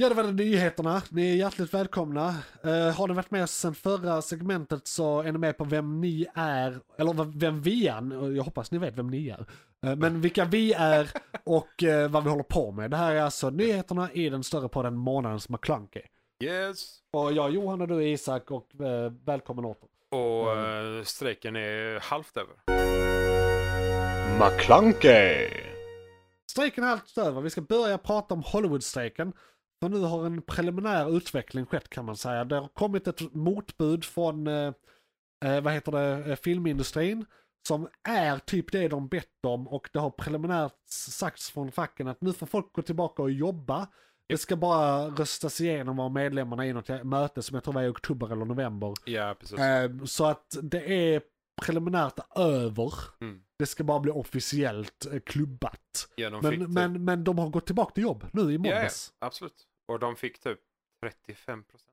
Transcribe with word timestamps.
Ja, 0.00 0.08
det 0.08 0.14
var 0.14 0.22
de 0.22 0.32
nyheterna. 0.32 1.02
Ni 1.10 1.30
är 1.30 1.36
hjärtligt 1.36 1.74
välkomna. 1.74 2.28
Eh, 2.64 2.96
har 2.96 3.08
ni 3.08 3.14
varit 3.14 3.30
med 3.30 3.50
sen 3.50 3.74
förra 3.74 4.22
segmentet 4.22 4.86
så 4.86 5.20
är 5.20 5.32
ni 5.32 5.38
med 5.38 5.56
på 5.58 5.64
vem 5.64 6.00
ni 6.00 6.26
är, 6.34 6.80
eller 6.98 7.38
vem 7.38 7.62
vi 7.62 7.88
är. 7.88 8.34
Jag 8.36 8.42
hoppas 8.42 8.70
ni 8.70 8.78
vet 8.78 8.98
vem 8.98 9.06
ni 9.06 9.28
är. 9.28 9.46
Eh, 9.86 9.96
men 9.96 10.20
vilka 10.20 10.44
vi 10.44 10.72
är 10.72 11.10
och 11.44 11.82
eh, 11.82 12.10
vad 12.10 12.24
vi 12.24 12.30
håller 12.30 12.42
på 12.42 12.72
med. 12.72 12.90
Det 12.90 12.96
här 12.96 13.14
är 13.14 13.22
alltså 13.22 13.50
nyheterna 13.50 14.12
i 14.12 14.28
den 14.28 14.44
större 14.44 14.68
podden 14.68 14.96
Månadens 14.96 15.48
McClunky. 15.48 16.02
Yes. 16.44 16.98
Och 17.12 17.32
jag 17.32 17.46
är 17.46 17.50
Johan 17.50 17.80
och 17.80 17.88
du 17.88 17.96
är 17.96 18.06
Isak 18.06 18.50
och 18.50 18.68
välkommen 19.24 19.64
åter. 19.64 19.88
Och 20.10 20.56
eh, 20.56 21.02
strejken 21.04 21.56
är 21.56 22.00
halvt 22.00 22.36
över. 22.36 22.54
McClunkey! 24.38 25.50
Strejken 26.50 26.84
är 26.84 26.88
allt 26.88 27.18
över. 27.18 27.40
Vi 27.40 27.50
ska 27.50 27.60
börja 27.60 27.98
prata 27.98 28.34
om 28.34 28.42
Hollywoodstrejken. 28.42 29.32
För 29.80 29.88
nu 29.88 29.98
har 30.00 30.26
en 30.26 30.42
preliminär 30.42 31.16
utveckling 31.16 31.66
skett 31.66 31.88
kan 31.88 32.04
man 32.04 32.16
säga. 32.16 32.44
Det 32.44 32.56
har 32.56 32.68
kommit 32.68 33.06
ett 33.06 33.34
motbud 33.34 34.04
från, 34.04 34.46
eh, 34.46 34.72
eh, 35.44 35.60
vad 35.60 35.72
heter 35.72 35.92
det, 35.92 36.30
eh, 36.30 36.36
filmindustrin. 36.36 37.26
Som 37.68 37.88
är 38.08 38.38
typ 38.38 38.72
det 38.72 38.88
de 38.88 39.08
bett 39.08 39.44
om 39.46 39.68
och 39.68 39.90
det 39.92 39.98
har 39.98 40.10
preliminärt 40.10 40.76
sagts 40.88 41.50
från 41.50 41.72
facken 41.72 42.08
att 42.08 42.20
nu 42.20 42.32
får 42.32 42.46
folk 42.46 42.72
gå 42.72 42.82
tillbaka 42.82 43.22
och 43.22 43.30
jobba. 43.30 43.88
Det 44.26 44.38
ska 44.38 44.56
bara 44.56 45.08
röstas 45.08 45.60
igenom 45.60 46.00
av 46.00 46.12
medlemmarna 46.12 46.66
i 46.66 46.72
något 46.72 47.04
möte 47.04 47.42
som 47.42 47.54
jag 47.54 47.64
tror 47.64 47.74
var 47.74 47.82
i 47.82 47.88
oktober 47.88 48.32
eller 48.32 48.44
november. 48.44 48.94
Ja. 49.04 49.34
Eh, 49.58 50.04
så 50.04 50.24
att 50.24 50.56
det 50.62 51.14
är 51.14 51.22
preliminärt 51.62 52.18
över. 52.36 52.94
Mm. 53.20 53.42
Det 53.58 53.66
ska 53.66 53.84
bara 53.84 54.00
bli 54.00 54.12
officiellt 54.12 55.06
eh, 55.12 55.20
klubbat. 55.20 56.08
Ja, 56.16 56.30
Men, 56.30 56.50
typ... 56.50 56.68
men, 56.68 57.04
men 57.04 57.24
de 57.24 57.38
har 57.38 57.48
gått 57.48 57.66
tillbaka 57.66 57.94
till 57.94 58.02
jobb 58.02 58.26
nu 58.32 58.40
i 58.40 58.44
ja, 58.44 58.50
ja, 58.52 58.58
måndags. 58.58 59.12
absolut. 59.18 59.66
Och 59.90 59.98
de 59.98 60.16
fick 60.16 60.38
typ 60.38 60.58
35 61.02 61.62
procent 61.64 61.92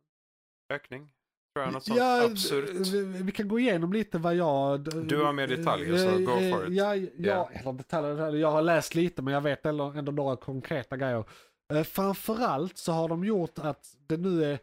ökning. 0.73 1.11
Tror 1.53 1.65
jag, 1.65 1.73
något 1.73 1.83
sånt 1.83 1.99
Ja, 1.99 2.25
absurt. 2.25 2.69
vi, 2.69 3.01
vi 3.23 3.31
kan 3.31 3.47
gå 3.47 3.59
igenom 3.59 3.93
lite 3.93 4.17
vad 4.17 4.35
jag... 4.35 4.83
Du 5.07 5.23
har 5.23 5.33
mer 5.33 5.47
detaljer, 5.47 5.97
så 5.97 6.09
Eh, 6.09 6.17
go 6.19 6.31
eh, 6.31 6.55
for 6.55 6.67
it. 6.67 6.73
Ja, 6.73 6.95
ja, 7.17 7.49
eller 7.53 7.73
detaljer, 7.73 8.35
jag 8.35 8.51
har 8.51 8.61
läst 8.61 8.95
lite 8.95 9.21
men 9.21 9.33
jag 9.33 9.41
vet 9.41 9.65
ändå, 9.65 9.83
ändå 9.83 10.11
några 10.11 10.35
konkreta 10.35 10.97
grejer. 10.97 11.23
Eh, 11.73 11.83
Framförallt 11.83 12.77
så 12.77 12.91
har 12.91 13.09
de 13.09 13.23
gjort 13.25 13.59
att 13.59 13.95
det 14.07 14.17
nu 14.17 14.43
är 14.43 14.59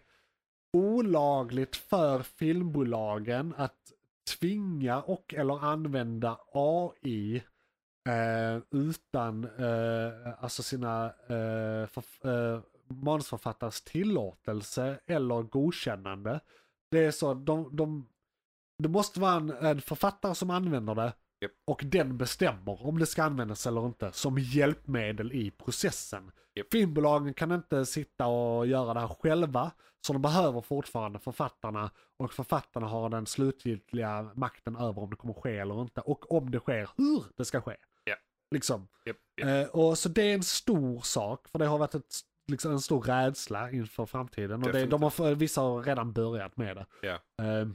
olagligt 0.73 1.77
för 1.77 2.23
filmbolagen 2.23 3.55
att 3.57 3.93
tvinga 4.39 5.03
och 5.03 5.35
eller 5.35 5.65
använda 5.65 6.39
AI 6.53 7.43
eh, 8.09 8.63
utan 8.71 9.45
eh, 9.45 10.45
alltså 10.45 10.63
sina 10.63 11.05
eh, 11.27 11.87
förf- 11.87 12.63
manusförfattares 13.03 13.83
tillåtelse 13.83 14.98
eller 15.06 15.42
godkännande. 15.42 16.41
Det 16.91 17.05
är 17.05 17.11
så, 17.11 17.34
de, 17.34 17.77
de, 17.77 18.09
det 18.78 18.89
måste 18.89 19.20
vara 19.20 19.34
en, 19.34 19.51
en 19.51 19.81
författare 19.81 20.34
som 20.34 20.51
använder 20.51 20.95
det 20.95 21.12
Japp. 21.41 21.53
och 21.64 21.83
den 21.84 22.19
bestämmer 22.19 22.86
om 22.86 22.98
det 22.98 23.06
ska 23.06 23.23
användas 23.23 23.67
eller 23.67 23.86
inte 23.86 24.12
som 24.12 24.39
hjälpmedel 24.39 25.33
i 25.33 25.51
processen. 25.51 26.33
Japp. 26.55 26.67
Filmbolagen 26.73 27.35
kan 27.35 27.52
inte 27.52 27.86
sitta 27.86 28.27
och 28.27 28.67
göra 28.67 28.95
det 28.95 29.01
här 29.01 29.08
själva 29.08 29.70
så 30.07 30.13
de 30.13 30.23
behöver 30.23 30.61
fortfarande 30.61 31.19
författarna 31.19 31.90
och 32.17 32.33
författarna 32.33 32.86
har 32.86 33.08
den 33.08 33.27
slutgiltiga 33.27 34.30
makten 34.35 34.77
över 34.77 35.02
om 35.02 35.11
det 35.11 35.17
kommer 35.17 35.35
ske 35.35 35.58
eller 35.58 35.83
inte 35.83 36.01
och 36.01 36.33
om 36.33 36.51
det 36.51 36.58
sker 36.58 36.90
hur 36.96 37.24
det 37.36 37.45
ska 37.45 37.61
ske. 37.61 37.77
Liksom. 38.55 38.89
Japp, 39.05 39.17
japp. 39.36 39.48
Eh, 39.48 39.80
och 39.80 39.98
så 39.98 40.08
det 40.08 40.23
är 40.23 40.35
en 40.35 40.42
stor 40.42 41.01
sak, 41.01 41.48
för 41.48 41.58
det 41.58 41.67
har 41.67 41.79
varit 41.79 41.95
ett, 41.95 42.14
liksom 42.47 42.73
en 42.73 42.81
stor 42.81 43.03
rädsla 43.03 43.71
inför 43.71 44.07
framtiden. 44.07 44.63
Och 44.63 44.73
det, 44.73 44.87
de 44.87 45.03
har, 45.03 45.35
vissa 45.35 45.61
har 45.61 45.83
redan 45.83 46.13
börjat 46.13 46.57
med 46.57 46.77
det. 46.77 46.87
Eh, 47.43 47.67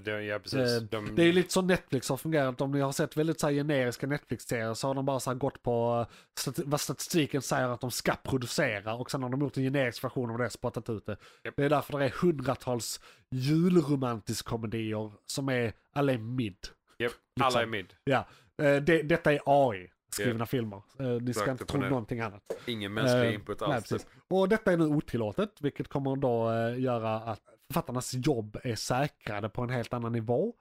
Det, 0.00 0.22
ja, 0.22 0.38
precis. 0.38 0.58
Eh, 0.60 0.82
De, 0.82 1.14
det 1.14 1.22
är 1.22 1.32
lite 1.32 1.52
så 1.52 1.62
Netflix 1.62 2.08
har 2.08 2.16
fungerat. 2.16 2.60
Om 2.60 2.70
ni 2.72 2.80
har 2.80 2.92
sett 2.92 3.16
väldigt 3.16 3.40
så 3.40 3.46
här, 3.46 3.54
generiska 3.54 4.06
Netflix-serier 4.06 4.74
så 4.74 4.86
har 4.86 4.94
de 4.94 5.04
bara 5.06 5.20
så 5.20 5.30
här, 5.30 5.34
gått 5.36 5.62
på 5.62 6.06
eh, 6.10 6.14
stati- 6.40 6.62
vad 6.66 6.80
statistiken 6.80 7.42
säger 7.42 7.68
att 7.68 7.80
de 7.80 7.90
ska 7.90 8.14
producera 8.14 8.94
och 8.94 9.10
sen 9.10 9.22
har 9.22 9.30
de 9.30 9.40
gjort 9.40 9.56
en 9.56 9.62
generisk 9.62 10.04
version 10.04 10.30
av 10.30 10.38
det 10.38 10.46
och 10.46 10.52
spottat 10.52 10.90
ut 10.90 11.06
det. 11.06 11.16
Japp. 11.44 11.54
Det 11.56 11.64
är 11.64 11.70
därför 11.70 11.98
det 11.98 12.04
är 12.04 12.10
hundratals 12.10 13.00
julromantisk 13.30 14.44
komedier 14.46 15.12
som 15.26 15.48
är 15.48 15.72
alla 15.92 16.12
är 16.12 16.18
mid. 16.18 16.56
Japp, 16.98 17.12
liksom. 17.36 17.46
alla 17.46 17.62
är 17.62 17.66
mid. 17.66 17.94
Ja, 18.04 18.26
eh, 18.62 18.76
det, 18.76 19.02
detta 19.02 19.32
är 19.32 19.40
AI 19.46 19.90
skrivna 20.22 20.46
filmer. 20.46 20.82
Eh, 20.98 21.06
Ni 21.06 21.34
ska 21.34 21.50
inte 21.50 21.64
tro 21.64 21.80
ner. 21.80 21.88
någonting 21.90 22.20
annat. 22.20 22.42
Ingen 22.66 22.94
mänsklig 22.94 23.28
Eh, 23.28 23.34
input 23.34 23.60
nej, 23.60 23.72
alls. 23.72 23.88
precis. 23.88 24.08
Och 24.28 24.48
detta 24.48 24.72
är 24.72 24.76
nu 24.76 24.84
otillåtet, 24.86 25.50
vilket 25.60 25.88
kommer 25.88 26.16
då 26.16 26.50
eh, 26.50 26.80
göra 26.80 27.14
att 27.16 27.40
författarnas 27.66 28.14
jobb 28.14 28.58
är 28.62 28.74
säkrade 28.74 29.48
på 29.48 29.62
en 29.62 29.70
helt 29.70 29.92
annan 29.94 30.12
nivå. 30.12 30.54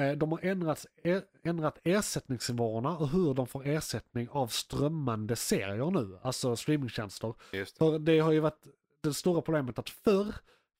Eh, 0.00 0.12
de 0.12 0.32
har 0.32 0.40
ändrat, 0.42 0.86
er, 1.02 1.22
ändrat 1.44 1.78
ersättningsnivåerna 1.84 2.96
och 2.98 3.08
hur 3.08 3.34
de 3.34 3.46
får 3.46 3.66
ersättning 3.66 4.28
av 4.30 4.46
strömmande 4.46 5.36
serier 5.36 5.90
nu, 5.90 6.18
alltså 6.22 6.56
streamingtjänster. 6.56 7.34
Just 7.52 7.78
det. 7.78 7.84
För 7.84 7.98
det 7.98 8.18
har 8.18 8.32
ju 8.32 8.40
varit 8.40 8.66
det 9.02 9.14
stora 9.14 9.40
problemet 9.42 9.78
att 9.78 9.90
förr 9.90 10.34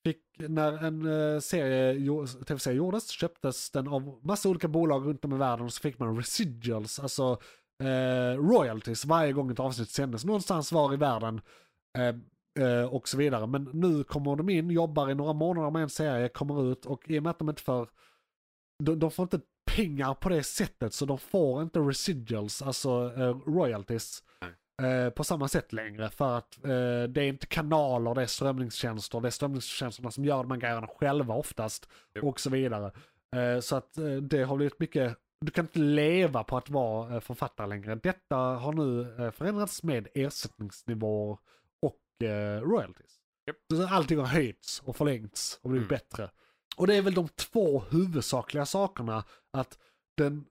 fick, 0.04 0.22
när 0.38 0.84
en 0.84 1.06
eh, 1.34 1.40
serie, 1.40 2.26
tv-serie 2.46 2.76
gjordes, 2.76 3.08
köptes 3.10 3.70
den 3.70 3.88
av 3.88 4.18
massa 4.22 4.48
olika 4.48 4.68
bolag 4.68 5.06
runt 5.06 5.24
om 5.24 5.32
i 5.32 5.36
världen 5.36 5.66
och 5.66 5.72
så 5.72 5.80
fick 5.80 5.98
man 5.98 6.16
residuals, 6.16 6.98
alltså 7.00 7.38
eh, 7.82 8.38
royalties 8.38 9.04
varje 9.04 9.32
gång 9.32 9.50
ett 9.50 9.60
avsnitt 9.60 9.90
sändes 9.90 10.24
någonstans 10.24 10.72
var 10.72 10.94
i 10.94 10.96
världen. 10.96 11.40
Eh, 11.98 12.14
eh, 12.66 12.84
och 12.84 13.08
så 13.08 13.16
vidare. 13.16 13.46
Men 13.46 13.70
nu 13.72 14.04
kommer 14.04 14.36
de 14.36 14.48
in, 14.48 14.70
jobbar 14.70 15.10
i 15.10 15.14
några 15.14 15.32
månader 15.32 15.70
med 15.70 15.82
en 15.82 15.90
serie, 15.90 16.28
kommer 16.28 16.72
ut 16.72 16.86
och 16.86 17.10
i 17.10 17.18
och 17.18 17.22
med 17.22 17.30
att 17.30 17.38
de 17.38 17.48
inte 17.48 17.62
får, 17.62 17.88
de, 18.84 18.98
de 18.98 19.10
får 19.10 19.22
inte 19.22 19.40
pengar 19.70 20.14
på 20.14 20.28
det 20.28 20.42
sättet 20.42 20.94
så 20.94 21.06
de 21.06 21.18
får 21.18 21.62
inte 21.62 21.78
residuals, 21.78 22.62
alltså 22.62 23.12
eh, 23.16 23.36
royalties. 23.46 24.22
eh, 24.82 25.10
På 25.10 25.24
samma 25.24 25.48
sätt 25.48 25.72
längre 25.72 26.10
för 26.10 26.38
att 26.38 26.64
eh, 26.64 27.02
det 27.08 27.22
är 27.22 27.28
inte 27.28 27.46
kanaler, 27.46 28.14
det 28.14 28.22
är 28.22 28.26
strömningstjänster, 28.26 29.20
det 29.20 29.28
är 29.28 29.30
strömningstjänsterna 29.30 30.10
som 30.10 30.24
gör 30.24 30.42
de 30.42 30.50
här 30.50 30.58
grejerna 30.58 30.86
själva 30.86 31.34
oftast 31.34 31.88
Japp. 32.14 32.24
och 32.24 32.40
så 32.40 32.50
vidare. 32.50 32.92
Eh, 33.36 33.60
Så 33.60 33.76
att 33.76 33.98
eh, 33.98 34.04
det 34.14 34.42
har 34.42 34.56
blivit 34.56 34.78
mycket, 34.80 35.16
du 35.40 35.50
kan 35.50 35.64
inte 35.64 35.78
leva 35.78 36.44
på 36.44 36.56
att 36.56 36.70
vara 36.70 37.14
eh, 37.14 37.20
författare 37.20 37.66
längre. 37.66 37.94
Detta 37.94 38.36
har 38.36 38.72
nu 38.72 39.16
eh, 39.24 39.30
förändrats 39.30 39.82
med 39.82 40.08
ersättningsnivåer 40.14 41.38
och 41.82 42.26
eh, 42.26 42.60
royalties. 42.60 43.20
Så 43.74 43.86
allting 43.88 44.18
har 44.18 44.26
höjts 44.26 44.82
och 44.84 44.96
förlängts 44.96 45.58
och 45.62 45.70
blivit 45.70 45.90
Mm. 45.90 45.98
bättre. 45.98 46.30
Och 46.76 46.86
det 46.86 46.94
är 46.94 47.02
väl 47.02 47.14
de 47.14 47.28
två 47.28 47.80
huvudsakliga 47.80 48.66
sakerna 48.66 49.24
att 49.52 49.78
den 50.16 50.46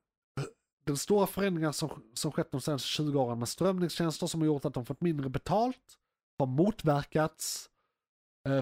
den 0.86 0.98
stora 0.98 1.28
förändringen 1.28 1.74
som, 1.74 2.12
som 2.14 2.32
skett 2.32 2.52
de 2.52 2.62
senaste 2.62 2.88
20 2.88 3.20
åren 3.22 3.40
med 3.40 3.50
strömningstjänster 3.50 4.28
som 4.28 4.42
har 4.42 4.46
gjort 4.46 4.66
att 4.66 4.74
de 4.74 4.86
fått 4.86 5.02
mindre 5.02 5.30
betalt 5.30 5.98
har 6.40 6.46
motverkats. 6.46 7.70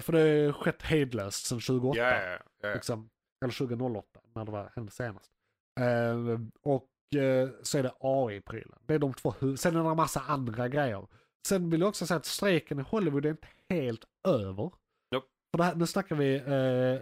För 0.02 0.12
det 0.12 0.46
har 0.46 0.52
skett 0.52 0.82
hejdlöst 0.82 1.46
sedan 1.46 1.60
2008. 1.60 1.98
Ja, 1.98 2.10
ja, 2.10 2.30
ja, 2.30 2.38
ja. 2.68 2.74
Liksom, 2.74 3.10
eller 3.44 3.52
2008 3.54 4.20
när 4.34 4.44
det 4.44 4.52
var, 4.52 4.72
hände 4.74 4.92
senast. 4.92 5.32
Eh, 5.80 6.40
och 6.62 6.88
eh, 7.20 7.48
så 7.62 7.78
är 7.78 7.82
det 7.82 7.92
AI-prylen. 8.00 8.78
Det 8.86 8.94
är 8.94 8.98
de 8.98 9.14
två 9.14 9.34
Sen 9.56 9.76
är 9.76 9.82
det 9.82 9.90
en 9.90 9.96
massa 9.96 10.20
andra 10.20 10.68
grejer. 10.68 11.06
Sen 11.48 11.70
vill 11.70 11.80
jag 11.80 11.88
också 11.88 12.06
säga 12.06 12.18
att 12.18 12.26
strejken 12.26 12.78
i 12.78 12.82
Hollywood 12.82 13.26
är 13.26 13.30
inte 13.30 13.48
helt 13.68 14.04
över. 14.28 14.70
Nope. 15.14 15.26
För 15.56 15.62
här, 15.62 15.74
nu 15.74 15.86
snackar 15.86 16.16
vi 16.16 16.34
eh, 16.36 17.00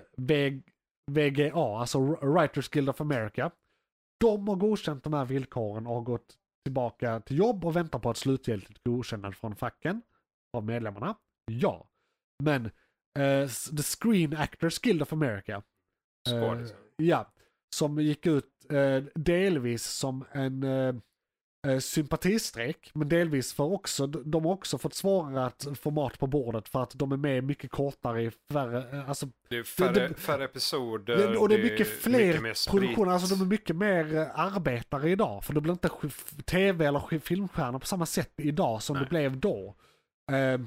VGA, 1.11 1.55
alltså 1.55 2.01
Writers 2.23 2.69
Guild 2.69 2.89
of 2.89 3.01
America. 3.01 3.51
De 4.21 4.49
har 4.49 4.57
godkänt 4.57 5.05
de 5.05 5.13
här 5.13 5.25
villkoren 5.25 5.87
och 5.87 5.95
har 5.95 6.03
gått 6.03 6.37
tillbaka 6.65 7.21
till 7.21 7.39
jobb 7.39 7.65
och 7.65 7.77
väntar 7.77 7.99
på 7.99 8.11
ett 8.11 8.17
slutgiltigt 8.17 8.85
godkännande 8.85 9.37
från 9.37 9.57
facken 9.57 10.03
av 10.57 10.65
medlemmarna. 10.65 11.17
Ja. 11.51 11.89
Men 12.43 12.67
eh, 13.19 13.49
The 13.77 13.83
Screen 13.83 14.37
Actors 14.37 14.79
Guild 14.79 15.03
of 15.03 15.13
America. 15.13 15.63
Eh, 16.29 16.67
ja, 16.97 17.33
som 17.75 18.01
gick 18.01 18.27
ut 18.27 18.45
eh, 18.71 19.05
delvis 19.15 19.85
som 19.85 20.25
en, 20.33 20.63
eh, 20.63 20.95
eh, 21.67 21.79
sympatistrejk, 21.79 22.91
men 22.95 23.09
delvis 23.09 23.53
för 23.55 23.65
också, 23.65 24.07
de 24.07 24.45
har 24.45 24.53
också 24.53 24.79
fått 24.79 24.95
svårare 24.95 25.45
att 25.47 25.67
få 25.81 25.91
mat 25.91 26.19
på 26.19 26.27
bordet 26.27 26.69
för 26.69 26.83
att 26.83 26.91
de 26.95 27.13
är 27.13 27.17
med 27.17 27.45
mycket 27.45 27.71
kortare 27.71 28.23
i 28.23 28.31
färre, 28.53 28.99
eh, 28.99 29.09
alltså, 29.09 29.27
Det 29.49 29.57
är 29.57 29.63
färre, 29.63 30.09
det- 30.09 30.15
färre 30.15 30.45
episoder. 30.45 31.37
och 31.37 31.49
det 31.49 31.55
är 31.55 31.63
mycket 31.63 31.89
fler 31.89 32.55
sprit. 32.55 32.71
produktioner, 32.71 33.13
alltså 33.13 33.35
de 33.35 33.43
är 33.45 33.47
mycket 33.49 33.77
mer 33.77 34.17
eh, 34.17 34.39
arbetare 34.41 35.11
idag. 35.11 35.45
För 35.45 35.53
det 35.55 35.61
blir 35.61 35.73
inte 35.73 35.91
tv 36.45 36.87
eller 36.87 37.19
filmstjärnor 37.19 37.79
på 37.79 37.87
samma 37.87 38.07
sätt 38.07 38.33
idag 38.37 38.83
som 38.83 38.95
Nej. 38.97 39.05
det 39.05 39.11
blev 39.11 39.41
då. 39.41 39.75
Eh, 40.33 40.61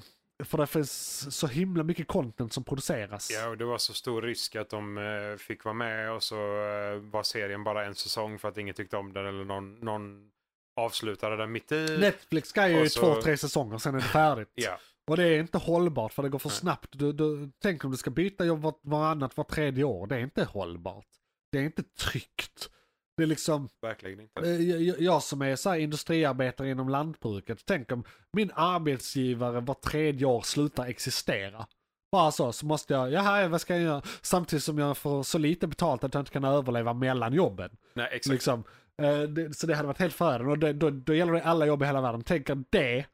för 0.43 0.57
det 0.57 0.67
finns 0.67 1.35
så 1.37 1.47
himla 1.47 1.83
mycket 1.83 2.07
content 2.07 2.53
som 2.53 2.63
produceras. 2.63 3.31
Ja, 3.31 3.47
och 3.49 3.57
det 3.57 3.65
var 3.65 3.77
så 3.77 3.93
stor 3.93 4.21
risk 4.21 4.55
att 4.55 4.69
de 4.69 4.97
eh, 4.97 5.37
fick 5.37 5.63
vara 5.65 5.73
med 5.75 6.11
och 6.11 6.23
så 6.23 6.35
eh, 6.35 6.95
var 6.99 7.23
serien 7.23 7.63
bara 7.63 7.85
en 7.85 7.95
säsong 7.95 8.39
för 8.39 8.47
att 8.47 8.57
ingen 8.57 8.75
tyckte 8.75 8.97
om 8.97 9.13
den 9.13 9.25
eller 9.25 9.45
någon, 9.45 9.75
någon 9.75 10.31
avslutade 10.75 11.37
den 11.37 11.51
mitt 11.51 11.71
i. 11.71 11.97
Netflix 11.99 12.49
ska 12.49 12.67
ju 12.67 12.89
så- 12.89 12.99
två, 13.15 13.21
tre 13.21 13.37
säsonger, 13.37 13.77
sen 13.77 13.95
är 13.95 13.99
det 13.99 14.03
färdigt. 14.05 14.51
Ja, 14.55 14.79
Och 15.07 15.17
det 15.17 15.23
är 15.27 15.39
inte 15.39 15.57
hållbart 15.57 16.13
för 16.13 16.23
det 16.23 16.29
går 16.29 16.39
för 16.39 16.49
snabbt. 16.49 16.89
Du, 16.91 17.11
du, 17.13 17.51
tänk 17.61 17.85
om 17.85 17.91
du 17.91 17.97
ska 17.97 18.09
byta 18.09 18.45
jobb 18.45 18.61
var, 18.61 18.73
varannat, 18.81 19.38
var 19.38 19.43
tredje 19.43 19.83
år. 19.83 20.07
Det 20.07 20.15
är 20.15 20.19
inte 20.19 20.43
hållbart. 20.43 21.07
Det 21.51 21.57
är 21.57 21.63
inte 21.63 21.83
tryggt. 21.83 22.69
Det 23.17 23.23
är 23.23 23.27
liksom, 23.27 23.69
verkligen 23.81 24.19
inte. 24.19 24.41
eh, 24.41 24.62
jag, 24.62 25.01
jag 25.01 25.23
som 25.23 25.41
är 25.41 25.56
så 25.56 25.75
industriarbetare 25.75 26.69
inom 26.69 26.89
lantbruket, 26.89 27.65
tänk 27.65 27.91
om 27.91 28.03
min 28.33 28.51
arbetsgivare 28.56 29.59
var 29.59 29.73
tredje 29.73 30.25
år 30.25 30.41
slutar 30.41 30.85
existera. 30.85 31.67
Bara 32.12 32.31
så, 32.31 32.51
så 32.51 32.65
måste 32.65 32.94
jag, 32.94 33.12
jaha, 33.12 33.47
vad 33.47 33.62
ska 33.62 33.73
jag 33.73 33.83
göra? 33.83 34.01
Samtidigt 34.21 34.63
som 34.63 34.77
jag 34.77 34.97
får 34.97 35.23
så 35.23 35.38
lite 35.38 35.67
betalt 35.67 36.03
att 36.03 36.13
jag 36.13 36.21
inte 36.21 36.31
kan 36.31 36.44
överleva 36.44 36.94
mellan 36.94 37.33
jobben. 37.33 37.77
Nej, 37.94 38.07
exakt. 38.12 38.33
Liksom, 38.33 38.63
eh, 39.01 39.19
det, 39.21 39.57
så 39.57 39.67
det 39.67 39.75
hade 39.75 39.88
varit 39.88 40.00
helt 40.00 40.13
förödande. 40.13 40.51
Och 40.51 40.59
det, 40.59 40.73
då, 40.73 40.89
då 40.89 41.13
gäller 41.13 41.33
det 41.33 41.44
alla 41.44 41.65
jobb 41.65 41.81
i 41.83 41.85
hela 41.85 42.01
världen. 42.01 42.23
Tänk 42.23 42.50
er 42.50 42.63
det, 42.69 43.06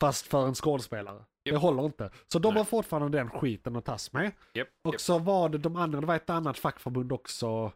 fast 0.00 0.26
för 0.26 0.46
en 0.46 0.54
skådespelare. 0.54 1.24
Det 1.44 1.50
Japp. 1.50 1.62
håller 1.62 1.84
inte. 1.84 2.10
Så 2.32 2.38
de 2.38 2.48
Nej. 2.54 2.58
har 2.60 2.64
fortfarande 2.64 3.18
den 3.18 3.30
skiten 3.30 3.76
att 3.76 3.84
tas 3.84 4.12
med. 4.12 4.32
Japp, 4.54 4.68
Och 4.84 4.94
japp. 4.94 5.00
så 5.00 5.18
var 5.18 5.48
det 5.48 5.58
de 5.58 5.76
andra, 5.76 6.00
det 6.00 6.06
var 6.06 6.16
ett 6.16 6.30
annat 6.30 6.58
fackförbund 6.58 7.12
också. 7.12 7.72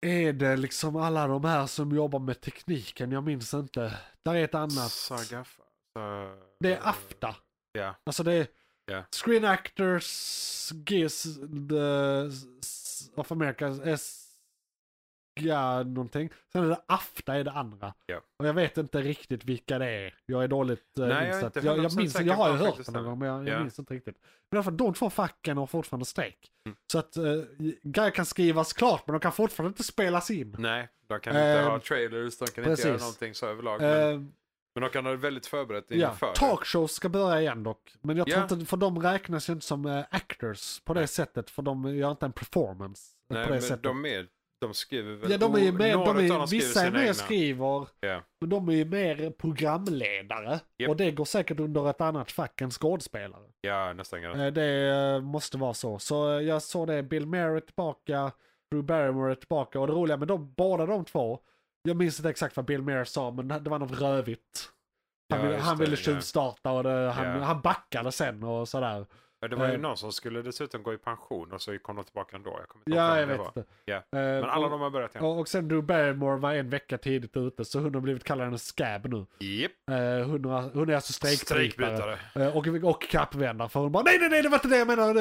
Är 0.00 0.32
det 0.32 0.56
liksom 0.56 0.96
alla 0.96 1.26
de 1.26 1.44
här 1.44 1.66
som 1.66 1.90
jobbar 1.96 2.18
med 2.18 2.40
tekniken? 2.40 3.12
Jag 3.12 3.24
minns 3.24 3.54
inte. 3.54 3.98
Där 4.24 4.34
är 4.34 4.44
ett 4.44 4.54
annat. 4.54 4.92
Saga. 4.92 5.44
Sa- 5.94 6.36
Det 6.60 6.74
är 6.74 6.88
AFTA. 6.88 7.36
Ja, 7.72 7.94
Alltså 8.06 8.22
det 8.22 8.32
är 8.32 8.46
Ja. 8.88 9.04
Screen 9.24 9.44
Actors, 9.44 10.04
GIS, 10.88 11.22
the, 11.68 12.30
of 13.20 13.32
America, 13.32 13.66
S, 13.84 14.25
ja 15.40 15.82
någonting. 15.82 16.30
Sen 16.52 16.64
är 16.64 16.68
det 16.68 16.80
AFTA 16.86 17.34
är 17.36 17.44
det 17.44 17.50
andra. 17.50 17.94
Ja. 18.06 18.20
Och 18.38 18.46
jag 18.46 18.54
vet 18.54 18.78
inte 18.78 19.00
riktigt 19.02 19.44
vilka 19.44 19.78
det 19.78 19.86
är. 19.90 20.14
Jag 20.26 20.44
är 20.44 20.48
dåligt 20.48 20.98
eh, 20.98 21.06
Nej, 21.06 21.28
jag 21.28 21.36
insatt. 21.36 21.56
Jag, 21.64 21.78
jag 21.78 21.84
100% 21.84 21.96
minns 21.96 22.20
jag 22.20 22.34
har 22.34 22.50
ju 22.50 22.56
hört 22.56 22.76
det 22.86 22.90
någon 22.92 23.04
gång 23.04 23.18
men 23.18 23.28
jag, 23.28 23.38
jag 23.38 23.48
Ja. 23.48 23.52
minns 23.52 23.62
minns 23.64 23.78
inte 23.78 23.94
riktigt. 23.94 24.16
Men 24.50 24.56
i 24.56 24.58
alla 24.58 24.64
fall 24.64 24.76
de 24.76 24.94
två 24.94 25.10
facken 25.10 25.56
har 25.56 25.66
fortfarande 25.66 26.06
strejk. 26.06 26.50
Mm. 26.66 26.76
Så 26.92 26.98
att 26.98 27.16
uh, 27.16 27.44
grejer 27.82 28.10
kan 28.10 28.26
skrivas 28.26 28.72
klart 28.72 29.02
men 29.06 29.12
de 29.12 29.20
kan 29.20 29.32
fortfarande 29.32 29.68
inte 29.68 29.84
spelas 29.84 30.30
in. 30.30 30.56
nej, 30.58 30.88
de 31.08 31.20
kan 31.20 31.30
inte 31.32 31.42
Ehm, 31.42 31.64
ha 31.70 31.80
trailers, 31.80 32.38
de 32.38 32.46
kan 32.46 32.64
inte 32.64 32.82
göra 32.82 32.92
precis. 32.92 33.00
någonting 33.00 33.34
så 33.34 33.46
överlag. 33.46 33.80
Men, 33.80 34.12
Eh, 34.14 34.20
men 34.74 34.82
de 34.82 34.90
kan 34.90 35.04
ha 35.04 35.10
det 35.12 35.18
väldigt 35.18 35.46
förberett 35.46 35.84
Ja, 35.88 36.10
inför. 36.10 36.26
det. 36.26 36.34
talkshows 36.34 36.92
ska 36.92 37.08
börja 37.08 37.40
igen 37.40 37.62
dock. 37.62 37.94
Men 38.02 38.16
jag 38.16 38.26
tror 38.26 38.38
Ja. 38.48 38.54
inte, 38.54 38.66
för 38.66 38.76
de 38.76 38.98
räknas 39.02 39.48
ju 39.48 39.52
inte 39.52 39.66
som 39.66 39.86
eh, 39.86 40.04
actors 40.10 40.80
på 40.84 40.94
det 40.94 41.06
sättet. 41.06 41.50
För 41.50 41.62
de 41.62 41.96
gör 41.96 42.10
inte 42.10 42.26
en 42.26 42.32
performance 42.32 43.02
Nej, 43.28 43.44
på 43.44 43.48
det 43.50 43.54
men 43.54 43.62
sättet. 43.62 43.82
de, 43.82 44.04
är, 44.06 44.26
de 44.60 44.74
skriver 44.74 45.14
väl... 45.16 45.30
ja, 45.30 45.38
de 45.38 45.54
är 45.54 45.58
ju 45.58 45.72
mer, 45.72 45.92
de 45.92 46.16
är, 46.18 46.50
vissa 46.50 46.86
är 46.86 46.90
mer 46.90 47.00
egna. 47.00 47.14
skriver, 47.14 47.88
Ja. 48.00 48.22
men 48.40 48.50
de 48.50 48.68
är 48.68 48.72
ju 48.72 48.84
mer 48.84 49.30
programledare. 49.30 50.60
Japp. 50.78 50.90
Och 50.90 50.96
det 50.96 51.10
går 51.10 51.24
säkert 51.24 51.60
under 51.60 51.90
ett 51.90 52.00
annat 52.00 52.32
fack 52.32 52.60
än 52.60 52.70
skådespelare. 52.70 53.42
ja, 53.60 53.92
nästan 53.92 54.22
garanterat. 54.22 54.46
Eh, 54.46 54.52
Det 54.54 55.14
eh, 55.16 55.20
måste 55.20 55.58
vara 55.58 55.74
så. 55.74 55.98
Så 55.98 56.32
eh, 56.38 56.40
jag 56.40 56.62
såg 56.62 56.86
det, 56.86 57.02
Bill 57.02 57.34
är 57.34 57.60
tillbaka, 57.60 58.32
Drew 58.70 58.84
Barrymore 58.84 59.30
är 59.30 59.34
tillbaka. 59.34 59.80
Och 59.80 59.86
det 59.86 59.92
roliga 59.92 60.16
med 60.16 60.28
dem, 60.28 60.54
båda 60.56 60.86
de 60.86 61.04
två, 61.04 61.40
jag 61.82 61.96
minns 61.96 62.18
inte 62.20 62.30
exakt 62.30 62.56
vad 62.56 62.64
Bill 62.66 62.82
Maher 62.82 63.04
sa, 63.04 63.30
men 63.30 63.48
det 63.48 63.70
var 63.70 63.78
något 63.78 64.00
rövigt. 64.00 64.70
Han, 65.30 65.40
Ja, 65.40 65.46
ville, 65.46 65.58
han 65.58 65.78
ville 65.78 65.92
ja. 65.92 65.96
tjuvstarta 65.96 66.70
och 66.70 66.82
det, 66.82 67.10
han, 67.10 67.24
Ja. 67.26 67.44
han 67.44 67.60
backade 67.60 68.12
sen 68.12 68.42
och 68.42 68.68
sådär. 68.68 69.06
Ja, 69.40 69.48
det 69.48 69.56
var 69.56 69.66
ju 69.68 69.74
eh, 69.74 69.80
någon 69.80 69.96
som 69.96 70.12
skulle 70.12 70.42
dessutom 70.42 70.82
gå 70.82 70.94
i 70.94 70.98
pension 70.98 71.52
och 71.52 71.62
så 71.62 71.78
kom 71.78 71.96
de 71.96 72.04
tillbaka 72.04 72.36
ändå. 72.36 72.50
Jag 72.58 72.68
kommer 72.68 72.82
inte 72.86 72.96
Ja, 72.98 73.20
jag 73.20 73.26
vet 73.26 73.38
var. 73.38 73.46
inte. 73.46 73.64
Ja. 73.84 73.94
Eh, 73.96 74.02
Men 74.10 74.44
alla 74.44 74.64
och, 74.64 74.70
de 74.70 74.80
har 74.80 74.90
börjat 74.90 75.14
igen. 75.14 75.24
och, 75.24 75.38
och 75.38 75.48
sen 75.48 75.68
Drew 75.68 75.82
Barrymore 75.84 76.36
var 76.36 76.54
en 76.54 76.70
vecka 76.70 76.98
tidigt 76.98 77.36
ute, 77.36 77.64
så 77.64 77.80
hon 77.80 77.94
har 77.94 78.00
blivit 78.00 78.24
kallad 78.24 78.46
en 78.48 78.58
scab 78.58 79.06
nu. 79.06 79.26
Japp. 79.38 79.72
Eh, 79.90 80.26
hon, 80.30 80.44
har, 80.44 80.70
hon 80.74 80.90
är 80.90 80.94
alltså 80.94 81.12
strejkbrytare. 81.12 82.18
Eh, 82.34 82.56
och, 82.56 82.66
och 82.94 83.02
kappvändare, 83.02 83.68
för 83.68 83.80
hon 83.80 83.92
bara 83.92 84.02
nej, 84.02 84.18
nej, 84.20 84.28
nej, 84.28 84.42
det 84.42 84.48
var 84.48 84.56
inte 84.56 84.68
det 84.68 84.78
jag 84.78 84.86
menade. 84.86 85.20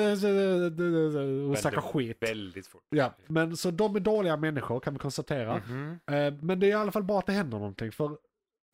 Hon 1.48 1.58
snackar 1.58 1.82
skit. 1.82 2.18
Väldigt 2.20 2.68
fort. 2.68 2.84
Ja, 2.90 3.14
men 3.28 3.58
så 3.58 3.72
de 3.72 3.96
är 3.96 4.00
dåliga 4.00 4.38
människor 4.38 4.80
kan 4.80 4.94
vi 4.94 5.00
konstatera. 5.00 5.56
Mhm. 5.68 6.00
Eh, 6.12 6.34
Men 6.42 6.60
det 6.60 6.66
är 6.66 6.70
i 6.70 6.74
alla 6.74 6.92
fall 6.92 7.04
bra 7.04 7.20
att 7.20 7.26
det 7.26 7.34
händer 7.34 7.58
någonting. 7.58 7.92
För 7.92 8.18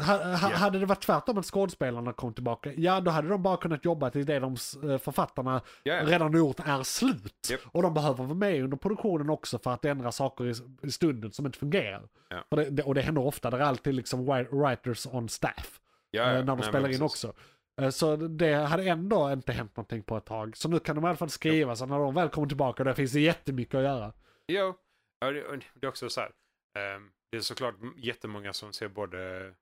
ha, 0.02 0.36
ha. 0.36 0.56
Hade 0.56 0.80
det 0.80 0.86
varit 0.86 1.02
tvärtom 1.02 1.38
att 1.38 1.46
skådespelarna 1.46 2.14
kom 2.14 2.34
tillbaka, 2.34 2.74
ja 2.74 3.00
då 3.02 3.12
hade 3.12 3.28
de 3.28 3.44
bara 3.44 3.58
kunnat 3.58 3.86
jobba 3.86 4.10
till 4.10 4.26
det 4.26 4.40
de 4.40 4.56
eh, 4.84 4.98
författarna 4.98 5.62
ja. 5.84 6.06
redan 6.06 6.38
gjort 6.38 6.60
är 6.60 6.84
slut. 6.84 7.48
Japp. 7.50 7.60
Och 7.72 7.82
de 7.84 7.94
behöver 7.94 8.24
vara 8.24 8.34
med 8.34 8.64
under 8.64 8.78
produktionen 8.78 9.30
också 9.30 9.60
för 9.60 9.72
att 9.72 9.86
ändra 9.86 10.12
saker 10.12 10.46
i, 10.46 10.54
i 10.88 10.92
stunden 10.92 11.32
som 11.32 11.46
inte 11.46 11.60
fungerar. 11.60 12.10
Ja. 12.30 12.44
För 12.50 12.70
det, 12.72 12.84
och 12.84 12.96
det 12.96 13.02
händer 13.02 13.22
ofta, 13.22 13.50
det 13.50 13.58
är 13.58 13.62
alltid 13.62 13.94
liksom 13.96 14.26
writers 14.52 15.08
on 15.08 15.30
staff 15.30 15.80
ja. 16.12 16.26
när 16.26 16.44
de 16.44 16.58
Nej, 16.60 16.68
spelar 16.68 16.90
in 16.90 17.02
också. 17.02 17.34
Eh, 17.82 17.90
Så 17.90 18.16
det 18.16 18.54
hade 18.54 18.84
ändå 18.84 19.32
inte 19.32 19.52
hänt 19.52 19.78
någonting 19.78 20.04
på 20.04 20.18
ett 20.18 20.26
tag. 20.26 20.58
Så 20.58 20.70
nu 20.70 20.80
kan 20.80 20.96
de 20.96 21.06
i 21.06 21.08
alla 21.08 21.18
fall 21.18 21.30
skriva, 21.30 21.76
så 21.76 21.86
när 21.86 22.00
de 22.00 22.14
väl 22.14 22.30
kommer 22.30 22.48
tillbaka, 22.48 22.84
där 22.84 22.94
finns 22.94 23.12
det 23.12 23.20
jättemycket 23.20 23.76
att 23.76 23.84
göra. 23.84 24.14
Jo, 24.48 24.76
ja, 25.20 25.32
det, 25.32 25.44
och 25.46 25.58
det 25.74 25.86
är 25.86 25.90
också 25.90 26.10
så 26.10 26.22
här. 26.22 26.32
ehm, 26.78 27.10
det 27.32 27.38
är 27.38 27.42
såklart 27.42 27.76
jättemånga 27.98 28.54
som 28.54 28.74
ser 28.74 28.88
både, 28.88 29.18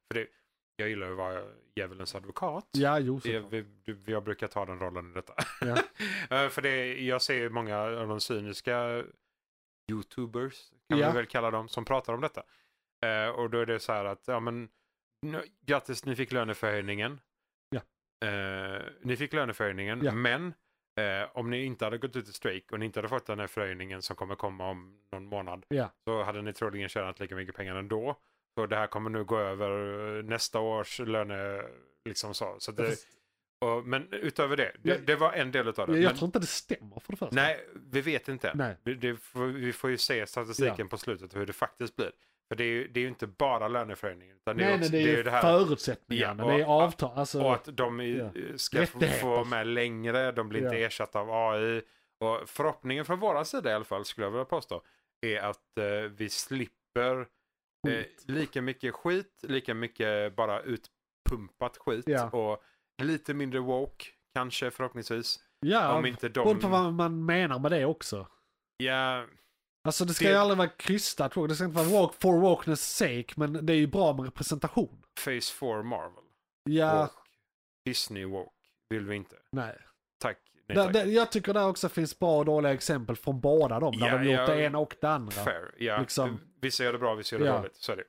för 0.08 0.14
det, 0.20 0.28
jag 0.76 0.90
gillar 0.90 1.12
att 1.12 1.18
vara 1.18 1.44
djävulens 1.76 2.16
advokat. 2.16 2.68
Ja, 2.72 3.00
jo, 3.00 3.20
Det, 3.24 3.40
vi, 3.40 3.66
jag 4.06 4.24
brukar 4.24 4.48
ta 4.48 4.66
den 4.66 4.80
rollen 4.80 5.12
i 5.12 5.14
detta. 5.14 5.34
Ja. 5.62 5.78
Eh, 6.38 6.50
för 6.50 6.62
det, 6.62 7.02
jag 7.06 7.22
ser 7.22 7.50
många 7.50 7.78
av 7.80 8.08
de 8.08 8.20
cyniska 8.22 9.04
youtubers, 9.92 10.70
kan 10.90 11.00
Ja. 11.00 11.12
vi 11.12 11.16
väl 11.18 11.26
kalla 11.26 11.52
dem, 11.52 11.70
som 11.70 11.86
pratar 11.86 12.14
om 12.14 12.22
detta. 12.22 12.44
Eh, 13.06 13.30
och 13.30 13.50
då 13.50 13.60
är 13.60 13.66
det 13.66 13.80
så 13.80 13.92
här 13.94 14.06
att, 14.06 14.24
ja 14.28 14.40
men, 14.40 14.70
grattis 15.66 16.06
ni 16.06 16.16
fick 16.16 16.32
löneförhöjningen. 16.32 17.22
Ja. 17.70 17.82
Eh, 18.28 18.82
ni 19.02 19.18
fick 19.18 19.34
löneförhöjningen, 19.34 20.02
Ja. 20.04 20.12
men 20.12 20.54
eh, 21.00 21.28
om 21.34 21.50
ni 21.50 21.64
inte 21.64 21.86
hade 21.86 21.98
gått 21.98 22.16
ut 22.16 22.28
i 22.30 22.34
strejk 22.34 22.72
och 22.72 22.80
ni 22.80 22.86
inte 22.86 23.00
hade 23.00 23.10
fått 23.10 23.26
den 23.26 23.40
här 23.40 23.48
förhöjningen 23.48 24.02
som 24.02 24.16
kommer 24.16 24.36
komma 24.36 24.70
om 24.70 25.00
någon 25.12 25.26
månad, 25.26 25.66
Ja. 25.70 25.92
så 26.06 26.24
hade 26.24 26.42
ni 26.42 26.54
troligen 26.54 26.90
tjänat 26.90 27.20
lika 27.20 27.36
mycket 27.36 27.56
pengar 27.56 27.76
ändå. 27.76 28.20
Så 28.58 28.66
det 28.66 28.76
här 28.76 28.88
kommer 28.88 29.10
nu 29.10 29.24
gå 29.24 29.40
över 29.40 29.70
eh, 30.18 30.24
nästa 30.24 30.60
års 30.60 31.00
löne, 31.00 31.62
liksom 32.06 32.34
så. 32.34 32.56
så 32.60 32.72
det, 32.72 32.96
och, 33.62 33.86
men 33.88 34.14
utöver 34.14 34.58
det, 34.58 34.72
det, 34.80 34.90
Jag- 34.90 35.02
det 35.06 35.16
var 35.16 35.32
en 35.34 35.52
del 35.52 35.68
av 35.68 35.74
det. 35.74 35.82
Jag, 35.82 35.90
men, 35.90 36.02
jag 36.02 36.16
tror 36.16 36.26
inte 36.26 36.40
det 36.40 36.46
stämmer 36.46 37.00
för 37.00 37.12
det 37.14 37.18
första. 37.18 37.36
Nej, 37.36 37.66
vi 37.92 38.02
vet 38.02 38.28
inte. 38.28 38.52
Nej. 38.56 38.76
Det, 38.84 38.94
det 38.96 39.18
får, 39.18 39.46
vi 39.46 39.74
får 39.74 39.90
ju 39.90 39.98
se 39.98 40.28
statistiken 40.28 40.88
på 40.90 40.98
slutet 40.98 41.36
hur 41.36 41.46
det 41.46 41.54
faktiskt 41.54 41.96
blir. 41.96 42.12
För 42.50 42.56
det 42.56 42.64
är 42.64 42.68
ju, 42.68 42.88
det 42.88 43.00
är 43.00 43.02
ju 43.02 43.08
inte 43.08 43.28
bara 43.28 43.68
löneförhöjningen. 43.68 44.36
Utan 44.38 44.58
det 44.58 44.64
är, 44.64 44.68
Nej, 44.68 44.80
också, 44.80 44.92
nej, 44.92 45.04
det 45.06 45.12
är 45.12 45.18
ju 45.18 45.24
det 45.24 45.32
här. 45.32 45.42
förutsättningarna, 45.42 46.44
Ja, 46.44 46.52
och- 46.52 46.58
det 46.58 46.64
är 46.64 46.68
avtal. 46.68 47.18
Alltså, 47.18 47.42
Och 47.44 47.54
att 47.54 47.78
de 47.78 48.02
i, 48.02 48.18
Ja. 48.18 48.32
ska 48.58 48.86
få, 49.22 49.44
med 49.46 49.68
längre, 49.68 50.32
de 50.32 50.50
blir 50.50 50.64
inte 50.64 50.78
Ja. 50.78 50.86
ersatta 50.88 51.20
av 51.20 51.32
AI. 51.32 51.82
Och 52.22 52.50
förhoppningen 52.50 53.06
från 53.06 53.20
våra 53.20 53.46
sida 53.46 53.72
i 53.72 53.74
alla 53.74 53.86
fall, 53.86 54.06
skulle 54.06 54.26
jag 54.28 54.32
vilja 54.32 54.46
påstå, 54.46 54.82
är 55.26 55.40
att 55.42 55.78
eh, 55.78 56.12
vi 56.12 56.30
slipper 56.30 57.20
eh, 57.88 58.06
lika 58.28 58.62
mycket 58.62 58.94
skit, 58.96 59.40
lika 59.44 59.74
mycket 59.74 60.36
bara 60.36 60.62
utpumpat 60.62 61.78
skit. 61.78 62.04
Ja. 62.08 62.30
Och 62.30 62.64
lite 63.04 63.34
mindre 63.34 63.60
woke, 63.60 64.06
kanske 64.36 64.72
förhoppningsvis. 64.72 65.40
ja, 65.60 65.94
Om 65.98 66.06
inte 66.06 66.30
de... 66.30 66.34
beroende 66.34 66.62
på 66.62 66.68
vad 66.68 66.94
man 66.94 67.26
menar 67.26 67.60
med 67.60 67.72
det 67.72 67.86
också. 67.86 68.28
Ja, 68.78 69.26
Alltså 69.84 70.06
det 70.06 70.14
ska 70.14 70.26
Det- 70.26 70.32
ju 70.32 70.38
aldrig 70.38 70.58
vara 70.58 70.68
krystat, 70.70 71.34
det 71.48 71.56
ska 71.56 71.66
inte 71.66 71.78
vara 71.84 72.02
walk 72.02 72.14
for 72.22 72.42
walkness 72.42 72.96
sake, 72.98 73.26
men 73.36 73.66
det 73.66 73.74
är 73.74 73.78
ju 73.78 73.88
bra 73.88 74.14
med 74.14 74.26
representation. 74.26 75.04
Phase 75.26 75.54
4 75.54 75.84
Marvel. 75.84 76.24
Ja, 76.64 77.02
Woke. 77.02 77.14
Disney 77.86 78.26
woke 78.26 78.52
vill 78.90 79.06
vi 79.06 79.16
inte. 79.16 79.36
nej. 79.52 79.78
Tack. 80.22 80.38
Nej, 80.68 80.76
Där, 80.78 80.84
tack. 80.84 80.94
där, 80.94 81.06
jag 81.06 81.32
tycker 81.32 81.54
där 81.54 81.68
också 81.68 81.90
finns 81.90 82.20
bra 82.20 82.38
och 82.38 82.46
dåliga 82.46 82.74
exempel 82.74 83.16
från 83.16 83.40
båda 83.42 83.80
dem, 83.80 83.98
där 84.00 84.08
Ja, 84.08 84.18
de 84.18 84.24
gjort 84.30 84.40
ja. 84.40 84.46
det 84.56 84.62
ena 84.62 84.78
och 84.80 84.96
det 85.02 85.10
andra. 85.10 85.32
Fair. 85.32 85.76
Ja, 85.78 86.00
Liksom- 86.00 86.40
Vissa 86.62 86.84
gör 86.84 86.94
det 86.94 87.00
bra, 87.00 87.16
vissa 87.16 87.36
gör 87.36 87.44
det 87.44 87.50
Ja. 87.50 87.58
dåligt. 87.58 87.76
Så 87.76 87.92
är 87.92 87.96
det. 87.96 88.04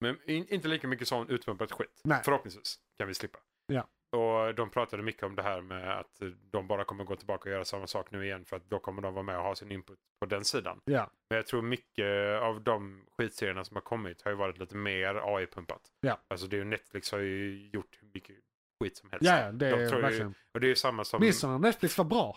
Men 0.00 0.30
in, 0.30 0.46
inte 0.48 0.68
lika 0.68 0.88
mycket 0.88 1.08
sån 1.08 1.28
utpumpat 1.30 1.72
skit. 1.72 2.00
Nej. 2.04 2.20
Förhoppningsvis 2.24 2.78
kan 2.98 3.08
vi 3.08 3.14
slippa. 3.14 3.38
Ja. 3.66 3.86
Och 4.14 4.54
de 4.54 4.70
pratade 4.70 5.02
mycket 5.02 5.22
om 5.22 5.36
det 5.36 5.42
här 5.42 5.60
med 5.60 5.98
att 6.00 6.22
de 6.50 6.66
bara 6.66 6.84
kommer 6.84 7.04
gå 7.04 7.16
tillbaka 7.16 7.48
och 7.48 7.52
göra 7.52 7.64
samma 7.64 7.86
sak 7.86 8.10
nu 8.10 8.24
igen 8.24 8.44
för 8.44 8.56
att 8.56 8.70
då 8.70 8.78
kommer 8.78 9.02
de 9.02 9.14
vara 9.14 9.22
med 9.22 9.36
och 9.36 9.42
ha 9.42 9.54
sin 9.54 9.72
input 9.72 9.98
på 10.20 10.26
den 10.26 10.44
sidan. 10.44 10.80
Ja, 10.84 11.10
Men 11.30 11.36
jag 11.36 11.46
tror 11.46 11.62
mycket 11.62 12.40
av 12.42 12.62
de 12.62 13.06
skitserierna 13.18 13.64
som 13.64 13.76
har 13.76 13.82
kommit 13.82 14.22
har 14.22 14.30
ju 14.30 14.36
varit 14.36 14.58
lite 14.58 14.76
mer 14.76 15.14
AI-pumpat. 15.14 15.80
Ja. 16.00 16.20
Alltså 16.28 16.46
det 16.46 16.56
är 16.56 16.58
ju 16.58 16.64
Netflix 16.64 17.12
har 17.12 17.18
ju 17.18 17.70
gjort 17.72 17.98
hur 18.00 18.08
mycket 18.14 18.36
skit 18.82 18.96
som 18.96 19.10
helst. 19.10 19.26
ja 19.26 19.40
ja, 19.40 19.52
det 19.52 19.70
De 19.70 19.80
är 19.82 19.88
tror 19.88 19.98
ju- 20.00 20.02
verkligen. 20.02 20.34
Och 20.54 20.60
det 20.60 20.66
är 20.66 20.68
ju 20.68 20.76
samma 20.76 21.04
som... 21.04 21.20
När 21.20 21.58
Netflix 21.58 21.98
var 21.98 22.04
bra? 22.04 22.36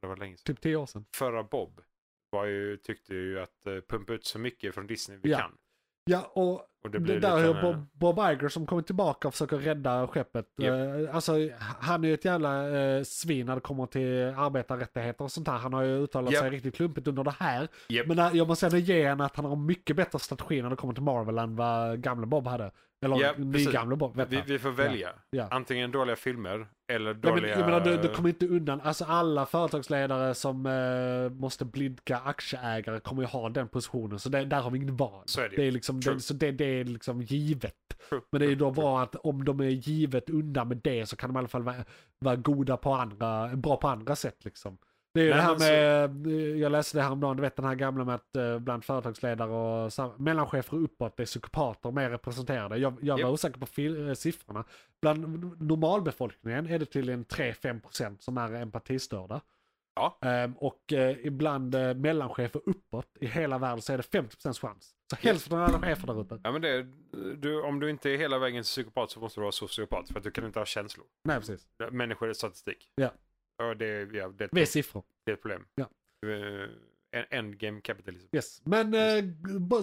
Det 0.00 0.06
var 0.06 0.16
länge 0.16 0.36
sedan. 0.36 0.44
typ 0.54 0.60
tio 0.62 0.76
år 0.76 0.86
sedan. 0.86 1.04
Förra 1.14 1.42
Bob 1.42 1.80
var 2.30 2.44
ju, 2.44 2.76
tyckte 2.76 3.14
ju 3.14 3.40
att 3.40 3.66
uh, 3.68 3.80
pumpa 3.80 4.12
ut 4.12 4.24
så 4.24 4.38
mycket 4.38 4.74
från 4.74 4.86
Disney 4.86 5.18
vi 5.22 5.30
Ja. 5.30 5.38
kan. 5.38 5.58
Ja, 6.04 6.22
och 6.34 6.66
Och 6.86 6.92
det 6.92 6.98
det, 6.98 7.04
blir 7.04 7.20
där 7.20 7.36
lite... 7.36 7.48
är 7.48 7.54
en, 7.54 7.88
Bob, 7.92 8.14
Bob 8.14 8.30
Iger 8.30 8.48
som 8.48 8.66
kommer 8.66 8.82
tillbaka 8.82 9.28
och 9.28 9.34
försöker 9.34 9.58
rädda 9.58 10.06
skeppet. 10.06 10.46
Japp. 10.58 10.74
Eh, 11.08 11.14
alltså, 11.14 11.32
han 11.80 12.04
är 12.04 12.08
ju 12.08 12.14
ett 12.14 12.24
jävla 12.24 12.78
eh, 12.78 13.02
svin 13.02 13.46
när 13.46 13.54
det 13.54 13.60
kommer 13.60 13.86
till 13.86 14.34
arbetarrättigheter 14.36 15.24
och 15.24 15.32
sånt 15.32 15.48
här. 15.48 15.58
Han 15.58 15.72
har 15.72 15.82
ju 15.82 16.04
uttalat 16.04 16.32
Japp. 16.32 16.42
sig 16.42 16.50
riktigt 16.50 16.74
klumpigt 16.74 17.08
under 17.08 17.24
det 17.24 17.34
här. 17.38 17.68
Japp. 17.88 18.06
Men 18.06 18.16
när, 18.16 18.34
jag 18.34 18.48
måste 18.48 18.66
ändå 18.66 18.78
ge 18.78 19.08
henne 19.08 19.24
att 19.24 19.36
han 19.36 19.44
har 19.44 19.56
mycket 19.56 19.96
bättre 19.96 20.18
strategi 20.18 20.62
när 20.62 20.70
det 20.70 20.76
kommer 20.76 20.94
till 20.94 21.02
Marvel 21.02 21.38
än 21.38 21.56
vad 21.56 22.00
gamle 22.00 22.26
Bob 22.26 22.46
hade. 22.46 22.70
Eller 23.04 23.16
Ja, 23.20 23.32
precis. 23.36 23.66
nygamle 23.66 23.96
Bob. 23.96 24.16
Vet 24.16 24.32
vi, 24.32 24.42
vi 24.46 24.58
får 24.58 24.70
välja. 24.70 25.10
Ja. 25.30 25.48
Antingen 25.50 25.92
dåliga 25.92 26.16
filmer 26.16 26.66
eller 26.92 27.10
Ja, 27.10 27.18
men, 27.22 27.34
dåliga... 27.34 27.58
jag 27.58 27.66
menar, 27.66 27.80
du, 27.80 27.96
du 27.96 28.08
kommer 28.08 28.28
inte 28.28 28.46
undan. 28.46 28.80
Alltså 28.80 29.04
alla 29.04 29.46
företagsledare 29.46 30.34
som 30.34 30.66
eh, 30.66 31.40
måste 31.40 31.64
blidka 31.64 32.18
aktieägare 32.18 33.00
kommer 33.00 33.22
ju 33.22 33.28
ha 33.28 33.48
den 33.48 33.68
positionen. 33.68 34.18
Så 34.18 34.28
det, 34.28 34.44
där 34.44 34.60
har 34.60 34.70
vi 34.70 34.78
inget 34.78 34.94
val. 34.94 35.22
Så 35.26 35.40
är 35.40 35.48
det 35.48 35.56
det 35.56 35.64
är 35.64 35.70
liksom, 35.72 36.00
det, 36.00 36.20
så 36.20 36.34
det, 36.34 36.50
det 36.52 36.64
är 36.64 36.84
liksom 36.84 37.22
givet. 37.22 37.74
True, 38.08 38.20
Men 38.32 38.40
det 38.40 38.46
är 38.46 38.50
ju 38.50 38.56
då 38.56 38.70
bra 38.70 39.02
att 39.02 39.14
om 39.14 39.44
de 39.44 39.60
är 39.60 39.64
givet 39.64 40.30
undan 40.30 40.68
med 40.68 40.80
det 40.84 41.06
så 41.06 41.16
kan 41.16 41.30
de 41.30 41.36
i 41.36 41.38
alla 41.38 41.48
fall 41.48 41.62
vara, 41.62 41.84
vara 42.18 42.36
goda 42.36 42.76
på 42.76 42.94
andra, 42.94 43.56
bra 43.56 43.76
på 43.76 43.88
andra 43.88 44.16
sätt 44.16 44.44
liksom. 44.44 44.78
Det 45.16 45.22
är 45.22 45.24
ju 45.24 45.30
det 45.30 45.40
här 45.40 45.58
med, 45.58 46.26
jag 46.58 46.72
läste 46.72 46.98
det 46.98 47.02
häromdagen, 47.02 47.36
du 47.36 47.40
vet 47.40 47.56
den 47.56 47.64
här 47.64 47.74
gamla 47.74 48.04
med 48.04 48.14
att 48.14 48.36
eh, 48.36 48.58
bland 48.58 48.84
företagsledare 48.84 49.50
och 49.50 50.20
mellanchefer 50.20 50.76
uppåt 50.76 51.20
är 51.20 51.24
psykopater 51.24 51.90
mer 51.90 52.10
representerade. 52.10 52.76
Jag, 52.76 52.94
jag 53.02 53.22
var 53.22 53.30
osäker 53.30 53.60
på 53.60 53.82
eh, 53.82 54.14
siffrorna. 54.14 54.64
Bland 55.02 55.28
normalbefolkningen 55.62 56.66
är 56.66 56.78
det 56.78 56.86
tydligen 56.86 57.24
3-5% 57.24 58.16
som 58.20 58.38
är 58.38 58.54
empatistörda. 58.54 59.40
Ja. 59.94 60.18
Ehm, 60.22 60.52
och 60.52 60.92
eh, 60.92 61.16
ibland 61.26 61.74
mellanchefer 61.96 62.60
uppåt 62.66 63.16
i 63.20 63.26
hela 63.26 63.58
världen 63.58 63.82
så 63.82 63.92
är 63.92 63.96
det 63.96 64.02
50% 64.02 64.60
chans. 64.60 64.94
Så 65.10 65.16
hälften 65.16 65.58
av 65.58 65.64
alla 65.64 65.80
chefer 65.80 66.06
där 66.06 66.20
ute. 66.20 66.40
Ja, 66.44 66.52
men 66.52 66.62
det, 66.62 66.86
du, 67.36 67.62
om 67.62 67.80
du 67.80 67.90
inte 67.90 68.10
är 68.10 68.16
hela 68.16 68.38
vägen 68.38 68.62
psykopat 68.62 69.10
så 69.10 69.20
måste 69.20 69.40
du 69.40 69.42
vara 69.42 69.52
sociopat 69.52 70.08
för 70.08 70.18
att 70.18 70.24
du 70.24 70.30
kan 70.30 70.44
inte 70.44 70.58
ha 70.58 70.66
känslor. 70.66 71.06
Nej, 71.24 71.38
precis. 71.38 71.66
Människor 71.90 72.28
är 72.28 72.32
statistik. 72.32 72.92
Ja. 72.94 73.10
Och 73.58 73.76
det, 73.76 74.12
ja, 74.12 74.28
det, 74.28 74.60
är 74.60 74.66
siffror. 74.66 75.02
det 75.24 75.30
är 75.30 75.34
ett 75.34 75.42
problem. 75.42 75.64
Ja. 75.74 75.88
Eh, 76.26 76.68
en- 77.10 77.26
Endgame 77.38 77.80
capitalism. 77.80 78.26
Yes. 78.36 78.60
Men 78.64 78.94
eh, 78.94 79.24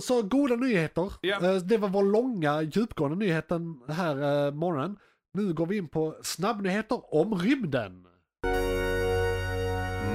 så 0.02 0.22
goda 0.22 0.56
nyheter. 0.56 1.12
Eh, 1.24 1.56
det 1.56 1.78
var 1.78 1.90
vår 1.90 2.04
långa 2.04 2.62
djupgående 2.62 3.18
nyheten 3.18 3.82
här 3.90 4.46
eh, 4.48 4.52
morgonen. 4.54 4.98
Nu 5.34 5.54
går 5.54 5.66
vi 5.66 5.78
in 5.78 5.88
på 5.88 6.18
snabbnyheter 6.24 7.16
om 7.16 7.36
rymden. 7.40 8.08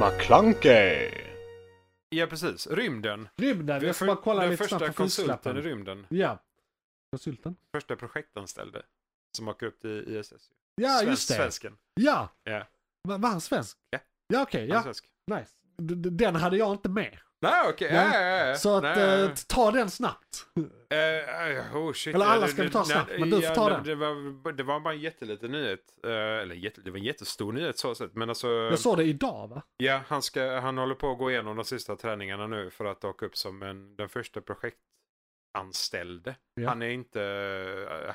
McClunkey. 0.01 1.11
Ja, 2.11 2.27
precis. 2.27 2.67
Rymden. 2.67 3.29
Rymden, 3.37 3.85
jag 3.85 3.95
ska 3.95 4.07
bara 4.07 4.17
kolla 4.17 4.41
den 4.41 4.51
lite 4.51 4.63
första 4.63 4.79
snabbt 4.79 4.97
på 4.97 5.03
konsulten 5.03 5.57
i 5.57 5.61
rymden. 5.61 6.07
Ja. 6.11 6.43
Konsulten? 7.13 7.57
Första 7.75 7.97
projektanställde. 7.97 8.83
Som 9.37 9.49
åker 9.49 9.67
upp 9.67 9.81
till 9.81 10.17
ISS. 10.17 10.33
Ja, 10.75 10.89
Svensk- 10.89 11.11
just 11.11 11.29
det. 11.29 11.35
Svensken. 11.35 11.77
Ja. 11.95 12.29
Ja. 12.45 12.67
Va- 13.09 13.19
Var 13.19 13.29
han 13.29 13.41
svensk? 13.41 13.79
Ja. 13.91 13.99
Ja, 14.29 14.43
okej. 14.43 14.63
Är 14.65 14.75
ja. 14.75 14.83
svensk. 14.83 15.05
Nice. 15.31 15.51
D- 15.79 16.11
Den 16.11 16.37
hade 16.37 16.57
jag 16.57 16.73
inte 16.73 16.89
med. 16.89 17.19
Nej, 17.41 17.69
okej. 17.69 17.93
Nej. 17.93 18.11
Ja, 18.15 18.21
ja, 18.21 18.47
ja. 18.49 18.55
Så 18.55 18.77
att 18.77 18.83
Nej. 18.83 19.23
eh, 19.25 19.31
ta 19.49 19.71
den 19.71 19.91
snabbt. 19.91 20.47
Eh, 20.91 21.77
oh 21.77 21.93
shit. 21.93 22.15
Eller 22.15 22.27
alla 22.27 22.49
ska 22.49 22.69
ta 22.69 22.85
snabbt, 22.85 23.11
nej, 23.11 23.21
men 23.21 23.31
du 23.31 23.43
får 23.43 23.55
ta 23.55 23.69
den. 23.71 23.85
Det 23.85 23.95
var, 23.95 24.53
det 24.53 24.63
var 24.63 24.81
bara 24.81 24.95
en 24.95 25.01
jätteliten 25.01 25.53
nyhet. 25.53 26.05
Eller 26.05 26.55
jätte, 26.55 26.81
det 26.81 26.91
var 26.91 26.99
en 26.99 27.05
jättestor 27.05 27.53
nyhet 27.53 27.79
så 27.79 27.95
sett. 27.95 28.15
Men 28.15 28.29
alltså. 28.29 28.49
Jag 28.49 28.79
såg 28.79 28.97
det 28.97 29.05
idag 29.05 29.49
va? 29.49 29.63
Ja, 29.77 30.01
han, 30.09 30.23
ska, 30.23 30.59
han 30.61 30.79
håller 30.79 30.95
på 30.95 31.13
att 31.13 31.19
gå 31.19 31.31
igenom 31.31 31.57
de 31.57 31.65
sista 31.65 31.97
träningarna 31.97 32.47
nu 32.47 32.71
för 32.71 32.85
att 32.85 33.05
åka 33.05 33.27
upp 33.27 33.37
som 33.37 33.63
en, 33.63 33.97
den 33.97 34.09
första 34.09 34.41
projektanställde. 34.41 36.37
Han 36.67 36.83
är 36.83 36.89
inte, 36.91 37.21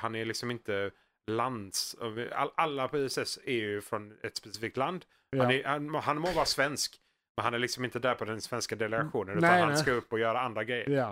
han 0.00 0.14
är 0.14 0.24
liksom 0.24 0.50
inte 0.50 0.90
lands... 1.26 1.96
All, 2.32 2.50
alla 2.54 2.88
på 2.88 2.98
ISS 2.98 3.38
är 3.44 3.52
ju 3.52 3.80
från 3.80 4.12
ett 4.22 4.36
specifikt 4.36 4.76
land. 4.76 5.04
Ja. 5.30 5.42
Han, 5.42 5.52
är, 5.52 5.64
han, 5.64 5.94
han 5.94 6.18
må 6.20 6.30
vara 6.32 6.44
svensk, 6.44 6.96
men 7.36 7.44
han 7.44 7.54
är 7.54 7.58
liksom 7.58 7.84
inte 7.84 7.98
där 7.98 8.14
på 8.14 8.24
den 8.24 8.40
svenska 8.40 8.76
delegationen. 8.76 9.38
Utan 9.38 9.50
Nej, 9.50 9.60
han 9.60 9.68
nej. 9.68 9.78
ska 9.78 9.90
upp 9.90 10.12
och 10.12 10.18
göra 10.18 10.40
andra 10.40 10.64
grejer. 10.64 10.90
ja. 10.90 11.08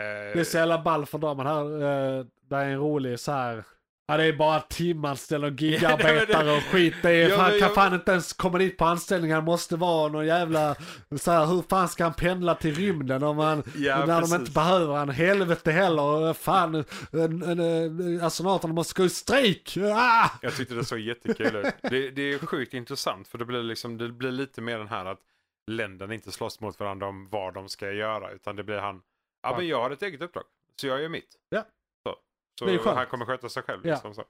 Eh, 0.00 0.06
Det 0.34 0.40
är 0.40 0.44
så 0.44 0.56
jävla 0.58 0.82
ball 0.82 1.06
för 1.06 1.18
dem 1.18 1.38
här. 1.38 1.64
Uh, 1.64 2.26
det 2.40 2.56
är 2.56 2.64
en 2.64 2.78
rolig 2.78 3.20
så 3.20 3.32
här. 3.32 3.64
Ja 4.08 4.16
det 4.16 4.24
är 4.24 4.32
bara 4.32 4.60
timanställda 4.60 5.46
och 5.46 5.52
gigarbetare 5.60 6.52
och 6.56 6.62
skit. 6.62 6.94
Det 7.02 7.10
är, 7.10 7.28
Ja, 7.28 7.36
han 7.36 7.50
kan 7.50 7.58
jag- 7.58 7.74
fan 7.74 7.94
inte 7.94 8.10
ens 8.12 8.32
komma 8.32 8.58
dit 8.58 8.78
på 8.78 8.84
anställning. 8.84 9.32
Han 9.32 9.44
måste 9.44 9.76
vara 9.76 10.08
någon 10.08 10.26
jävla, 10.26 10.74
så 11.16 11.30
här, 11.30 11.46
hur 11.46 11.62
fan 11.70 11.88
ska 11.88 12.04
han 12.04 12.14
pendla 12.14 12.54
till 12.54 12.74
rymden 12.74 13.22
om 13.22 13.38
han, 13.38 13.62
Ja, 13.76 13.98
när 13.98 14.06
de 14.06 14.20
precis. 14.20 14.34
inte 14.38 14.50
behöver 14.50 14.94
han? 14.94 15.08
Helvete 15.08 15.70
heller. 15.72 16.32
Fan, 16.32 16.84
astronauterna 18.22 18.74
måste 18.74 19.02
gå 19.02 19.06
i 19.06 19.10
strejk. 19.10 19.76
Ah! 19.94 20.30
Jag 20.42 20.56
tyckte 20.56 20.74
det 20.74 20.84
såg 20.84 20.98
jättekul 20.98 21.56
ut. 21.56 21.74
Det, 21.82 22.10
det 22.10 22.22
är 22.32 22.38
sjukt 22.46 22.74
intressant 22.74 23.28
för 23.28 23.38
det 23.38 23.44
blir, 23.44 23.62
liksom, 23.62 23.98
det 23.98 24.08
blir 24.08 24.30
lite 24.32 24.60
mer 24.60 24.78
den 24.78 24.88
här 24.88 25.04
att 25.04 25.18
länderna 25.70 26.14
inte 26.14 26.32
slåss 26.32 26.60
mot 26.60 26.80
varandra 26.80 27.06
om 27.08 27.28
vad 27.30 27.54
de 27.54 27.68
ska 27.68 27.92
göra. 27.92 28.30
Utan 28.32 28.56
det 28.56 28.64
blir 28.64 28.78
han, 28.78 29.00
ja 29.42 29.50
Ja. 29.50 29.56
men 29.58 29.68
jag 29.68 29.80
har 29.82 29.90
ett 29.90 30.02
eget 30.02 30.20
uppdrag. 30.22 30.44
Så 30.80 30.86
jag 30.86 31.02
gör 31.02 31.08
mitt. 31.08 31.28
Ja. 31.48 31.64
Så, 32.58 32.90
han 32.94 33.06
kommer 33.06 33.26
sköta 33.26 33.48
sig 33.48 33.62
själv. 33.62 33.86
Ja. 33.86 33.92
Liksom, 33.94 34.14
så. 34.14 34.24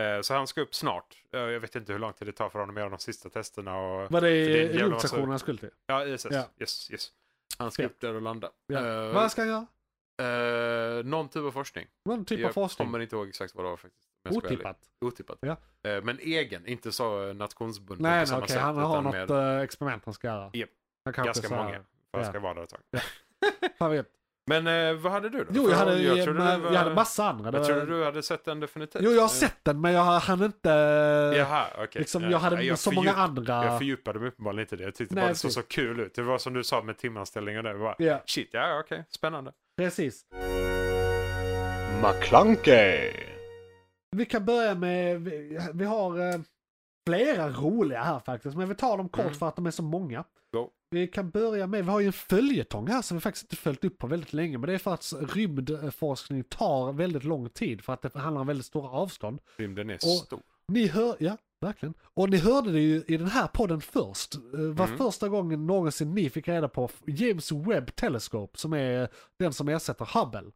Eh, 0.00 0.20
så 0.20 0.34
han 0.34 0.46
ska 0.46 0.60
upp 0.60 0.74
snart. 0.74 1.16
Eh, 1.32 1.40
Jag 1.40 1.60
vet 1.60 1.76
inte 1.76 1.92
hur 1.92 1.98
lång 1.98 2.12
tid 2.12 2.28
det 2.28 2.32
tar 2.32 2.48
för 2.48 2.58
honom 2.58 2.76
att 2.76 2.80
göra 2.80 2.90
de 2.90 2.98
sista 2.98 3.28
testerna. 3.30 3.78
Och... 3.78 4.10
Var 4.12 4.20
det 4.20 4.68
rymdstationen 4.68 5.30
han 5.30 5.38
skulle 5.38 5.58
till? 5.58 5.70
Ja, 5.86 6.06
ISS. 6.06 6.26
Ja. 6.30 6.44
Yes, 6.60 6.90
yes. 6.90 7.12
Han 7.58 7.70
ska 7.70 7.86
upp 7.86 8.00
där 8.00 8.14
och 8.14 8.22
landa. 8.22 8.50
Ja. 8.66 8.78
Eh, 9.06 9.12
Vad 9.14 9.32
ska 9.32 9.42
han 9.42 9.48
göra? 9.48 9.66
eh, 10.98 11.04
någon 11.04 11.28
typ 11.28 11.42
av 11.42 11.50
forskning. 11.52 11.86
Någon 12.04 12.24
typ 12.24 12.38
av 12.38 12.42
jag 12.42 12.54
forskning? 12.54 12.86
kommer 12.86 12.98
inte 13.00 13.16
ihåg 13.16 13.28
exakt 13.28 13.54
vad 13.54 13.64
det 13.64 13.68
var 13.70 13.76
faktiskt. 13.76 14.08
jag. 14.22 14.36
Otippat? 14.36 14.78
Otippat. 15.00 15.38
Ja. 15.40 15.56
Eh, 15.90 16.02
Men 16.02 16.18
egen, 16.18 16.66
inte 16.66 16.92
så 16.92 17.32
nationsbunden 17.32 18.02
Nej, 18.02 18.12
på 18.12 18.16
nej 18.16 18.26
samma 18.26 18.38
okej. 18.38 18.48
sätt. 18.48 18.62
Han 18.62 18.76
har 18.76 19.02
något 19.02 19.30
eh, 19.30 19.58
experiment 19.58 20.04
han 20.04 20.14
ska 20.14 20.26
göra. 20.26 20.52
Han 21.04 21.14
kanske 21.14 21.22
ganska 21.22 21.56
många. 21.56 21.84
För 22.10 22.18
ja. 22.20 22.24
ska 22.24 22.40
vara 22.40 22.54
där 22.54 22.62
ett 22.62 22.70
tag. 22.70 22.80
Fan 23.78 23.90
vet. 23.90 24.06
Men 24.46 24.66
eh, 24.66 24.94
vad 24.94 25.12
hade 25.12 25.28
du 25.28 25.38
då? 25.38 25.44
Jo, 25.50 25.70
jag 25.70 25.76
hade, 25.76 25.98
jag 26.02 26.18
jag, 26.18 26.26
du 26.28 26.32
var, 26.32 26.46
jag 26.72 26.78
hade 26.78 26.94
massa 26.94 27.24
andra. 27.28 27.50
Det 27.50 27.58
jag 27.58 27.66
trodde 27.66 27.86
du 27.86 28.04
hade 28.04 28.22
sett 28.22 28.44
den 28.44 28.60
definitivt. 28.60 29.02
Jo, 29.04 29.10
jag 29.10 29.20
har 29.20 29.24
Eh, 29.24 29.28
sett 29.28 29.56
den 29.64 29.80
men 29.80 29.92
jag 29.92 30.02
hann 30.04 30.44
inte... 30.44 30.68
Jaha, 31.38 31.66
okej. 31.74 31.88
liksom, 32.00 32.22
Ja, 32.22 32.30
jag 32.30 32.38
hade 32.38 32.62
jag 32.62 32.78
så 32.78 32.90
många 32.92 33.12
andra... 33.14 33.64
Jag 33.64 33.78
fördjupade 33.78 34.18
mig 34.18 34.28
uppenbarligen 34.28 34.64
inte 34.64 34.76
det. 34.76 34.84
Jag 34.84 34.94
tyckte 34.94 35.14
Nej, 35.14 35.22
bara 35.24 35.28
det 35.28 35.34
såg 35.34 35.52
så 35.52 35.62
kul 35.62 36.00
ut. 36.00 36.14
Det 36.14 36.22
var 36.22 36.38
som 36.38 36.52
du 36.54 36.64
sa 36.64 36.82
med 36.82 36.98
timanställningar 36.98 37.62
där. 37.62 37.74
Bara, 37.74 37.94
Ja, 37.98 38.22
Shit, 38.26 38.48
ja 38.52 38.80
okej, 38.84 39.04
spännande. 39.10 39.52
precis. 39.76 40.24
McClunkey. 42.02 43.12
Vi 44.16 44.24
kan 44.24 44.44
börja 44.44 44.74
med... 44.74 45.20
Vi, 45.20 45.58
vi 45.74 45.84
har 45.84 46.18
eh, 46.34 46.40
flera 47.08 47.48
roliga 47.48 48.02
här 48.02 48.18
faktiskt, 48.18 48.56
men 48.56 48.68
vi 48.68 48.74
tar 48.74 48.96
dem 48.96 49.08
kort 49.08 49.20
Mm. 49.24 49.34
för 49.34 49.48
att 49.48 49.56
de 49.56 49.66
är 49.66 49.70
så 49.70 49.82
många. 49.82 50.24
Go. 50.52 50.70
Vi 50.94 51.06
kan 51.06 51.30
börja 51.30 51.66
med, 51.66 51.84
vi 51.84 51.90
har 51.90 52.00
ju 52.00 52.06
en 52.06 52.12
följetong 52.12 52.86
här 52.88 53.02
som 53.02 53.16
vi 53.16 53.20
faktiskt 53.20 53.44
inte 53.44 53.56
följt 53.56 53.84
upp 53.84 53.98
på 53.98 54.06
väldigt 54.06 54.32
länge, 54.32 54.58
men 54.58 54.66
det 54.68 54.74
är 54.74 54.78
för 54.78 54.94
att 54.94 55.12
rymdforskning 55.34 56.44
tar 56.44 56.92
väldigt 56.92 57.24
lång 57.24 57.48
tid 57.50 57.84
för 57.84 57.92
att 57.92 58.02
det 58.02 58.18
handlar 58.18 58.40
om 58.40 58.46
väldigt 58.46 58.66
stora 58.66 58.88
avstånd. 58.88 59.38
Rymden 59.56 59.90
är 59.90 59.94
Och- 59.94 60.00
stor. 60.00 60.40
Ni 60.68 60.86
hör, 60.86 61.16
ja, 61.18 61.36
verkligen. 61.60 61.94
Och 62.14 62.30
ni 62.30 62.36
hörde 62.36 62.72
det 62.72 62.80
ju 62.80 63.02
i 63.06 63.16
den 63.16 63.26
här 63.26 63.46
podden 63.46 63.80
först. 63.80 64.32
Det 64.52 64.72
var 64.72 64.86
Mm. 64.86 64.98
första 64.98 65.28
gången 65.28 65.66
någonsin 65.66 66.14
ni 66.14 66.30
fick 66.30 66.48
reda 66.48 66.68
på 66.68 66.90
James 67.06 67.52
Webb 67.52 67.96
Telescope 67.96 68.58
som 68.58 68.72
är 68.72 69.08
den 69.38 69.52
som 69.52 69.68
ersätter 69.68 70.08
Hubble. 70.14 70.50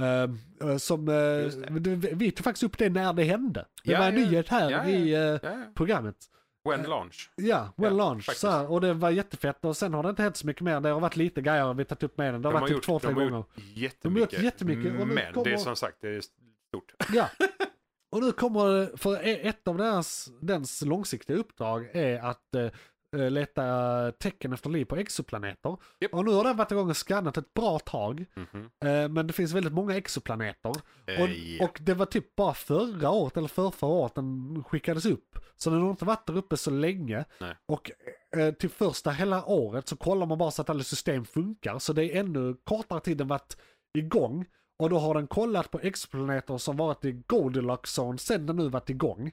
Eh, 0.00 0.76
som, 0.78 1.08
eh, 1.08 1.74
det. 1.80 1.94
vi- 2.14 2.30
tog 2.30 2.44
faktiskt 2.44 2.62
upp 2.64 2.78
det 2.78 2.88
när 2.90 3.12
det 3.12 3.24
hände. 3.24 3.66
Det 3.84 3.92
Ja, 3.92 3.98
var 3.98 4.06
en 4.08 4.18
ja. 4.22 4.26
nyhet 4.30 4.48
här 4.48 4.70
Ja, 4.70 4.84
i 4.88 5.12
eh, 5.14 5.20
ja. 5.20 5.38
programmet. 5.74 6.16
When 6.64 6.82
launch. 6.82 7.30
Ja, 7.36 7.72
well 7.76 7.92
Ja, 7.92 7.96
launch. 7.98 8.24
faktiskt. 8.24 8.40
Så 8.40 8.50
här, 8.50 8.70
och 8.70 8.80
det 8.80 8.94
var 8.94 9.10
jättefett 9.10 9.64
och 9.64 9.76
sen 9.76 9.94
har 9.94 10.02
det 10.02 10.10
inte 10.10 10.22
hänt 10.22 10.36
så 10.36 10.46
mycket 10.46 10.62
mer. 10.62 10.80
Det 10.80 10.88
har 10.88 11.00
varit 11.00 11.16
lite 11.16 11.40
grejer 11.40 11.74
vi 11.74 11.84
tagit 11.84 12.02
upp 12.02 12.18
med 12.18 12.34
den. 12.34 12.42
Det 12.42 12.48
har 12.48 12.52
De 12.52 12.60
varit 12.60 12.62
har 12.62 12.68
typ 12.68 12.74
gjort, 12.76 12.84
två, 12.84 12.98
tre 12.98 13.10
de 13.10 13.14
har 13.14 13.22
gånger. 13.24 13.36
gjort 13.36 13.48
jättemycket. 13.56 14.02
De 14.02 14.08
har 14.14 14.20
gjort 14.20 14.32
jättemycket, 14.44 14.92
Men 14.94 15.08
det 15.14 15.22
är 15.22 15.32
kommer- 15.32 15.56
som 15.56 15.76
sagt, 15.76 15.96
det 16.00 16.08
är 16.08 16.20
stort. 16.20 16.94
Ja. 17.12 17.28
Och 18.12 18.20
nu 18.22 18.32
kommer, 18.32 18.96
för 18.96 19.20
ett 19.46 19.68
av 19.68 19.76
deras, 19.78 20.28
dens 20.40 20.82
långsiktiga 20.82 21.36
uppdrag 21.36 21.90
är 21.96 22.18
att 22.18 22.54
eh, 22.54 22.62
eh, 22.62 22.70
leta 23.14 24.12
tecken 24.12 24.52
efter 24.52 24.70
liv 24.70 24.84
på 24.84 24.96
exoplaneter. 24.96 25.76
Japp. 26.00 26.14
Och 26.14 26.24
nu 26.24 26.30
har 26.30 26.44
den 26.44 26.56
varit 26.56 26.72
igång 26.72 26.90
och 26.90 26.96
skannat 26.96 27.36
ett 27.36 27.54
bra 27.54 27.78
tag. 27.78 28.24
Mhm. 28.34 28.70
Eh, 28.84 29.08
men 29.08 29.26
det 29.26 29.32
finns 29.32 29.52
väldigt 29.52 29.72
många 29.72 29.96
exoplaneter. 29.96 30.72
Eh, 31.06 31.22
Och, 31.22 31.28
ja. 31.28 31.64
och 31.64 31.78
det 31.82 31.94
var 31.94 32.06
typ 32.06 32.36
bara 32.36 32.54
förra 32.54 33.10
året 33.10 33.36
eller 33.36 33.48
för 33.48 33.70
förra 33.70 33.90
året 33.90 34.14
den 34.14 34.64
skickades 34.64 35.06
upp. 35.06 35.38
Så 35.56 35.70
den 35.70 35.82
har 35.82 35.90
inte 35.90 36.04
varit 36.04 36.26
där 36.26 36.36
uppe 36.36 36.56
så 36.56 36.70
länge. 36.70 37.24
Nej. 37.40 37.56
Och 37.68 37.90
eh, 38.36 38.54
till 38.54 38.70
första 38.70 39.10
hela 39.10 39.44
året 39.44 39.88
så 39.88 39.96
kollar 39.96 40.26
man 40.26 40.38
bara 40.38 40.50
så 40.50 40.62
att 40.62 40.70
alla 40.70 40.82
system 40.82 41.24
funkar. 41.24 41.78
Så 41.78 41.92
det 41.92 42.04
är 42.04 42.20
ännu 42.20 42.56
kortare 42.64 43.00
tid 43.00 43.18
den 43.18 43.28
varit 43.28 43.56
igång. 43.98 44.46
Och 44.78 44.90
då 44.90 44.98
har 44.98 45.14
den 45.14 45.26
kollat 45.26 45.70
på 45.70 45.78
exoplaneter 45.80 46.58
som 46.58 46.76
varit 46.76 47.04
i 47.04 47.12
Goldilocks 47.26 47.98
zone 47.98 48.18
sen 48.18 48.46
den 48.46 48.56
nu 48.56 48.68
varit 48.68 48.90
igång. 48.90 49.32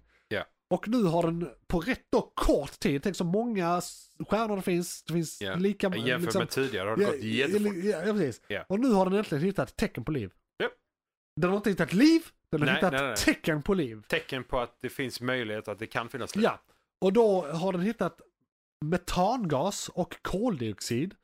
Och 0.72 0.88
nu 0.88 1.04
har 1.04 1.24
den 1.24 1.50
på 1.68 1.80
rätt 1.80 2.06
då 2.12 2.32
kort 2.36 2.80
tid, 2.80 3.04
tänk 3.04 3.16
så 3.16 3.24
många 3.24 3.82
stjärnor 4.30 4.56
det 4.56 4.62
finns, 4.62 5.04
det 5.04 5.13
finns 5.13 5.42
Ja. 5.42 5.56
lika 5.56 5.88
Jämfört 5.96 6.22
liksom- 6.22 6.40
med 6.40 6.50
tidigare 6.50 6.90
har 6.90 6.98
det 6.98 7.06
gått 7.06 7.20
jättefort. 7.24 7.75
ja, 7.84 8.06
ja, 8.06 8.13
precis. 8.13 8.42
Ja. 8.48 8.66
Och 8.70 8.80
nu 8.80 8.88
har 8.92 9.06
den 9.06 9.13
äntligen 9.20 9.44
hittat 9.44 9.75
tecken 9.78 10.04
på 10.06 10.12
liv. 10.12 10.32
Ja. 10.58 10.68
Den 11.42 11.50
har 11.50 11.58
inte 11.58 11.70
hittat 11.70 11.94
liv, 11.94 12.22
den 12.51 12.60
har 12.62 12.66
Nej, 12.66 12.75
hittat 12.75 12.94
nej, 12.94 13.01
nej. 13.01 13.16
tecken 13.16 13.62
på 13.62 13.74
liv. 13.74 14.01
Tecken 14.08 14.44
på 14.44 14.60
att 14.60 14.78
det 14.82 14.90
finns 14.90 15.22
möjlighet 15.22 15.68
att 15.68 15.80
det 15.80 15.88
kan 15.88 16.10
finnas 16.10 16.36
liv. 16.36 16.44
Ja, 16.44 16.60
och 17.01 17.13
då 17.13 17.42
har 17.51 17.72
den 17.72 17.82
hittat 17.82 18.22
metangas 18.86 19.90
och 19.90 20.22
koldioxid. 20.22 21.16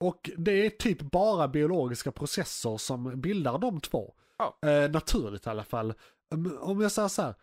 Och 0.00 0.30
det 0.36 0.66
är 0.66 0.70
typ 0.70 1.00
bara 1.00 1.48
biologiska 1.48 2.12
processer 2.12 2.76
som 2.76 3.20
bildar 3.20 3.58
de 3.58 3.80
två. 3.80 4.14
Ja. 4.38 4.58
Eh, 4.70 4.90
naturligt 4.90 5.46
i 5.46 5.50
alla 5.50 5.64
fall. 5.64 5.94
Om 6.60 6.80
jag 6.80 6.92
säger 6.92 7.08
så 7.08 7.22
här. 7.22 7.34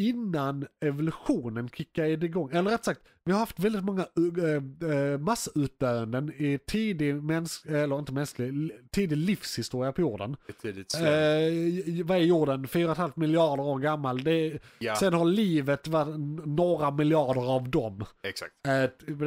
Innan 0.00 0.66
evolutionen 0.80 1.68
kickade 1.68 2.26
igång, 2.26 2.50
eller 2.52 2.70
rätt 2.70 2.84
sagt, 2.84 3.00
vi 3.24 3.32
har 3.32 3.38
haft 3.38 3.58
väldigt 3.58 3.84
många 3.84 4.06
uh, 4.18 5.18
massutdöenden 5.18 6.32
i 6.36 6.58
tidig, 6.66 7.14
mäns 7.22 7.64
eller 7.68 7.98
inte 7.98 8.12
mänsklig, 8.12 8.70
tidig 8.90 9.16
livshistoria 9.16 9.92
på 9.92 10.00
jorden. 10.00 10.36
Eh, 10.94 12.04
vad 12.04 12.16
är 12.18 12.22
jorden? 12.22 12.66
4,5 12.66 13.12
miljarder 13.14 13.62
år 13.62 13.78
gammal. 13.78 14.26
Är, 14.26 14.60
ja, 14.78 14.96
Sen 14.96 15.14
har 15.14 15.24
livet 15.24 15.88
varit 15.88 16.16
några 16.46 16.90
miljarder 16.90 17.54
av 17.54 17.68
dem. 17.70 18.04
exakt. 18.22 18.52
Typ, 19.06 19.20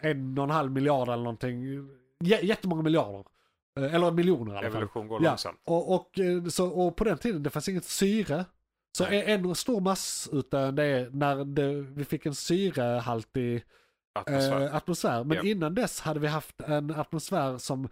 en 0.00 0.38
och 0.38 0.44
en 0.44 0.50
halv 0.50 0.72
miljard 0.72 1.08
eller 1.08 1.22
någonting. 1.22 1.64
J- 2.24 2.38
jättemånga 2.46 2.82
miljarder. 2.82 3.24
Eller 3.80 4.10
miljoner 4.10 4.54
i 4.54 4.56
alla 4.56 4.62
fall. 4.66 4.76
Evolution 4.76 5.08
går 5.08 5.22
Ja, 5.22 5.28
långsamt. 5.30 5.58
och, 5.64 5.94
och, 5.94 6.18
så, 6.52 6.68
och 6.68 6.96
på 6.96 7.04
den 7.04 7.18
tiden 7.18 7.42
det 7.42 7.50
fanns 7.50 7.68
inget 7.68 7.84
syre. 7.84 8.44
Så 8.98 9.04
Nej. 9.04 9.24
en 9.32 9.54
stor 9.54 9.80
massutdöende 9.80 10.84
är 10.84 11.10
när 11.10 11.44
det, 11.44 11.72
vi 11.74 12.04
fick 12.04 12.26
en 12.26 12.34
syrehaltig 12.34 13.64
Atmosfär. 14.14 14.60
eh, 14.66 14.74
atmosfär. 14.74 15.24
Men 15.24 15.36
Ja. 15.36 15.42
innan 15.42 15.74
dess 15.74 16.00
hade 16.00 16.20
vi 16.20 16.26
haft 16.26 16.60
en 16.60 16.90
atmosfär 16.90 17.58
som, 17.58 17.88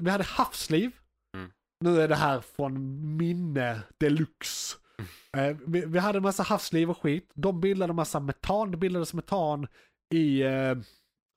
vi 0.00 0.10
hade 0.10 0.24
havsliv. 0.24 0.90
Mm. 1.36 1.50
Nu 1.80 2.00
är 2.00 2.08
det 2.08 2.14
här 2.14 2.40
från 2.40 3.16
minne 3.16 3.80
deluxe. 3.98 4.76
Eh, 5.36 5.56
vi, 5.66 5.84
vi 5.86 5.98
hade 5.98 6.16
en 6.18 6.22
massa 6.22 6.42
havsliv 6.42 6.90
och 6.90 6.98
skit. 7.02 7.30
De 7.34 7.60
bildade 7.60 7.90
en 7.90 7.96
massa 7.96 8.20
metan. 8.20 8.70
Det 8.70 8.76
bildades 8.76 9.14
metan 9.14 9.66
i 10.14 10.42
eh, 10.42 10.74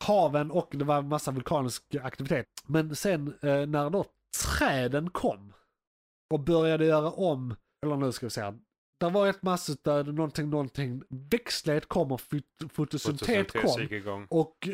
haven 0.03 0.51
och 0.51 0.69
det 0.71 0.85
var 0.85 0.97
en 0.97 1.07
massa 1.07 1.31
vulkanisk 1.31 1.95
aktivitet. 2.03 2.45
Men 2.65 2.95
sen 2.95 3.27
eh, 3.41 3.65
när 3.65 3.89
då 3.89 4.05
träden 4.57 5.09
kom 5.09 5.53
och 6.33 6.39
började 6.39 6.85
göra 6.85 7.11
om, 7.11 7.55
eller 7.85 7.97
nu 7.97 8.11
ska 8.11 8.25
vi 8.25 8.29
säga, 8.29 8.53
det 8.99 9.09
var 9.09 9.27
ett 9.27 9.43
massutdöende, 9.43 10.11
någonting, 10.11 10.49
någonting. 10.49 11.01
Växtlighet 11.09 11.85
kom 11.87 12.11
och 12.11 12.21
fot- 12.21 12.69
fotosyntet 12.73 13.51
Fotosyntes 13.51 14.03
kom. 14.03 14.27
Och 14.29 14.69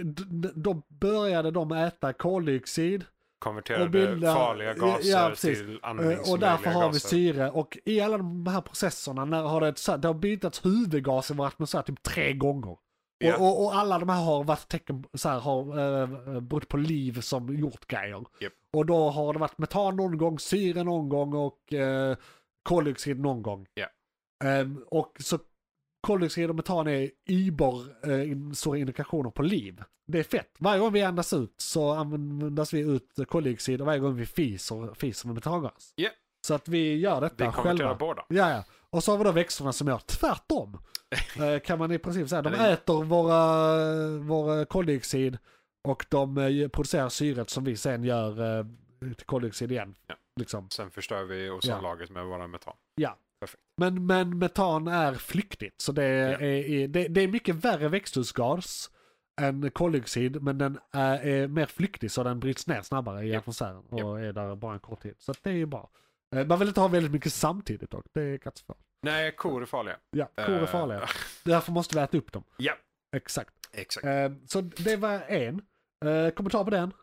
då 0.55 0.81
började 0.87 1.51
de 1.51 1.71
äta 1.71 2.13
koldioxid. 2.13 3.05
Konverterade 3.39 3.89
bilda- 3.89 4.33
farliga 4.33 4.75
ja, 4.77 4.85
gaser 4.85 5.09
ja, 5.09 5.35
till 5.35 5.73
eh, 5.73 5.89
andningsmöjliga 5.89 6.33
Och 6.33 6.39
därför 6.39 6.69
har 6.69 6.91
vi 6.91 6.99
syre. 6.99 7.51
Och 7.51 7.77
i 7.85 8.01
alla 8.01 8.17
de 8.17 8.47
här 8.47 8.61
processerna 8.61 9.25
när 9.25 9.41
har 9.41 9.61
det, 9.61 9.97
det 9.97 10.07
har 10.07 10.13
bildats 10.13 10.65
huvudgas 10.65 11.31
i 11.31 11.33
vår 11.33 11.47
atmosfär 11.47 11.81
typ 11.81 12.03
tre 12.03 12.33
gånger. 12.33 12.77
Ja. 13.17 13.37
Och, 13.37 13.45
och, 13.45 13.65
och 13.65 13.75
alla 13.75 13.99
de 13.99 14.09
här 14.09 14.23
har 14.23 14.43
varit 14.43 14.67
tecken, 14.67 15.03
så 15.13 15.29
här, 15.29 15.39
har 15.39 15.79
uh, 15.79 16.39
berott 16.39 16.67
på 16.67 16.77
liv 16.77 17.21
som 17.21 17.55
gjort 17.55 17.87
grejer. 17.87 18.23
Japp. 18.39 18.53
Och 18.73 18.85
då 18.85 19.09
har 19.09 19.33
det 19.33 19.39
varit 19.39 19.57
metan 19.57 19.95
någon 19.95 20.17
gång, 20.17 20.39
syre 20.39 20.83
någon 20.83 21.09
gång 21.09 21.33
och 21.33 21.73
eh, 21.73 22.17
koldioxid 22.65 23.19
någon 23.19 23.41
gång. 23.41 23.67
Ja. 23.73 23.87
Ehm, 24.49 24.83
och 24.87 25.17
så 25.19 25.39
koldioxid 26.07 26.49
och 26.49 26.55
metan 26.55 26.87
är 26.87 27.11
über 27.29 27.85
eh, 28.11 28.31
in- 28.31 28.55
stora 28.55 28.77
indikationer 28.77 29.29
på 29.29 29.43
liv. 29.43 29.83
Det 30.07 30.19
är 30.19 30.23
fett. 30.23 30.51
Varje 30.59 30.79
gång 30.79 30.93
vi 30.93 31.01
andas 31.01 31.33
ut 31.33 31.53
så 31.57 31.91
andas 31.93 32.73
vi 32.73 32.79
ut 32.79 33.09
koldioxid 33.27 33.81
och 33.81 33.87
varje 33.87 33.99
gång 33.99 34.15
vi 34.15 34.25
fiser, 34.25 34.93
fiser 34.93 35.27
med 35.27 35.35
metangas. 35.35 35.93
Ja. 35.95 36.09
Så 36.47 36.53
att 36.53 36.67
vi 36.67 36.95
gör 36.97 37.21
detta 37.21 37.45
Vi 37.45 37.51
själva. 37.51 37.95
båda. 37.95 38.25
Ja, 38.29 38.49
ja. 38.51 38.63
Och 38.89 39.03
så 39.03 39.11
har 39.11 39.17
vi 39.17 39.23
då 39.23 39.31
växterna 39.31 39.73
som 39.73 39.87
gör 39.87 39.97
tvärtom. 40.05 40.77
Eh, 41.39 41.59
kan 41.59 41.79
man 41.79 41.91
i 41.91 41.99
princip 41.99 42.29
säga. 42.29 42.41
De 42.41 42.53
äter 42.53 43.03
våra, 43.03 44.17
våra 44.19 44.65
koldioxid 44.65 45.37
och 45.87 46.05
de 46.09 46.37
eh, 46.37 46.67
producerar 46.67 47.09
syret 47.09 47.49
som 47.49 47.63
vi 47.63 47.77
sen 47.77 48.03
gör 48.03 48.63
till 49.15 49.25
koldioxid 49.25 49.71
igen. 49.71 49.95
Ja. 50.07 50.15
Liksom. 50.39 50.69
Sen 50.69 50.91
förstör 50.91 51.23
vi 51.23 51.49
ozonlagret 51.49 52.09
med 52.09 52.25
våra 52.25 52.47
metan. 52.47 52.75
Ja. 52.95 53.17
Perfekt. 53.39 53.63
Men, 53.77 54.05
men 54.05 54.37
metan 54.39 54.87
är 54.87 55.13
flyktigt 55.13 55.81
så 55.81 55.91
det 55.91 56.03
är, 56.03 56.41
är, 56.43 56.87
det, 56.87 57.07
det 57.07 57.21
är 57.21 57.27
mycket 57.27 57.55
värre 57.55 57.87
växthusgas 57.89 58.91
än 59.41 59.71
koldioxid 59.71 60.41
men 60.43 60.57
den 60.57 60.79
är, 60.91 61.19
är 61.19 61.47
mer 61.47 61.65
flyktig 61.65 62.11
så 62.11 62.23
den 62.23 62.39
bryts 62.39 62.67
ner 62.67 62.81
snabbare 62.81 63.25
i 63.25 63.31
Ja. 63.31 63.39
atmosfären 63.39 63.77
och 63.89 63.99
Ja. 63.99 64.19
är 64.19 64.33
där 64.33 64.55
bara 64.55 64.73
en 64.73 64.79
kort 64.79 65.01
tid. 65.01 65.15
Så 65.17 65.33
det 65.43 65.49
är 65.49 65.53
ju 65.53 65.65
bra. 65.65 65.89
Eh, 66.35 66.45
Man 66.47 66.59
vill 66.59 66.67
inte 66.67 66.79
ha 66.81 66.87
väldigt 66.87 67.11
mycket 67.11 67.33
samtidigt 67.33 67.91
dock, 67.91 68.05
det 68.13 68.21
är 68.21 68.37
katastrofalt. 68.37 68.79
Nej, 69.03 69.35
kor 69.35 69.61
är 69.61 69.65
farliga. 69.65 69.97
Ja, 70.11 70.25
kor 70.35 70.49
är 70.49 70.61
Eh, 70.61 70.65
farliga. 70.67 71.09
Därför 71.43 71.71
måste 71.71 71.95
vi 71.95 72.01
äta 72.03 72.17
upp 72.17 72.31
dem. 72.31 72.43
Ja, 72.57 72.73
Exakt. 73.15 73.53
exakt. 73.73 74.05
Eh, 74.05 74.31
så 74.47 74.61
det 74.61 74.95
var 74.95 75.19
en. 75.27 75.61
Kommentar 76.35 76.63
på 76.63 76.69
den? 76.69 76.93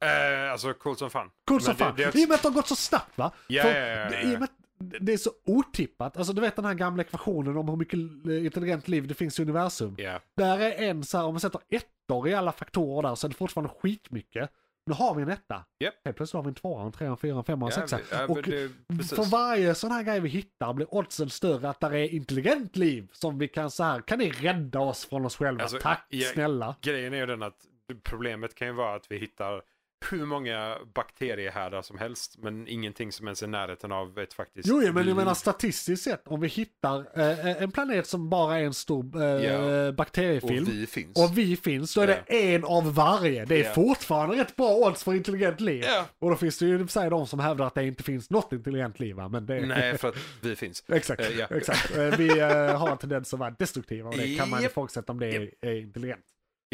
Eh, 0.00 0.52
alltså 0.52 0.74
coolt 0.74 0.98
som 0.98 1.10
fan. 1.10 1.30
Coolt 1.48 1.64
som 1.64 1.72
det- 1.74 1.78
fan. 1.78 1.94
det 1.96 2.06
också- 2.06 2.18
I 2.18 2.24
och 2.24 2.28
med 2.28 2.34
att 2.34 2.42
det 2.42 2.48
har 2.48 2.54
gått 2.54 2.68
så 2.68 2.76
snabbt 2.76 3.18
va? 3.18 3.32
Ja, 3.46 3.62
För 3.62 3.70
ja, 3.74 3.86
ja, 3.86 4.28
ja, 4.32 4.38
det- 4.78 4.98
det 5.00 5.12
är 5.12 5.16
så 5.16 5.30
otippat. 5.46 6.16
Alltså 6.16 6.32
du 6.32 6.40
vet 6.40 6.56
den 6.56 6.64
här 6.64 6.74
gamla 6.74 7.02
ekvationen 7.02 7.56
om 7.56 7.68
hur 7.68 7.76
mycket 7.76 7.98
eh, 8.26 8.44
intelligent 8.46 8.88
liv 8.88 9.06
det 9.06 9.14
finns 9.14 9.38
i 9.38 9.42
universum. 9.42 9.94
Ja, 9.98 10.20
Där 10.36 10.58
är 10.58 10.72
en 10.90 11.04
så 11.04 11.18
här, 11.18 11.24
om 11.24 11.34
man 11.34 11.40
sätter 11.40 11.60
ettor 11.70 12.28
i 12.28 12.34
alla 12.34 12.52
faktorer 12.52 13.08
där 13.08 13.14
så 13.14 13.26
är 13.26 13.28
det 13.28 13.34
fortfarande 13.34 13.74
skitmycket. 13.82 14.50
Nu 14.88 14.94
har 14.94 15.14
vi 15.14 15.22
en 15.22 15.28
etta. 15.28 15.64
Japp. 15.80 15.94
Helt 16.04 16.16
plötsligt 16.16 16.34
har 16.38 16.42
vi 16.42 16.48
en 16.48 16.54
tvåa, 16.54 16.86
en 16.86 16.92
trea, 16.92 17.10
en 17.10 17.16
fyra, 17.16 17.36
en 17.36 17.44
femma, 17.44 17.66
en 17.66 17.72
ja, 17.76 17.86
sexa. 17.88 17.98
ja, 18.18 18.26
Och 18.26 18.42
det, 18.42 18.70
för 19.08 19.30
varje 19.30 19.74
sån 19.74 19.90
här 19.90 20.02
grej 20.02 20.20
vi 20.20 20.28
hittar 20.28 20.72
blir 20.72 20.94
oddsen 20.94 21.30
större 21.30 21.68
att 21.68 21.80
det 21.80 21.86
är 21.86 22.14
intelligent 22.14 22.76
liv 22.76 23.08
som 23.12 23.38
vi 23.38 23.48
kan 23.48 23.70
så 23.70 23.84
här, 23.84 24.00
kan 24.00 24.18
ni 24.18 24.30
rädda 24.30 24.78
oss 24.80 25.04
från 25.06 25.26
oss 25.26 25.36
själva? 25.36 25.62
Alltså, 25.62 25.78
Tack 25.78 26.06
ja, 26.08 26.28
snälla. 26.34 26.76
Grejen 26.80 27.12
är 27.14 27.18
ju 27.18 27.26
den 27.26 27.42
att 27.42 27.56
problemet 28.02 28.54
kan 28.54 28.66
ju 28.68 28.74
vara 28.74 28.94
att 28.94 29.10
vi 29.10 29.18
hittar 29.18 29.62
hur 30.10 30.26
många 30.26 30.76
bakteriehärdar 30.94 31.82
som 31.82 31.98
helst 31.98 32.36
men 32.38 32.68
ingenting 32.68 33.12
som 33.12 33.26
ens 33.26 33.42
är 33.42 33.46
närheten 33.46 33.92
av 33.92 34.18
ett 34.18 34.32
faktiskt 34.34 34.68
Jo, 34.68 34.76
men 34.76 34.86
jag 34.96 35.06
liv. 35.06 35.14
menar 35.16 35.34
statistiskt 35.34 36.04
sett 36.04 36.28
om 36.28 36.40
vi 36.40 36.48
hittar 36.48 37.18
eh, 37.20 37.62
en 37.62 37.70
planet 37.72 38.06
som 38.06 38.30
bara 38.30 38.58
är 38.58 38.64
en 38.64 38.74
stor 38.74 39.22
eh, 39.22 39.24
Ja. 39.44 39.92
bakteriefilm 39.92 40.64
och 40.64 40.68
vi 40.72 40.86
finns. 40.86 41.18
och 41.18 41.38
vi 41.38 41.56
finns, 41.56 41.94
då 41.94 42.00
är 42.00 42.06
det 42.06 42.54
en 42.54 42.64
av 42.64 42.94
varje. 42.94 43.44
Det 43.44 43.60
är 43.60 43.64
Ja. 43.64 43.72
fortfarande 43.74 44.36
rätt 44.36 44.56
bra 44.56 44.74
odds 44.76 45.04
för 45.04 45.14
intelligent 45.14 45.60
liv. 45.60 45.84
Och 46.18 46.30
då 46.30 46.36
finns 46.36 46.58
det 46.58 46.66
ju 46.66 46.88
sig 46.88 47.10
de 47.10 47.26
som 47.26 47.38
hävdar 47.40 47.66
att 47.66 47.74
det 47.74 47.86
inte 47.86 48.02
finns 48.02 48.30
något 48.30 48.52
intelligent 48.52 49.00
liv. 49.00 49.16
va, 49.16 49.28
Men 49.28 49.46
det... 49.46 49.60
Nej, 49.66 49.98
för 49.98 50.08
att 50.08 50.16
vi 50.42 50.56
finns. 50.56 50.84
Exakt, 50.88 51.20
Eh, 51.20 51.30
ja. 51.38 51.46
exakt. 51.50 51.96
Eh, 51.96 52.16
Vi 52.18 52.38
eh, 52.40 52.78
har 52.78 52.90
en 52.90 52.98
tendens 52.98 53.34
att 53.34 53.40
vara 53.40 53.50
destruktiva 53.50 54.08
och 54.08 54.16
det 54.16 54.36
kan 54.36 54.50
man 54.50 54.64
ifrågasätta 54.64 55.12
om 55.12 55.20
det 55.20 55.26
är, 55.36 55.50
är 55.60 55.74
intelligent. 55.80 56.24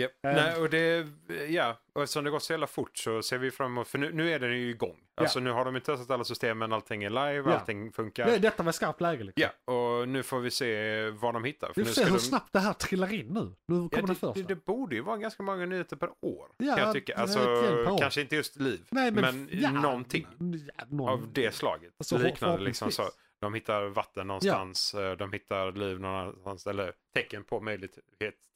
Yep. 0.00 0.12
Eh. 0.26 0.32
Nej, 0.34 0.56
och 0.56 0.70
det, 0.70 1.06
ja, 1.48 1.80
och 1.92 2.02
eftersom 2.02 2.24
det 2.24 2.30
gått 2.30 2.42
så 2.42 2.52
jävla 2.52 2.66
fort 2.66 2.96
så 2.96 3.22
ser 3.22 3.38
vi 3.38 3.50
fram 3.50 3.72
emot, 3.72 3.88
för 3.88 3.98
nu, 3.98 4.12
nu 4.12 4.32
är 4.32 4.38
den 4.38 4.50
ju 4.58 4.70
igång. 4.70 4.96
Alltså 5.14 5.40
nu 5.40 5.50
har 5.50 5.64
de 5.64 5.74
ju 5.74 5.80
testat 5.80 6.10
alla 6.10 6.24
system 6.24 6.58
men 6.58 6.72
allting 6.72 7.04
är 7.04 7.10
live, 7.10 7.50
Ja. 7.50 7.58
allting 7.58 7.92
funkar. 7.92 8.26
Det, 8.26 8.38
detta 8.38 8.62
var 8.62 8.72
skarpt 8.72 9.00
läge 9.00 9.24
liksom. 9.24 9.50
Ja, 9.64 9.72
och 9.74 10.08
nu 10.08 10.22
får 10.22 10.40
vi 10.40 10.50
se 10.50 11.10
vad 11.10 11.34
de 11.34 11.44
hittar. 11.44 11.72
Vi 11.76 11.84
får 11.84 11.92
se 11.92 12.04
hur 12.04 12.10
de... 12.10 12.18
snabbt 12.18 12.52
det 12.52 12.58
här 12.58 12.72
trillar 12.72 13.12
in 13.12 13.26
nu. 13.26 13.40
Nu 13.66 13.88
kommer 13.88 13.90
Ja, 13.92 14.00
det, 14.06 14.14
första. 14.14 14.32
det, 14.32 14.42
det 14.42 14.64
borde 14.64 14.94
ju 14.94 15.00
vara 15.00 15.16
ganska 15.16 15.42
många 15.42 15.66
nyheter 15.66 15.96
per 15.96 16.08
år. 16.20 16.48
Ja, 16.56 16.74
kan 16.76 16.84
jag 16.84 16.94
tycka. 16.94 17.14
Alltså, 17.16 17.38
år. 17.38 17.98
kanske 17.98 18.20
inte 18.20 18.36
just 18.36 18.56
liv, 18.56 18.86
Nej, 18.90 19.10
men, 19.10 19.48
ja, 19.52 19.70
någonting 19.70 20.26
Ja, 20.76 20.84
någon, 20.88 21.08
av 21.08 21.32
det 21.32 21.54
slaget. 21.54 21.94
Alltså, 21.98 22.18
Liknande 22.18 22.64
liksom 22.64 22.90
så. 22.90 23.02
De 23.40 23.54
hittar 23.54 23.84
vatten 23.86 24.26
någonstans, 24.26 24.94
eh, 24.94 25.12
de 25.16 25.32
hittar 25.32 25.72
liv 25.72 26.00
någonstans, 26.00 26.66
eller 26.66 26.92
tecken 27.14 27.44
på 27.44 27.60
möjlighet 27.60 27.98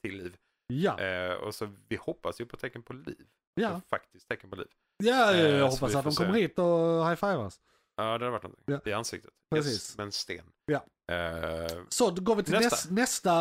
till 0.01 0.17
liv. 0.17 0.35
Ja, 0.67 0.99
Eh, 0.99 1.33
och 1.33 1.55
så 1.55 1.73
vi 1.87 1.95
hoppas 1.95 2.41
ju 2.41 2.45
på 2.45 2.57
tecken 2.57 2.83
på 2.83 2.93
liv. 2.93 3.25
ja. 3.55 3.67
Alltså, 3.67 3.87
faktiskt 3.89 4.27
tecken 4.27 4.49
på 4.49 4.55
liv. 4.55 4.67
ja 5.03 5.33
eh, 5.33 5.39
jag 5.41 5.73
så 5.73 5.85
hoppas 5.85 5.95
att 5.95 6.03
de 6.03 6.13
kommer 6.15 6.33
se. 6.33 6.39
hit 6.39 6.59
och 6.59 7.09
high-fivas. 7.09 7.59
Ja, 7.99 8.03
det 8.03 8.11
hade 8.11 8.29
varit 8.29 8.43
någonting. 8.43 8.63
Ja. 8.65 8.79
I 8.91 8.93
ansiktet. 8.93 9.31
Precis. 9.55 9.73
Yes, 9.73 9.97
med 9.97 10.03
en 10.05 10.11
sten. 10.11 10.45
Ja. 10.65 10.83
Eh, 11.15 11.77
Så 11.89 12.11
då 12.11 12.21
går 12.21 12.35
vi 12.35 12.43
till 12.43 12.53
Nästa. 12.53 12.93
nästa, 12.93 12.93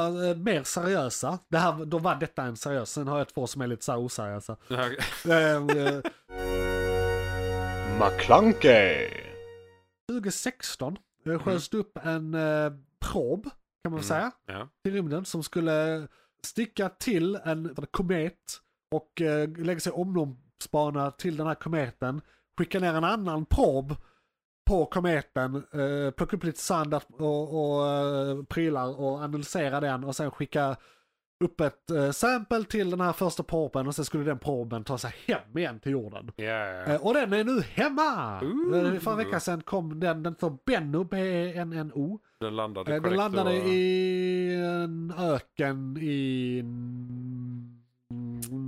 nästa 0.08 0.28
eh, 0.28 0.36
mer 0.36 0.62
seriösa. 0.62 1.38
Det 1.48 1.58
här, 1.58 1.84
då 1.84 1.98
var 1.98 2.14
detta 2.14 2.42
en 2.42 2.56
seriös. 2.56 2.90
Sen 2.90 3.08
har 3.08 3.18
jag 3.18 3.28
två 3.28 3.46
som 3.46 3.62
är 3.62 3.66
lite 3.66 3.84
så 3.84 3.92
här 3.92 3.98
oseriösa. 4.00 4.56
Eh, 5.28 5.56
eh, 5.56 6.02
McClunkey. 8.00 9.10
2016 10.08 10.96
eh, 11.26 11.38
sköts 11.38 11.68
det 11.68 11.76
upp 11.78 11.98
en 12.02 12.34
eh, 12.34 12.72
prob, 13.00 13.42
kan 13.84 13.92
man 13.92 13.94
väl 13.94 14.04
säga, 14.04 14.32
ja. 14.46 14.68
till 14.84 14.92
rymden 14.92 15.24
som 15.24 15.42
skulle 15.42 16.08
sticka 16.46 16.88
till 16.88 17.38
en 17.44 17.76
komet 17.90 18.60
och 18.94 19.20
eh, 19.20 19.48
lägga 19.58 19.80
sig 19.80 19.92
omloppsbana 19.92 21.10
till 21.10 21.36
den 21.36 21.46
här 21.46 21.54
kometen, 21.54 22.20
skicka 22.58 22.80
ner 22.80 22.94
en 22.94 23.04
annan 23.04 23.44
prob 23.44 23.96
på 24.70 24.86
kometen, 24.86 25.54
eh, 25.56 26.10
plocka 26.10 26.36
upp 26.36 26.44
lite 26.44 26.60
sand 26.60 26.94
och, 26.94 27.78
och 27.78 27.86
eh, 27.88 28.42
prylar 28.42 29.00
och 29.00 29.18
analysera 29.22 29.80
den 29.80 30.04
och 30.04 30.16
sen 30.16 30.30
skicka 30.30 30.76
upp 31.44 31.60
ett 31.60 31.90
eh, 31.90 32.10
sample 32.10 32.64
till 32.64 32.90
den 32.90 33.00
här 33.00 33.12
första 33.12 33.42
proben 33.42 33.86
och 33.86 33.94
sen 33.94 34.04
skulle 34.04 34.24
den 34.24 34.38
proben 34.38 34.84
ta 34.84 34.98
sig 34.98 35.14
hem 35.26 35.58
igen 35.58 35.80
till 35.80 35.92
jorden. 35.92 36.30
Ja. 36.36 36.82
Eh, 36.84 37.06
Och 37.06 37.14
den 37.14 37.32
är 37.32 37.44
nu 37.44 37.60
hemma! 37.60 38.40
Ooh. 38.42 38.98
För 38.98 39.10
en 39.10 39.16
vecka 39.16 39.40
sedan 39.40 39.60
kom 39.62 40.00
den, 40.00 40.22
den 40.22 40.32
heter 40.32 40.56
Benno, 40.66 41.04
B-E-N-N-O. 41.04 42.18
Den 42.40 42.56
landade 42.56 42.94
Eh, 42.96 43.02
Den 43.02 43.16
landade 43.16 43.52
i 43.54 44.85
en 45.60 45.96
öken 45.96 46.02
i 46.02 46.62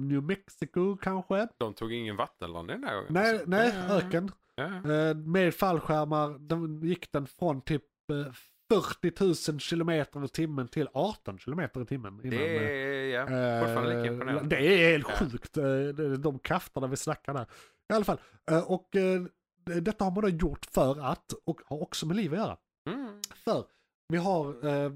New 0.08 0.22
Mexico 0.22 0.96
kanske? 0.96 1.48
De 1.58 1.74
tog 1.74 1.92
ingen 1.92 2.16
vattenlandning 2.16 2.80
den 2.80 2.88
här 2.88 2.96
gången. 2.96 3.12
Nej, 3.12 3.32
alltså. 3.32 3.50
nej, 3.50 3.72
öken. 3.90 4.30
Ja. 4.54 4.64
Eh, 4.92 5.14
Med 5.16 5.54
fallskärmar, 5.54 6.38
den 6.38 6.82
gick 6.82 7.12
den 7.12 7.26
från 7.26 7.60
typ 7.60 7.82
eh, 8.12 8.32
40 8.70 9.50
000 9.52 9.60
kilometer 9.60 10.24
i 10.24 10.28
timmen 10.28 10.68
till 10.68 10.88
18 10.92 11.38
kilometer 11.38 11.82
i 11.82 11.86
timmen. 11.86 12.12
innan, 12.12 12.30
Det 12.30 12.36
eh, 13.14 13.20
är 13.20 13.30
ja, 13.30 13.60
fortfarande 13.66 13.94
lika 13.94 14.06
Eh, 14.08 14.12
imponerande. 14.14 14.56
Det 14.56 14.84
är 14.84 14.92
helt 14.92 15.06
Ja. 15.08 15.14
sjukt, 15.26 15.56
eh, 15.56 15.64
de 16.18 16.38
krafterna 16.38 16.86
vi 16.86 16.96
snackar 16.96 17.34
där. 17.34 17.46
I 17.90 17.94
alla 17.94 18.04
fall, 18.04 18.18
eh, 18.50 18.70
och 18.72 18.96
eh, 18.96 19.22
detta 19.82 20.04
har 20.04 20.10
man 20.10 20.22
då 20.22 20.28
gjort 20.28 20.66
för 20.70 21.00
att, 21.00 21.32
och 21.44 21.60
har 21.66 21.82
också 21.82 22.06
med 22.06 22.16
liv 22.16 22.32
att 22.32 22.38
göra. 22.38 22.56
Mm. 22.90 23.20
För 23.34 23.64
vi 24.08 24.16
har 24.18 24.66
eh, 24.66 24.92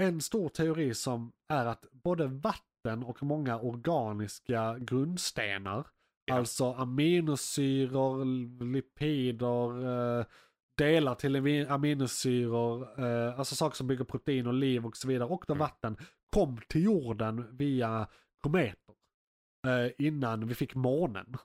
en 0.00 0.20
stor 0.20 0.48
teori 0.48 0.94
som 0.94 1.32
är 1.52 1.66
att 1.66 1.84
både 1.92 2.26
vatten 2.26 3.02
och 3.02 3.22
många 3.22 3.58
organiska 3.60 4.78
grundstenar, 4.78 5.86
Ja. 6.24 6.34
alltså 6.34 6.72
aminosyror, 6.72 8.24
lipider, 8.64 10.18
eh, 10.20 10.24
delar 10.78 11.14
till 11.14 11.36
ami- 11.36 11.66
aminosyror, 11.70 13.00
eh, 13.04 13.38
alltså 13.38 13.54
saker 13.54 13.76
som 13.76 13.86
bygger 13.86 14.04
protein 14.04 14.46
och 14.46 14.54
liv 14.54 14.86
och 14.86 14.96
så 14.96 15.08
vidare, 15.08 15.28
och 15.28 15.44
då 15.46 15.52
Mm. 15.54 15.58
vatten, 15.60 15.96
kom 16.36 16.60
till 16.68 16.84
jorden 16.84 17.56
via 17.56 18.06
kometer 18.42 18.94
eh, 19.66 19.92
innan 20.06 20.46
vi 20.46 20.54
fick 20.54 20.74
månen. 20.74 21.36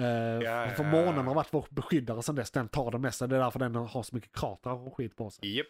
Eh, 0.00 0.04
ja, 0.42 0.70
för 0.76 0.84
månen 0.84 1.26
har 1.26 1.34
varit 1.34 1.52
vår 1.54 1.66
beskyddare 1.70 2.22
sedan 2.22 2.34
dess, 2.34 2.50
den 2.50 2.68
tar 2.68 2.90
det 2.90 2.98
mesta, 2.98 3.26
det 3.26 3.36
är 3.36 3.40
därför 3.40 3.58
den 3.58 3.74
har 3.74 4.02
så 4.02 4.14
mycket 4.16 4.32
kratrar 4.32 4.72
och 4.86 4.96
skit 4.96 5.16
på 5.16 5.30
sig. 5.30 5.56
Japp, 5.56 5.66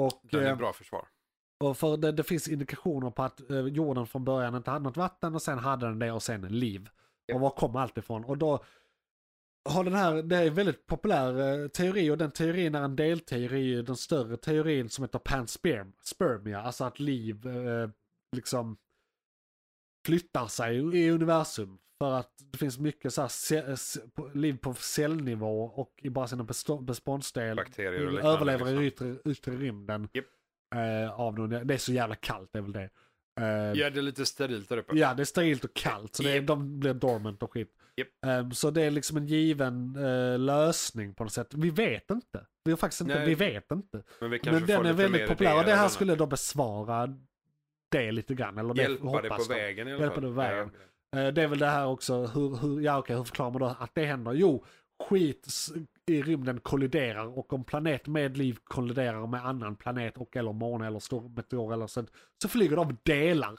Och, 0.00 0.20
den 0.22 0.44
är 0.44 0.50
eh, 0.50 0.56
bra 0.56 0.72
försvar. 0.72 1.08
Och 1.62 1.78
för 1.78 1.96
det, 1.96 2.12
det 2.12 2.22
finns 2.22 2.48
indikationer 2.48 3.10
på 3.10 3.22
att 3.22 3.50
eh, 3.50 3.66
jorden 3.66 4.06
från 4.06 4.24
början 4.24 4.54
inte 4.54 4.70
hade 4.70 4.84
något 4.84 4.96
vatten 4.96 5.34
och 5.34 5.42
sen 5.42 5.58
hade 5.58 5.86
den 5.86 5.98
det 5.98 6.12
och 6.12 6.22
sen 6.22 6.40
liv. 6.40 6.88
Ja. 7.26 7.34
Och 7.34 7.40
var 7.40 7.50
kom 7.50 7.76
allt 7.76 7.98
ifrån? 7.98 8.24
Och 8.24 8.38
då 8.38 8.64
har 9.64 9.84
den 9.84 9.94
här, 9.94 10.22
det 10.22 10.36
är 10.36 10.46
en 10.46 10.54
väldigt 10.54 10.86
populär 10.86 11.62
eh, 11.62 11.68
teori 11.68 12.10
och 12.10 12.18
den 12.18 12.30
teorin 12.30 12.74
är 12.74 12.82
en 12.82 12.96
delteori 12.96 13.78
i 13.78 13.82
den 13.82 13.96
större 13.96 14.36
teorin 14.36 14.88
som 14.88 15.04
heter 15.04 15.18
panspermia, 15.18 16.60
alltså 16.60 16.84
att 16.84 17.00
liv 17.00 17.46
eh, 17.46 17.90
liksom 18.36 18.76
flyttar 20.06 20.46
sig 20.46 20.76
i 20.76 21.10
universum. 21.10 21.78
För 21.98 22.12
att 22.12 22.32
det 22.52 22.58
finns 22.58 22.78
mycket 22.78 23.14
så 23.14 23.22
här 23.22 24.34
liv 24.36 24.58
på 24.58 24.74
cellnivå 24.74 25.64
och 25.64 25.92
i 26.02 26.10
bara 26.10 26.26
sina 26.26 26.44
bestå- 26.44 26.82
beståndsdel 26.82 27.56
Bakterier 27.56 28.06
och 28.06 28.12
liknande, 28.12 28.36
överlever 28.36 28.68
i 28.68 28.84
liksom. 28.84 29.06
yttre, 29.06 29.30
yttre 29.30 29.52
rymden. 29.52 30.08
Japp. 30.12 30.24
Eh, 30.74 31.20
av 31.20 31.38
någon, 31.38 31.66
det 31.66 31.74
är 31.74 31.78
så 31.78 31.92
jävla 31.92 32.14
kallt, 32.14 32.48
det 32.52 32.58
är 32.58 32.62
väl 32.62 32.72
det. 32.72 32.90
Eh, 33.40 33.46
Ja, 33.80 33.90
det 33.90 33.98
är 34.00 34.02
lite 34.02 34.26
sterilt 34.26 34.68
där 34.68 34.76
uppe. 34.76 34.96
Ja, 34.98 35.14
det 35.14 35.22
är 35.22 35.24
sterilt 35.24 35.64
och 35.64 35.74
kallt 35.74 36.14
så 36.14 36.22
det 36.22 36.30
är, 36.30 36.34
Japp. 36.36 36.46
de 36.46 36.80
blir 36.80 36.94
dormant 36.94 37.42
och 37.42 37.52
skit. 37.52 37.70
Japp. 37.96 38.08
Ehm, 38.26 38.52
så 38.52 38.70
det 38.70 38.82
är 38.82 38.90
liksom 38.90 39.16
en 39.16 39.26
given 39.26 39.96
eh, 39.96 40.38
lösning 40.38 41.14
på 41.14 41.24
något 41.24 41.32
sätt. 41.32 41.54
Vi 41.54 41.70
vet 41.70 42.10
inte. 42.10 42.46
Vi 42.64 42.70
har 42.72 42.76
faktiskt 42.76 43.00
inte, 43.00 43.14
Nej. 43.14 43.26
vi 43.26 43.34
vet 43.34 43.70
inte. 43.72 44.02
Men 44.20 44.30
vi 44.30 44.40
Men 44.44 44.66
den 44.66 44.86
är 44.86 44.92
väldigt 44.92 45.28
populär 45.28 45.58
och 45.58 45.64
det 45.64 45.74
här 45.74 45.88
skulle 45.88 46.14
då 46.14 46.26
besvara 46.26 47.14
det 47.88 48.12
lite 48.12 48.34
grann. 48.34 48.58
Eller 48.58 48.74
det 48.74 48.82
Hjälpa 48.82 49.20
dig 49.22 49.30
på 49.30 49.36
de. 49.36 49.48
vägen 49.48 49.88
i 49.88 49.92
alla 49.92 50.00
Hjälpa 50.00 50.14
fall. 50.14 50.22
dig 50.24 50.30
på 50.30 50.36
vägen. 50.40 50.70
Ja. 51.10 51.18
Eh, 51.20 51.32
Det 51.32 51.42
är 51.42 51.46
väl 51.48 51.58
det 51.58 51.66
här 51.66 51.86
också, 51.86 52.26
hur, 52.26 52.56
hur, 52.56 52.80
ja 52.80 52.98
okej, 52.98 53.16
hur 53.16 53.24
förklarar 53.24 53.50
man 53.50 53.60
då 53.60 53.76
att 53.78 53.94
det 53.94 54.04
händer? 54.04 54.32
Jo, 54.32 54.64
skit 55.08 55.46
i 56.10 56.22
rymden 56.22 56.60
kolliderar 56.60 57.38
och 57.38 57.52
om 57.52 57.64
planet 57.64 58.06
med 58.06 58.36
liv 58.36 58.58
kolliderar 58.64 59.26
med 59.26 59.46
annan 59.46 59.76
planet 59.76 60.16
och 60.18 60.36
eller 60.36 60.52
måne 60.52 60.86
eller 60.86 60.98
stor 60.98 61.28
meteor 61.28 61.72
eller 61.72 61.86
så, 61.86 62.04
så 62.42 62.48
flyger 62.48 62.76
de 62.76 62.96
delar. 63.02 63.52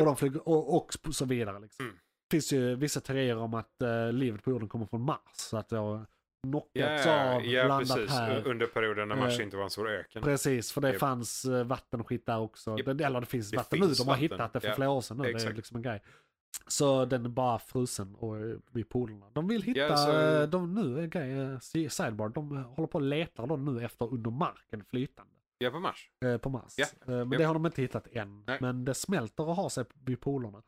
Och 0.00 0.04
de 0.06 0.16
flyger, 0.16 0.48
och, 0.48 0.76
och 0.76 0.94
så 1.14 1.24
vidare 1.24 1.58
liksom. 1.60 1.84
Mm. 1.84 1.96
Det 2.30 2.36
finns 2.36 2.52
ju 2.52 2.74
vissa 2.74 3.00
teorier 3.00 3.36
om 3.36 3.54
att 3.54 3.82
eh, 3.82 4.12
livet 4.12 4.42
på 4.44 4.50
jorden 4.50 4.68
kommer 4.68 4.86
från 4.86 5.02
Mars. 5.02 5.18
Så 5.32 5.56
att 5.56 5.68
det 5.68 5.76
har 5.76 6.06
knockats 6.42 7.06
Ja, 7.06 7.34
av, 7.34 7.44
ja 7.44 7.68
landat 7.68 7.96
precis. 7.96 8.10
här. 8.16 8.46
Under 8.48 8.66
perioden 8.66 9.08
när 9.08 9.16
Mars 9.16 9.38
Eh, 9.38 9.44
inte 9.44 9.56
var 9.56 9.64
en 9.64 9.70
stor 9.70 9.90
öken. 9.90 10.22
Precis, 10.22 10.72
för 10.72 10.80
det 10.80 10.88
Japp. 10.90 10.98
fanns 10.98 11.44
eh, 11.44 11.64
vatten 11.64 12.00
och 12.00 12.08
skit 12.08 12.26
där 12.26 12.38
också. 12.38 12.76
Det, 12.76 13.04
eller 13.04 13.20
det 13.20 13.26
finns 13.26 13.50
Det 13.50 13.56
vatten 13.56 13.78
finns 13.78 13.88
nu, 13.98 14.04
de 14.04 14.08
har 14.08 14.14
vatten. 14.14 14.22
hittat 14.22 14.52
det 14.52 14.60
för 14.60 14.68
Ja, 14.68 14.74
flera 14.74 14.90
år 14.90 15.00
sedan 15.00 15.16
nu. 15.16 15.32
Det 15.32 15.44
är 15.44 15.52
liksom 15.52 15.76
en 15.76 15.82
grej. 15.82 16.02
Så 16.66 17.04
den 17.04 17.24
är 17.24 17.28
bara 17.28 17.58
frusen 17.58 18.14
och 18.14 18.36
vid 18.72 18.88
polerna. 18.88 19.26
De 19.32 19.48
vill 19.48 19.62
hitta, 19.62 19.80
Ja, 19.80 19.96
så- 19.96 20.12
eh, 20.12 20.48
de 20.48 20.74
nu 20.74 21.00
är 21.02 21.06
grej, 21.06 21.32
eh, 21.38 21.58
si- 21.58 21.88
sidebar, 21.90 22.28
de 22.28 22.56
eh, 22.56 22.62
håller 22.62 22.86
på 22.86 22.98
och 22.98 23.02
letar 23.02 23.46
då 23.46 23.56
nu 23.56 23.84
efter 23.84 24.12
under 24.14 24.30
marken 24.30 24.84
flytande. 24.84 25.32
Ja, 25.58 25.70
på 25.70 25.80
Mars. 25.80 26.10
eh, 26.24 26.36
På 26.38 26.48
Mars. 26.50 26.74
Ja, 26.76 26.86
Eh, 27.00 27.06
Men 27.06 27.32
ja. 27.32 27.38
det 27.38 27.44
har 27.44 27.54
de 27.54 27.66
inte 27.66 27.82
hittat 27.82 28.06
än. 28.12 28.44
Nej. 28.46 28.58
Men 28.60 28.84
det 28.84 28.94
smälter 28.94 29.48
och 29.48 29.56
har 29.56 29.68
sig 29.68 29.84
vid 30.04 30.20
polerna. 30.20 30.62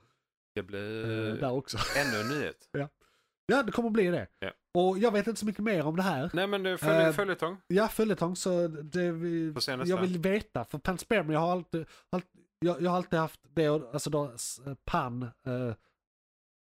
Det 0.55 0.61
eh, 0.61 0.67
blir 0.67 1.41
Där 1.41 1.53
också. 1.53 1.79
ännu 1.99 2.21
en 2.21 2.29
nyhet. 2.41 2.69
Ja, 3.47 3.63
det 3.63 3.73
kommer 3.73 3.91
bli 3.91 4.07
det. 4.11 4.27
Ja. 4.39 4.51
Och 4.75 4.99
jag 4.99 5.13
vet 5.13 5.27
inte 5.27 5.41
så 5.41 5.47
mycket 5.47 5.65
mer 5.65 5.87
om 5.87 5.97
det 5.97 6.03
här. 6.03 6.31
Nej, 6.33 6.47
men 6.47 6.63
det 6.63 6.71
Eh, 6.83 7.13
följetong. 7.13 7.57
Ja, 7.67 7.89
följetong 7.89 8.37
så 8.37 8.69
det 8.69 9.13
vi, 9.13 9.55
jag 9.87 10.01
vill 10.01 10.19
veta. 10.19 10.65
För 10.65 10.79
panspermia 10.79 11.33
jag 11.33 11.41
har 11.41 11.53
alltid, 11.53 11.87
alltid 12.11 12.40
jag, 12.61 12.83
jag 12.83 12.91
har 12.91 12.97
alltid 12.97 13.19
haft 13.19 13.41
det, 13.55 13.67
alltså 13.69 14.11
då 14.11 14.31
s- 14.35 14.61
pan 14.85 15.23
eh, 15.23 15.75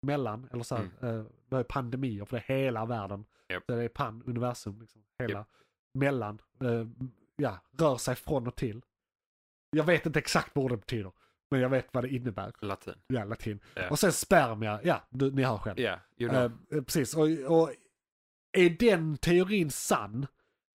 mellan, 0.06 0.48
eller 0.52 0.62
så 0.62 0.76
här, 0.76 0.84
eh, 1.00 1.22
vi 1.48 1.54
har 1.56 1.58
ju 1.58 1.64
pandemier 1.64 2.24
för 2.24 2.36
det 2.36 2.42
är 2.54 2.56
hela 2.58 2.86
världen. 2.86 3.24
Så 3.66 3.72
det 3.76 3.84
är 3.84 3.88
pan, 3.88 4.22
universum, 4.26 4.80
liksom, 4.80 5.04
hela, 5.18 5.46
mellan, 5.94 6.38
eh, 6.60 6.86
ja, 7.36 7.58
rör 7.78 7.96
sig 7.96 8.14
från 8.14 8.46
och 8.46 8.56
till. 8.56 8.82
Jag 9.76 9.84
vet 9.84 10.06
inte 10.06 10.18
exakt 10.18 10.50
vad 10.56 10.70
det 10.70 10.76
betyder, 10.76 11.12
men 11.50 11.60
jag 11.60 11.68
vet 11.68 11.88
vad 11.94 12.04
det 12.04 12.08
innebär. 12.14 12.52
Latin. 12.60 12.94
Ja, 13.06 13.24
latin. 13.24 13.60
Ja. 13.74 13.90
Och 13.90 13.98
sen 13.98 14.12
spermia, 14.12 14.80
ja, 14.84 15.02
du, 15.10 15.30
ni 15.30 15.42
hör 15.42 15.58
själv. 15.58 15.80
Ja, 15.80 16.00
you 16.18 16.30
know. 16.30 16.42
Eh, 16.42 16.78
eh, 16.78 16.82
precis, 16.84 17.16
och, 17.16 17.22
och 17.60 17.70
är 18.52 18.70
den 18.70 19.16
teorin 19.16 19.70
sann 19.70 20.26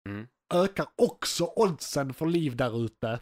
Mm. 0.10 0.28
ökar 0.54 0.88
också 0.98 1.54
oddsen 1.56 2.14
för 2.14 2.26
liv 2.26 2.56
där 2.56 2.86
ute. 2.86 3.20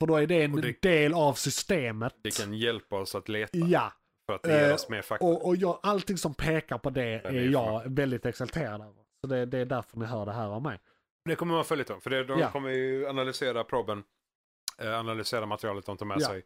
För 0.00 0.06
då 0.06 0.16
är 0.16 0.26
det 0.26 0.42
en 0.42 0.56
det- 0.56 0.82
del 0.82 1.14
av 1.14 1.34
systemet. 1.34 2.14
Det 2.22 2.36
kan 2.38 2.54
hjälpa 2.54 2.96
oss 2.98 3.14
att 3.14 3.28
leta. 3.28 3.58
Ja, 3.58 3.92
För 4.26 4.34
att 4.34 4.42
det 4.42 4.60
ger 4.60 4.68
Eh, 4.68 4.74
oss 4.74 4.88
mer 4.88 5.02
fakta. 5.02 5.26
och, 5.26 5.46
och 5.46 5.56
jag, 5.56 5.80
allting 5.82 6.16
som 6.18 6.34
pekar 6.34 6.78
på 6.78 6.90
det 6.90 7.02
är 7.04 7.24
är 7.26 7.48
jag 7.50 7.82
väldigt 7.86 8.26
exalterad 8.26 8.80
över. 8.80 9.02
Så 9.20 9.26
det, 9.26 9.46
det 9.46 9.58
är 9.58 9.64
därför 9.64 9.96
ni 9.98 10.04
hör 10.06 10.26
det 10.26 10.32
här 10.32 10.46
av 10.48 10.62
mig. 10.62 10.78
Det 11.24 11.34
kommer 11.36 11.54
vara 11.54 11.64
följetong. 11.64 12.00
För 12.00 12.10
det, 12.10 12.24
de 12.24 12.38
Ja. 12.40 12.50
kommer 12.50 12.70
ju 12.70 13.06
analysera 13.08 13.64
proben. 13.64 14.04
Eh, 14.78 14.98
analysera 14.98 15.46
materialet 15.46 15.86
de 15.86 15.96
tar 15.96 16.06
med 16.06 16.18
Ja. 16.20 16.26
sig. 16.28 16.42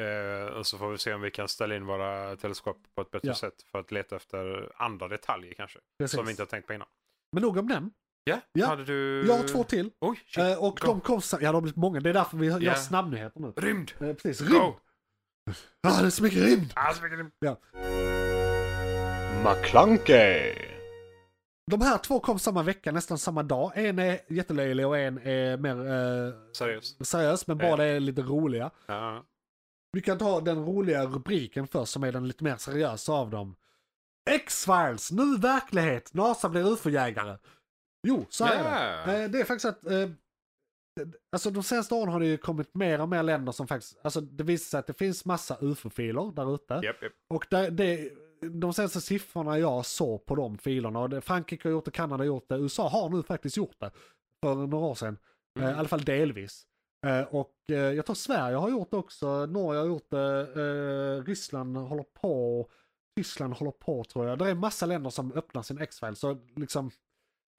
Eh, 0.00 0.46
och 0.46 0.66
så 0.66 0.78
får 0.78 0.90
vi 0.90 0.98
se 0.98 1.14
om 1.14 1.20
vi 1.20 1.30
kan 1.30 1.48
ställa 1.48 1.76
in 1.76 1.86
våra 1.86 2.36
teleskop 2.36 2.76
på 2.94 3.02
ett 3.02 3.10
bättre 3.10 3.28
Ja. 3.28 3.34
sätt. 3.34 3.62
För 3.72 3.78
att 3.80 3.92
leta 3.92 4.16
efter 4.16 4.72
andra 4.76 5.08
detaljer 5.08 5.54
kanske. 5.54 5.78
Precis. 5.98 6.16
Som 6.16 6.24
vi 6.24 6.30
inte 6.30 6.42
har 6.42 6.46
tänkt 6.46 6.66
på 6.66 6.72
innan. 6.74 6.88
Men 7.32 7.42
nog 7.42 7.56
om 7.56 7.68
den. 7.68 7.90
Ja, 8.30 8.40
Ja. 8.52 8.66
hade 8.66 8.84
du... 8.84 9.26
Jag 9.26 9.36
har 9.36 9.44
två 9.48 9.64
till. 9.64 9.90
Oj, 10.00 10.18
shit. 10.26 10.38
Eh, 10.38 10.64
och 10.64 10.76
Go. 10.76 10.86
de 10.86 11.00
kom 11.00 11.20
Ja, 11.32 11.38
de 11.38 11.46
har 11.46 11.60
blivit 11.60 11.76
många. 11.76 12.00
Det 12.00 12.10
är 12.10 12.14
därför 12.14 12.36
vi 12.36 12.48
har- 12.48 12.60
gör 12.60 12.72
Ja. 12.72 12.76
snabbnyheter 12.78 13.40
nu. 13.40 13.52
Rymd! 13.56 13.92
Eh, 14.00 14.12
precis, 14.12 14.40
rymd! 14.40 14.52
Go! 14.54 14.74
Ah, 15.82 16.00
det 16.00 16.06
är 16.06 16.10
så 16.10 16.22
mycket 16.22 16.38
rymd! 16.42 16.72
Ah, 16.76 16.92
så 16.94 17.02
mycket 17.02 17.18
rymd. 17.18 17.30
McClunkey. 19.44 20.54
De 21.70 21.80
här 21.80 21.98
två 21.98 22.20
kom 22.20 22.38
samma 22.38 22.62
vecka, 22.62 22.92
nästan 22.92 23.18
samma 23.18 23.42
dag. 23.42 23.72
En 23.74 23.98
är 23.98 24.18
jättelöjlig 24.28 24.86
och 24.86 24.98
en 24.98 25.18
är 25.18 25.56
mer 25.56 25.76
eh, 25.76 26.32
Seriöst. 26.56 27.06
seriös, 27.06 27.46
men 27.46 27.58
Ja. 27.58 27.70
båda 27.70 27.84
är 27.84 28.00
lite 28.00 28.22
roliga. 28.22 28.70
Ja. 28.86 29.24
Vi 29.92 30.00
kan 30.00 30.18
ta 30.18 30.40
den 30.40 30.64
roliga 30.64 31.04
rubriken 31.06 31.66
först 31.66 31.92
som 31.92 32.04
är 32.04 32.12
den 32.12 32.28
lite 32.28 32.44
mer 32.44 32.56
seriösa 32.56 33.12
av 33.12 33.30
dem. 33.30 33.56
X-Files, 34.30 35.10
nu 35.12 35.36
verklighet, 35.38 36.14
NASA 36.14 36.48
blir 36.48 36.72
ufo-jägare. 36.72 37.36
Jo, 38.06 38.26
så 38.28 38.44
är 38.44 38.54
Ja. 38.54 39.12
det. 39.12 39.22
Eh, 39.24 39.30
Det 39.30 39.40
är 39.40 39.44
faktiskt 39.44 39.64
att, 39.64 39.86
eh, 39.86 40.08
alltså 41.32 41.50
de 41.50 41.62
senaste 41.62 41.94
åren 41.94 42.08
har 42.08 42.20
det 42.20 42.26
ju 42.26 42.36
kommit 42.36 42.74
mer 42.74 43.00
och 43.00 43.08
mer 43.08 43.22
länder 43.22 43.52
som 43.52 43.66
faktiskt, 43.66 43.98
alltså 44.02 44.20
det 44.20 44.44
visar 44.44 44.64
sig 44.70 44.78
att 44.80 44.86
det 44.86 44.94
finns 44.98 45.24
massa 45.24 45.56
ufo-filer 45.60 46.32
där 46.36 46.54
ute. 46.54 46.74
Japp, 46.74 47.02
japp. 47.02 47.12
Och 47.34 47.46
där, 47.50 47.70
det, 47.70 48.10
de 48.40 48.72
senaste 48.72 49.00
siffrorna 49.00 49.58
jag 49.58 49.86
såg 49.86 50.26
på 50.26 50.34
de 50.34 50.58
filerna, 50.58 50.98
och 51.00 51.10
det, 51.10 51.20
Frankrike 51.20 51.68
har 51.68 51.72
gjort 51.72 51.84
det, 51.84 51.90
Kanada 51.90 52.20
har 52.20 52.26
gjort 52.26 52.48
det, 52.48 52.56
USA 52.56 52.88
har 52.88 53.08
nu 53.08 53.22
faktiskt 53.22 53.56
gjort 53.56 53.76
det 53.80 53.90
för 54.44 54.54
några 54.54 54.86
år 54.86 54.94
sedan. 54.94 55.18
Eh, 55.58 55.62
Mm. 55.62 55.74
I 55.74 55.78
alla 55.78 55.88
fall 55.88 56.04
delvis. 56.04 56.66
Och 57.30 57.54
jag 57.66 58.06
tror 58.06 58.14
Sverige 58.14 58.56
har 58.56 58.70
gjort 58.70 58.90
det 58.90 58.96
också, 58.96 59.46
Norge 59.46 59.80
har 59.80 59.86
gjort 59.86 60.10
det, 60.10 60.44
Ryssland 61.22 61.76
håller 61.76 62.02
på, 62.20 62.66
Tyskland 63.16 63.54
håller 63.54 63.70
på 63.72 64.04
tror 64.04 64.26
jag. 64.28 64.38
Det 64.38 64.50
är 64.50 64.54
massa 64.54 64.86
länder 64.86 65.10
som 65.10 65.32
öppnar 65.32 65.62
sin 65.62 65.78
X-file, 65.78 66.14
så 66.14 66.38
liksom, 66.56 66.90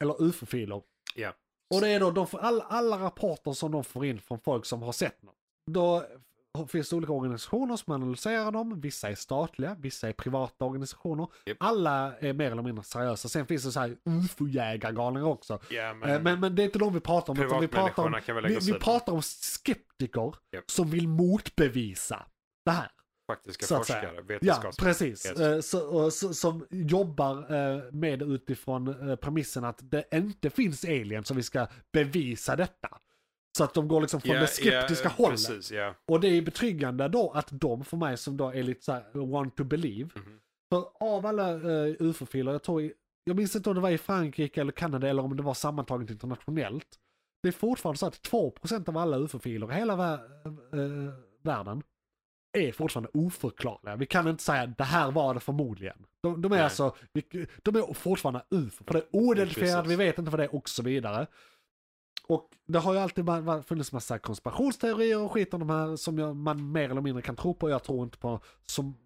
eller 0.02 0.22
ufo-filer. 0.22 0.82
Ja. 1.16 1.34
Och 1.76 1.82
det 1.82 1.88
är 1.88 2.00
då 2.00 2.12
de 2.12 2.28
får, 2.28 2.40
all, 2.40 2.62
alla 2.62 3.00
rapporter 3.00 3.52
som 3.52 3.72
de 3.72 3.84
får 3.84 4.06
in 4.06 4.22
från 4.22 4.40
folk 4.40 4.66
som 4.66 4.82
har 4.82 4.92
sett 4.92 5.24
något. 5.24 5.36
Då 5.72 6.06
finns 6.68 6.90
det 6.90 6.96
olika 6.96 7.14
organisationer 7.14 7.76
som 7.76 7.94
analyserar 7.94 8.52
dem. 8.52 8.82
Vissa 8.82 9.10
är 9.10 9.16
statliga, 9.16 9.76
vissa 9.80 10.10
är 10.10 10.14
privata 10.14 10.66
organisationer. 10.66 11.28
Japp. 11.46 11.58
Alla 11.60 12.18
är 12.20 12.34
mer 12.34 12.52
eller 12.52 12.62
mindre 12.62 12.84
seriösa. 12.84 13.30
Sen 13.30 13.46
finns 13.46 13.64
det 13.64 13.72
så 13.72 13.80
här 13.80 13.98
ufo-jägargalningar 14.06 15.28
också. 15.28 15.60
Ja, 15.70 15.94
Men, 15.94 16.24
men, 16.24 16.40
men, 16.40 16.56
det 16.56 16.64
är 16.64 16.66
inte 16.66 16.80
de 16.80 16.94
vi 16.94 17.00
pratar 17.00 17.34
om. 17.34 17.44
utan 17.46 17.62
Vi 17.62 17.68
pratar 17.68 18.04
om, 18.04 18.22
vi, 18.48 18.58
vi 18.62 18.74
pratar 18.74 19.14
om 19.14 19.22
skeptiker 19.22 20.36
Japp. 20.52 20.72
som 20.72 20.90
vill 20.90 21.08
motbevisa 21.08 22.26
det 22.66 22.72
här. 22.72 22.92
Faktiska 23.28 23.66
forskare, 23.78 24.12
Ja, 24.16 24.22
vetenskapsmän. 24.28 24.86
precis. 24.88 25.26
Yes. 25.26 25.40
Eh, 25.40 25.60
Så, 25.60 25.88
och, 25.88 26.14
så, 26.14 26.34
som 26.34 26.66
jobbar 26.70 27.38
eh, 27.56 27.84
med 27.92 28.22
utifrån 28.22 29.10
eh, 29.10 29.16
premissen 29.16 29.64
att 29.64 29.80
det 29.92 30.04
inte 30.14 30.50
finns 30.50 30.86
aliens 30.86 31.28
så 31.28 31.34
vi 31.34 31.44
ska 31.44 31.68
bevisa 31.94 32.56
detta. 32.56 32.90
Så 33.58 33.64
att 33.64 33.74
de 33.74 33.88
går 33.88 34.02
liksom 34.02 34.22
från 34.22 34.36
Ja, 34.36 34.42
det 34.42 34.48
skeptiska 34.48 35.12
ja, 35.18 35.24
hållet. 35.24 35.48
Precis, 35.48 35.72
ja. 35.72 35.96
Och 36.08 36.20
det 36.20 36.28
är 36.28 36.42
betryggande 36.42 37.08
då 37.08 37.32
att 37.32 37.48
de 37.52 37.84
för 37.86 37.98
mig 37.98 38.18
som 38.18 38.38
då 38.38 38.50
är 38.50 38.64
lite 38.64 38.84
så 38.86 38.92
här 38.92 39.32
want 39.32 39.56
to 39.58 39.64
believe. 39.64 40.10
Mhm. 40.16 40.40
För 40.74 40.86
av 41.00 41.26
alla 41.26 41.54
uh, 41.54 41.96
ufo-filer, 42.00 42.52
jag 42.52 42.64
tror 42.64 42.92
jag 43.24 43.36
minns 43.36 43.56
inte 43.56 43.70
om 43.70 43.76
det 43.76 43.82
var 43.82 43.90
i 43.90 43.98
Frankrike 43.98 44.62
eller 44.62 44.72
Kanada 44.72 45.08
eller 45.10 45.24
om 45.24 45.38
det 45.38 45.44
var 45.44 45.54
sammantaget 45.54 46.10
internationellt. 46.10 46.88
Det 47.44 47.48
är 47.48 47.52
fortfarande 47.54 47.98
så 47.98 48.06
att 48.06 48.22
2% 48.32 48.90
av 48.90 48.98
alla 48.98 49.18
ufo-filer 49.18 49.72
i 49.72 49.76
hela 49.76 49.96
vä- 49.96 50.20
eh, 51.08 51.14
världen 51.44 51.84
är 52.58 52.72
fortfarande 52.72 53.10
oförklarliga. 53.14 53.96
Vi 53.96 54.06
kan 54.06 54.28
inte 54.28 54.44
säga 54.44 54.68
det 54.68 54.84
här 54.84 55.12
var 55.12 55.34
det 55.34 55.40
förmodligen. 55.40 56.06
De, 56.24 56.42
de 56.42 56.52
är 56.52 56.56
Nej. 56.56 56.64
alltså, 56.64 56.96
de 57.64 57.76
är 57.76 57.94
fortfarande 57.94 58.44
ufo, 58.50 58.84
för 58.84 58.94
det 58.94 59.00
är 59.00 59.08
oidentifierat, 59.12 59.88
vi 59.88 59.96
vet 59.96 60.18
inte 60.18 60.32
vad 60.32 60.40
det 60.40 60.44
är 60.44 60.56
och 60.56 60.70
så 60.70 60.84
vidare. 60.84 61.28
Och 62.28 62.50
det 62.68 62.80
har 62.80 62.94
ju 62.94 63.00
alltid 63.00 63.26
funnits 63.66 63.92
massa 63.92 64.20
konspirationsteorier 64.20 65.20
och 65.20 65.32
skit 65.32 65.54
om 65.54 65.60
de 65.60 65.70
här 65.70 65.96
som 65.96 66.18
jag, 66.20 66.36
man 66.36 66.72
mer 66.72 66.90
eller 66.90 67.02
mindre 67.02 67.22
kan 67.22 67.36
tro 67.36 67.54
på. 67.54 67.70
Jag 67.70 67.84
tror 67.84 68.04
inte 68.04 68.18
på 68.18 68.40
som, 68.66 68.98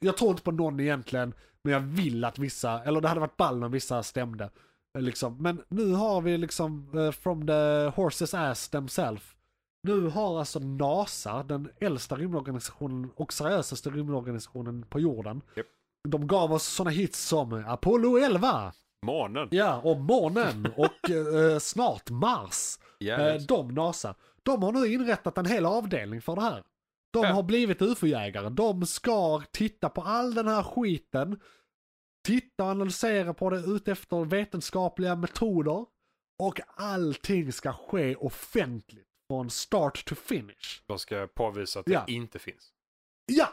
jag 0.00 0.16
tror 0.16 0.30
inte 0.30 0.42
på 0.42 0.52
någon 0.52 0.80
egentligen, 0.80 1.34
men 1.62 1.72
jag 1.72 1.80
vill 1.80 2.24
att 2.24 2.38
vissa, 2.38 2.84
eller 2.84 3.00
det 3.00 3.08
hade 3.08 3.20
varit 3.20 3.36
ball 3.36 3.64
om 3.64 3.72
vissa 3.72 4.02
stämde. 4.02 4.50
Eh, 4.98 5.02
Liksom. 5.02 5.42
Men 5.42 5.62
nu 5.68 5.92
har 5.92 6.20
vi 6.20 6.38
liksom 6.38 6.98
eh, 6.98 7.10
from 7.10 7.46
the 7.46 7.92
horses 7.96 8.34
ass 8.34 8.68
themselves. 8.68 9.22
Nu 9.84 10.08
har 10.08 10.38
alltså 10.38 10.58
NASA, 10.58 11.42
den 11.42 11.68
äldsta 11.80 12.16
rymdorganisationen 12.16 13.10
och 13.16 13.32
seriösaste 13.32 13.90
rymdorganisationen 13.90 14.86
på 14.88 15.00
jorden. 15.00 15.42
Japp. 15.56 15.66
De 16.08 16.26
gav 16.26 16.52
oss 16.52 16.64
sådana 16.64 16.90
hits 16.90 17.20
som 17.28 17.64
Apollo 17.66 18.18
11, 18.18 18.72
Månen. 19.06 19.48
ja, 19.50 19.80
och 19.84 20.00
månen 20.00 20.66
och 20.76 21.10
eh, 21.10 21.58
snart 21.58 22.10
Mars. 22.10 22.78
Ja, 22.98 23.20
Eh, 23.20 23.40
de 23.42 23.68
NASA, 23.74 24.14
de 24.42 24.62
har 24.62 24.72
nu 24.72 24.92
inrättat 24.92 25.38
en 25.38 25.46
hel 25.46 25.66
avdelning 25.66 26.22
för 26.22 26.34
det 26.34 26.42
här. 26.42 26.62
De 27.12 27.24
har 27.26 27.42
blivit 27.42 27.82
ufo-jägare. 27.82 28.48
De 28.48 28.86
ska 28.86 29.42
titta 29.52 29.88
på 29.88 30.02
all 30.02 30.34
den 30.34 30.48
här 30.48 30.62
skiten. 30.62 31.40
Titta 32.26 32.64
och 32.64 32.70
analysera 32.70 33.34
på 33.34 33.50
det 33.50 33.58
ut 33.58 33.88
efter 33.88 34.24
vetenskapliga 34.24 35.16
metoder. 35.16 35.86
Och 36.42 36.60
allting 36.76 37.52
ska 37.52 37.72
ske 37.72 38.14
offentligt. 38.16 39.08
Från 39.30 39.50
start 39.50 40.04
to 40.04 40.14
finish. 40.14 40.82
De 40.86 40.98
ska 40.98 41.26
påvisa 41.26 41.80
att 41.80 41.86
det 41.86 41.92
Ja. 41.92 42.04
inte 42.08 42.38
finns. 42.38 42.72
Ja! 43.32 43.48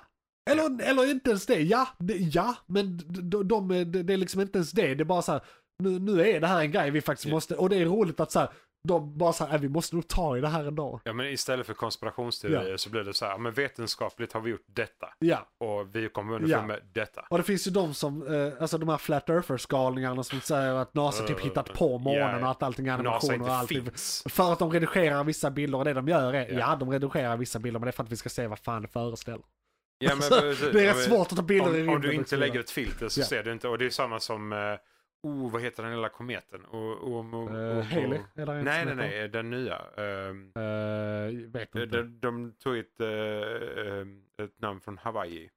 Eller, 0.49 0.81
eller 0.84 1.12
inte 1.12 1.29
ens 1.29 1.45
det. 1.45 1.60
Ja, 1.62 1.88
det, 1.99 2.13
ja 2.17 2.55
men 2.65 2.97
de, 2.97 3.47
de, 3.47 3.67
de, 3.67 3.91
det 4.03 4.13
är 4.13 4.17
liksom 4.17 4.41
inte 4.41 4.57
ens 4.57 4.71
det. 4.71 4.95
Det 4.95 5.03
är 5.03 5.05
bara 5.05 5.21
så 5.21 5.31
här, 5.31 5.41
nu, 5.84 5.99
nu 5.99 6.21
är 6.29 6.39
det 6.41 6.47
här 6.47 6.62
en 6.62 6.71
grej 6.71 6.91
vi 6.91 7.01
faktiskt 7.01 7.25
Ja. 7.27 7.34
måste, 7.34 7.55
och 7.55 7.69
det 7.69 7.75
är 7.75 7.86
roligt 7.86 8.19
att 8.19 8.31
så 8.31 8.39
här, 8.39 8.49
de 8.87 9.17
bara 9.17 9.33
så 9.33 9.45
här, 9.45 9.55
"Äh, 9.55 9.61
vi 9.61 9.69
måste 9.69 9.95
nog 9.95 10.07
ta 10.07 10.37
i 10.37 10.41
det 10.41 10.47
här 10.47 10.65
ändå. 10.65 10.99
Ja, 11.03 11.13
men 11.13 11.25
istället 11.25 11.67
för 11.67 11.73
konspirationsteorier 11.73 12.71
Ja. 12.71 12.77
så 12.77 12.89
blir 12.89 13.03
det 13.03 13.13
så 13.13 13.25
här, 13.25 13.37
men 13.37 13.53
vetenskapligt 13.53 14.33
har 14.33 14.41
vi 14.41 14.51
gjort 14.51 14.63
detta. 14.65 15.07
Ja, 15.19 15.47
Och 15.57 15.95
vi 15.95 16.09
kommer 16.09 16.33
underfund 16.35 16.63
Ja. 16.63 16.67
med 16.67 16.79
detta. 16.93 17.25
och 17.29 17.37
det 17.37 17.43
finns 17.43 17.67
ju 17.67 17.71
de 17.71 17.93
som, 17.93 18.27
eh, 18.27 18.61
alltså 18.61 18.77
de 18.77 18.89
här 18.89 18.97
flat 18.97 19.29
earthers-galningarna 19.29 20.23
som 20.23 20.41
säger 20.41 20.73
att 20.73 20.93
NASA 20.93 21.23
typ 21.27 21.37
Uh, 21.37 21.43
hittat 21.43 21.73
på 21.73 21.97
månen 21.97 22.19
ja. 22.39 22.39
och 22.45 22.51
att 22.51 22.63
allting 22.63 22.87
är 22.87 22.93
animationer 22.93 23.41
och 23.41 23.55
allting. 23.55 23.83
finns. 23.85 24.23
För 24.29 24.53
att 24.53 24.59
de 24.59 24.71
redigerar 24.71 25.23
vissa 25.23 25.51
bilder 25.51 25.77
och 25.77 25.85
det 25.85 25.93
de 25.93 26.07
gör 26.07 26.33
är, 26.33 26.51
Ja. 26.51 26.59
ja 26.59 26.75
de 26.75 26.91
redigerar 26.91 27.37
vissa 27.37 27.59
bilder 27.59 27.79
men 27.79 27.85
det 27.85 27.89
är 27.89 27.91
för 27.91 28.03
att 28.03 28.11
vi 28.11 28.17
ska 28.17 28.29
se 28.29 28.47
vad 28.47 28.59
fan 28.59 28.81
det 28.81 28.87
föreställer. 28.87 29.41
Ja, 29.99 30.09
men, 30.15 30.17
Alltså, 30.17 30.69
det 30.71 30.79
är 30.85 30.93
rätt 30.93 31.03
svårt 31.03 31.27
att 31.31 31.35
ta 31.37 31.41
bilder 31.43 31.65
i 31.67 31.69
Om, 31.69 31.75
rymden. 31.75 31.95
om 31.95 32.01
du 32.01 32.13
inte 32.13 32.35
lägger 32.37 32.59
ett 32.59 32.69
filter 32.71 33.07
så 33.09 33.19
Ja. 33.21 33.25
ser 33.25 33.43
du 33.43 33.51
inte. 33.51 33.67
Och 33.67 33.77
det 33.77 33.85
är 33.85 33.89
samma 33.89 34.19
som, 34.19 34.53
eh, 34.53 34.59
oh, 35.23 35.51
vad 35.51 35.62
heter 35.62 35.84
den 35.84 35.91
lilla 35.95 36.10
kometen? 36.10 36.65
Oh, 36.71 36.79
oh, 36.79 37.36
oh, 37.36 37.55
Eh, 37.55 37.77
oh, 37.77 37.81
Haley? 37.84 38.19
en 38.36 38.65
Nej, 38.65 38.86
nej, 38.86 38.95
nej, 38.95 39.27
den 39.29 39.49
nya. 39.49 39.77
Ehm, 39.97 40.51
Eh, 40.55 41.49
vet 41.51 41.71
de, 41.71 41.84
inte. 41.84 41.97
de, 42.03 42.19
de 42.19 42.53
tog 42.60 42.77
ett, 42.77 42.99
eh, 42.99 43.07
eh, 43.07 44.45
ett 44.45 44.60
namn 44.62 44.81
från 44.81 44.97
Hawaii. 44.97 45.49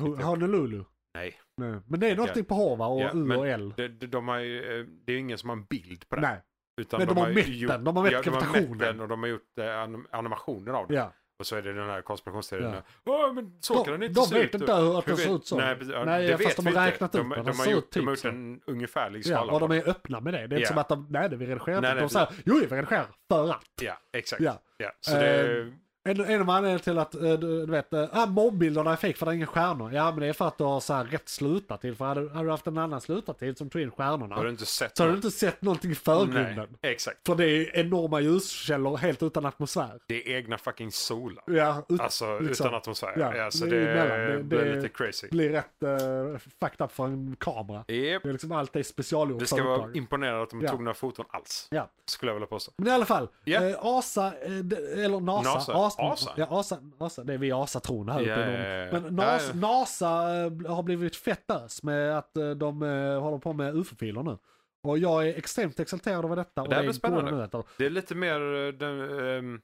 Ho- 0.00 0.22
Honolulu? 0.22 0.84
Nej, 1.14 1.34
Nej. 1.56 1.80
Men 1.86 2.00
det 2.00 2.10
är 2.10 2.16
någonting 2.16 2.44
på 2.44 2.54
H 2.54 2.76
va? 2.76 2.86
Och 2.86 3.00
Ja, 3.00 3.10
U 3.14 3.36
och 3.36 3.48
L? 3.48 3.74
det, 3.76 3.88
det, 3.88 4.06
de 4.06 4.28
har 4.28 4.38
ju, 4.38 4.80
eh, 4.80 4.86
det 5.04 5.12
är 5.12 5.18
ingen 5.18 5.38
som 5.38 5.48
har 5.48 5.56
en 5.56 5.64
bild 5.64 6.08
på 6.08 6.16
det. 6.16 6.22
Nej. 6.22 6.42
Utan 6.80 6.98
Men 7.00 7.08
de 7.08 7.16
har 7.16 7.28
ju 7.28 7.34
mätt 7.34 7.68
den, 7.68 7.84
de 7.84 7.96
har 7.96 8.02
mätt 8.04 8.12
ja, 8.12 8.22
de 8.22 8.30
har 8.30 8.52
mätt 8.70 8.78
den 8.78 9.00
och 9.00 9.08
de 9.08 9.20
har 9.22 9.28
gjort 9.28 9.58
eh, 9.58 9.64
anim- 9.64 10.06
animationer 10.10 10.72
av 10.72 10.88
den. 10.88 10.96
Ja. 10.96 11.12
Och 11.38 11.46
så 11.46 11.56
är 11.56 11.62
det 11.62 11.72
den 11.72 11.88
här 11.90 12.02
konspirationsteorin. 12.02 12.74
Ja. 13.04 13.32
Men 13.34 13.52
så 13.60 13.74
kan 13.74 13.84
De, 13.84 13.90
den 13.92 14.02
inte 14.02 14.20
de 14.20 14.26
se 14.26 14.34
vet 14.34 14.44
ut. 14.54 14.54
inte 14.60 14.74
hur 14.74 14.98
att 14.98 15.06
Hur 15.06 15.12
den 15.12 15.16
ser 15.16 15.28
vet- 15.30 15.36
ut 15.40 15.46
så. 15.46 15.56
Nej, 15.56 15.76
ja, 15.92 16.04
Nej, 16.04 16.26
det 16.26 16.32
fast 16.32 16.48
vet 16.48 16.56
de 16.56 16.66
har 16.66 16.70
inte. 16.72 16.86
räknat 16.86 17.12
de, 17.12 17.18
ut 17.18 17.36
de, 17.36 17.44
Den 17.44 17.56
har 17.56 17.64
ser 17.64 17.70
gjort, 17.70 17.84
ut 17.84 17.90
de 17.92 18.06
har 18.06 18.14
typ 18.16 18.24
gjort 18.24 18.32
så. 18.32 18.38
en 18.38 18.60
ungefärlig 18.66 19.22
Ja, 19.26 19.36
skala. 19.36 19.52
och 19.52 19.60
de 19.60 19.70
är 19.70 19.88
öppna 19.88 20.20
med 20.20 20.34
det. 20.34 20.38
Det 20.38 20.42
är 20.42 20.44
inte 20.44 20.60
Ja. 20.60 20.68
som 20.68 20.78
att 20.78 20.88
de, 20.88 21.06
nej 21.10 21.28
det 21.28 21.36
vi 21.36 21.46
redigerar 21.46 21.80
Nej, 21.80 21.90
inte. 21.90 21.94
nej, 21.94 22.00
De 22.00 22.08
säger, 22.08 22.28
jo 22.46 22.54
vi 22.54 22.60
redigerar 22.66 23.06
för 23.28 23.50
att. 23.50 23.58
Ja, 23.82 23.98
exakt. 24.12 24.42
Ja. 24.42 24.62
Ja. 24.78 24.90
Så 25.00 25.14
det, 25.14 25.58
Eh, 25.60 25.66
En, 26.04 26.20
en 26.20 26.40
av 26.40 26.50
anledningarna 26.50 26.78
till 26.78 26.98
att, 26.98 27.14
eh, 27.14 27.20
du, 27.20 27.66
du 27.66 27.72
vet, 27.72 27.92
äh, 27.92 28.26
mobbilderna 28.26 28.92
är 28.92 28.96
fake 28.96 29.14
för 29.14 29.26
det 29.26 29.32
är 29.32 29.36
inga 29.36 29.46
stjärnor. 29.46 29.92
Ja 29.92 30.10
men 30.10 30.20
det 30.20 30.26
är 30.26 30.32
för 30.32 30.48
att 30.48 30.58
du 30.58 30.64
har 30.64 30.80
så 30.80 30.94
här 30.94 31.04
rätt 31.04 31.28
slutartid. 31.28 31.96
För 31.98 32.04
hade, 32.04 32.30
hade 32.30 32.44
du 32.44 32.50
haft 32.50 32.66
en 32.66 32.78
annan 32.78 33.00
slutartid 33.00 33.58
som 33.58 33.70
tog 33.70 33.82
in 33.82 33.90
stjärnorna. 33.90 34.34
har 34.36 34.44
du 34.44 34.50
inte 34.50 34.66
sett 34.66 34.96
så 34.96 35.02
har 35.02 35.10
du 35.10 35.16
inte 35.16 35.30
sett 35.30 35.62
någonting 35.62 35.90
i 35.90 35.94
förgrunden. 35.94 36.76
Nej, 36.82 36.92
exakt. 36.92 37.18
För 37.26 37.34
det 37.34 37.44
är 37.48 37.76
enorma 37.76 38.20
ljuskällor 38.20 38.96
helt 38.96 39.22
utan 39.22 39.46
atmosfär. 39.46 39.98
Det 40.06 40.14
är 40.32 40.36
egna 40.36 40.58
fucking 40.58 40.92
solar. 40.92 41.44
Ja, 41.46 41.82
ut, 41.88 42.00
Alltså 42.00 42.38
liksom. 42.38 42.66
utan 42.66 42.78
atmosfär. 42.78 43.14
Ja, 43.18 43.36
Ja, 43.36 43.50
så 43.50 43.64
det 43.64 43.80
det. 43.80 44.32
Det- 44.36 44.42
blir 44.42 44.58
det- 44.58 44.74
lite 44.76 44.88
crazy. 44.88 45.28
blir 45.30 45.50
rätt 45.50 45.64
uh, 45.84 46.38
fucked 46.60 46.84
up 46.84 46.92
för 46.92 47.04
en 47.04 47.36
kamera. 47.40 47.84
Yep. 47.88 48.22
Det 48.22 48.28
är 48.28 48.32
liksom 48.32 48.52
allt 48.52 48.76
är 48.76 48.82
specialgjort 48.82 49.40
Det 49.40 49.46
ska 49.46 49.62
vara 49.64 49.74
uppdraget. 49.74 49.96
imponerande 49.96 50.42
att 50.42 50.50
de 50.50 50.60
Ja. 50.60 50.70
tog 50.70 50.80
några 50.80 50.94
foton 50.94 51.24
alls. 51.30 51.68
Ja. 51.70 51.88
Skulle 52.06 52.30
jag 52.30 52.34
vilja 52.34 52.46
påstå. 52.46 52.72
Men 52.76 52.88
i 52.88 52.90
alla 52.90 53.04
fall, 53.04 53.28
Ja. 53.44 53.64
eh, 53.68 53.76
ASA, 53.80 54.26
eh, 54.42 54.50
det- 54.50 55.04
eller 55.04 55.20
NASA, 55.20 55.54
NASA. 55.54 55.72
ASA, 55.74 55.97
ASA. 55.98 56.30
Ja, 56.36 56.46
ASA, 56.50 56.78
ASA, 56.98 57.24
det 57.24 57.34
är 57.34 57.38
vi 57.38 57.52
ASA-tron 57.52 58.08
här 58.08 58.20
uppe 58.20 58.30
Ja, 58.30 58.36
Norden. 58.36 58.60
ja, 58.60 58.68
ja. 58.68 58.92
Men 58.92 59.04
Ja, 59.04 59.10
NASA, 59.10 59.48
ja. 59.54 59.60
NASA 59.60 60.36
eh, 60.36 60.74
har 60.76 60.82
blivit 60.82 61.16
fett 61.16 61.50
ös 61.50 61.82
med 61.82 62.18
att 62.18 62.36
eh, 62.36 62.50
de 62.50 62.82
eh, 62.82 63.20
håller 63.20 63.38
på 63.38 63.52
med 63.52 63.74
ufo-filer 63.76 64.22
nu. 64.22 64.38
Och 64.82 64.98
jag 64.98 65.28
är 65.28 65.34
extremt 65.38 65.80
exalterad 65.80 66.24
över 66.24 66.36
detta. 66.36 66.62
Och 66.62 66.68
Det 66.68 66.74
här 66.74 66.82
det 66.82 66.86
blir 66.86 66.94
är 66.94 66.98
spännande. 66.98 67.30
nyheter. 67.30 67.62
Det 67.78 67.86
är 67.86 67.90
lite 67.90 68.14
mer 68.14 68.40
den, 68.72 69.20
ehm, 69.28 69.60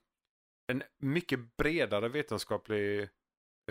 en 0.73 0.83
mycket 1.01 1.57
bredare 1.57 2.09
vetenskaplig 2.09 3.09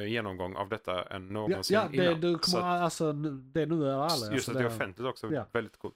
genomgång 0.01 0.55
av 0.55 0.69
detta 0.69 1.03
än 1.03 1.25
Ja, 1.27 1.33
någonsin 1.33 1.75
ja 1.75 1.83
det, 1.91 2.05
innan. 2.05 2.21
du 2.21 2.37
kommer, 2.37 2.63
alltså, 2.63 3.11
nu- 3.11 3.29
det 3.53 3.61
är 3.61 3.65
nu 3.65 3.75
eller 3.75 3.91
aldrig. 3.97 4.33
just 4.33 4.33
alltså, 4.33 4.51
att 4.51 4.57
det 4.57 4.63
är 4.63 4.67
offentligt 4.67 5.07
också, 5.07 5.33
Ja. 5.33 5.45
väldigt 5.51 5.77
coolt. 5.77 5.95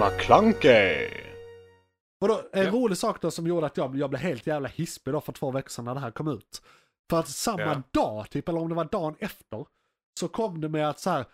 McClunkey. 0.00 1.08
Och 2.20 2.28
då, 2.28 2.42
en 2.52 2.64
Ja. 2.64 2.70
rolig 2.70 2.98
sak 2.98 3.20
då 3.22 3.30
som 3.30 3.46
gjorde 3.46 3.66
att 3.66 3.76
jag, 3.76 3.96
jag 3.96 4.10
blev 4.10 4.22
helt 4.22 4.46
jävla 4.46 4.68
hispig 4.68 5.14
då 5.14 5.20
för 5.20 5.32
två 5.32 5.50
veckor 5.50 5.68
sedan 5.70 5.84
när 5.84 5.94
det 5.94 6.00
här 6.00 6.10
kom 6.10 6.28
ut. 6.28 6.62
För 7.10 7.18
att 7.20 7.28
samma 7.28 7.60
Ja. 7.62 7.82
dag, 7.90 8.30
typ, 8.30 8.48
eller 8.48 8.60
om 8.60 8.68
det 8.68 8.74
var 8.74 8.84
dagen 8.84 9.16
efter, 9.18 9.66
så 10.20 10.28
kom 10.28 10.60
det 10.60 10.68
med 10.68 10.88
att 10.88 11.00
så 11.00 11.10
här, 11.10 11.24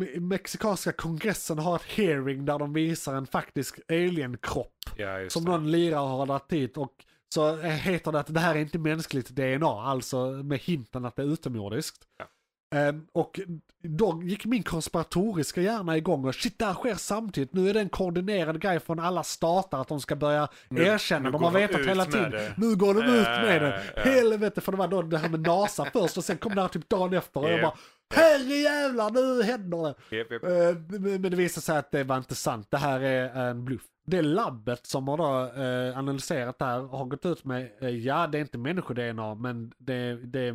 me- 0.00 0.20
mexikanska 0.20 0.92
kongressen 0.92 1.58
har 1.58 1.76
ett 1.76 1.82
hearing 1.82 2.44
där 2.44 2.58
de 2.58 2.72
visar 2.72 3.14
en 3.14 3.26
faktisk 3.26 3.80
alienkropp 3.88 4.74
Ja, 4.96 5.30
som 5.30 5.44
det. 5.44 5.50
någon 5.50 5.70
lirare 5.70 5.98
har 6.08 6.26
dragit 6.26 6.48
dit 6.48 6.76
och 6.76 6.92
så 7.34 7.56
heter 7.56 8.12
det 8.12 8.20
att 8.20 8.34
det 8.34 8.40
här 8.40 8.54
är 8.54 8.58
inte 8.58 8.78
mänskligt 8.78 9.28
DNA, 9.28 9.66
alltså 9.82 10.26
med 10.30 10.58
hinten 10.58 11.04
att 11.04 11.16
det 11.16 11.22
är 11.22 11.26
utomjordiskt. 11.32 11.98
Ja. 12.18 12.24
Ehm, 12.74 13.06
och 13.12 13.40
då 13.82 14.20
gick 14.24 14.44
min 14.46 14.62
konspiratoriska 14.62 15.60
hjärna 15.60 15.96
igång 15.96 16.24
och 16.24 16.34
shit, 16.34 16.58
det 16.58 16.64
här 16.64 16.74
sker 16.74 16.94
samtidigt. 16.94 17.52
Nu 17.54 17.68
är 17.70 17.74
det 17.74 17.80
en 17.80 17.88
koordinerad 17.88 18.60
grej 18.60 18.80
från 18.80 18.98
alla 18.98 19.22
stater 19.22 19.78
att 19.80 19.88
de 19.88 20.00
ska 20.00 20.16
börja 20.16 20.48
Nu- 20.68 20.82
erkänna. 20.82 21.30
de 21.30 21.42
har 21.42 21.50
vetat 21.50 21.80
hela 21.86 22.04
tiden. 22.04 22.30
det. 22.30 22.54
Nu 22.56 22.76
går 22.76 22.94
de 22.94 23.00
ut 23.00 23.24
med 23.26 23.62
det. 23.62 23.82
Äh. 23.96 24.02
Helvete, 24.14 24.60
för 24.60 24.72
det 24.72 24.78
var 24.78 24.88
då 24.88 25.02
det 25.02 25.18
här 25.18 25.28
med 25.28 25.40
NASA 25.40 25.84
först 25.92 26.16
och 26.16 26.24
sen 26.24 26.36
kom 26.38 26.54
det 26.54 26.60
här 26.60 26.68
typ 26.68 26.88
dagen 26.88 27.12
efter. 27.14 27.40
Och 27.40 27.48
jag 27.50 27.58
Japp. 27.60 27.62
bara, 27.62 28.20
herre 28.20 28.54
jävlar, 28.54 29.10
nu 29.10 29.42
händer 29.42 29.78
det. 30.10 30.16
Japp, 30.16 30.30
japp. 30.32 30.44
Eh, 30.44 30.98
Men 31.20 31.22
det 31.30 31.36
visade 31.36 31.64
sig 31.64 31.76
att 31.78 31.90
det 31.90 32.04
var 32.04 32.16
inte 32.16 32.34
sant. 32.34 32.66
Det 32.70 32.76
här 32.78 33.00
är 33.00 33.48
en 33.50 33.64
bluff. 33.64 33.82
Det 34.06 34.22
labbet 34.22 34.86
som 34.86 35.08
har 35.08 35.16
då 35.16 35.62
eh, 35.62 35.98
analyserat 35.98 36.58
det 36.58 36.64
här 36.64 36.80
har 36.80 37.04
gått 37.04 37.26
ut 37.26 37.44
med, 37.44 37.68
eh, 37.80 37.88
ja 37.88 38.26
det 38.26 38.38
är 38.38 38.40
inte 38.40 38.58
människo-DNA 38.58 39.34
men 39.34 39.72
det, 39.78 40.26
det, 40.26 40.54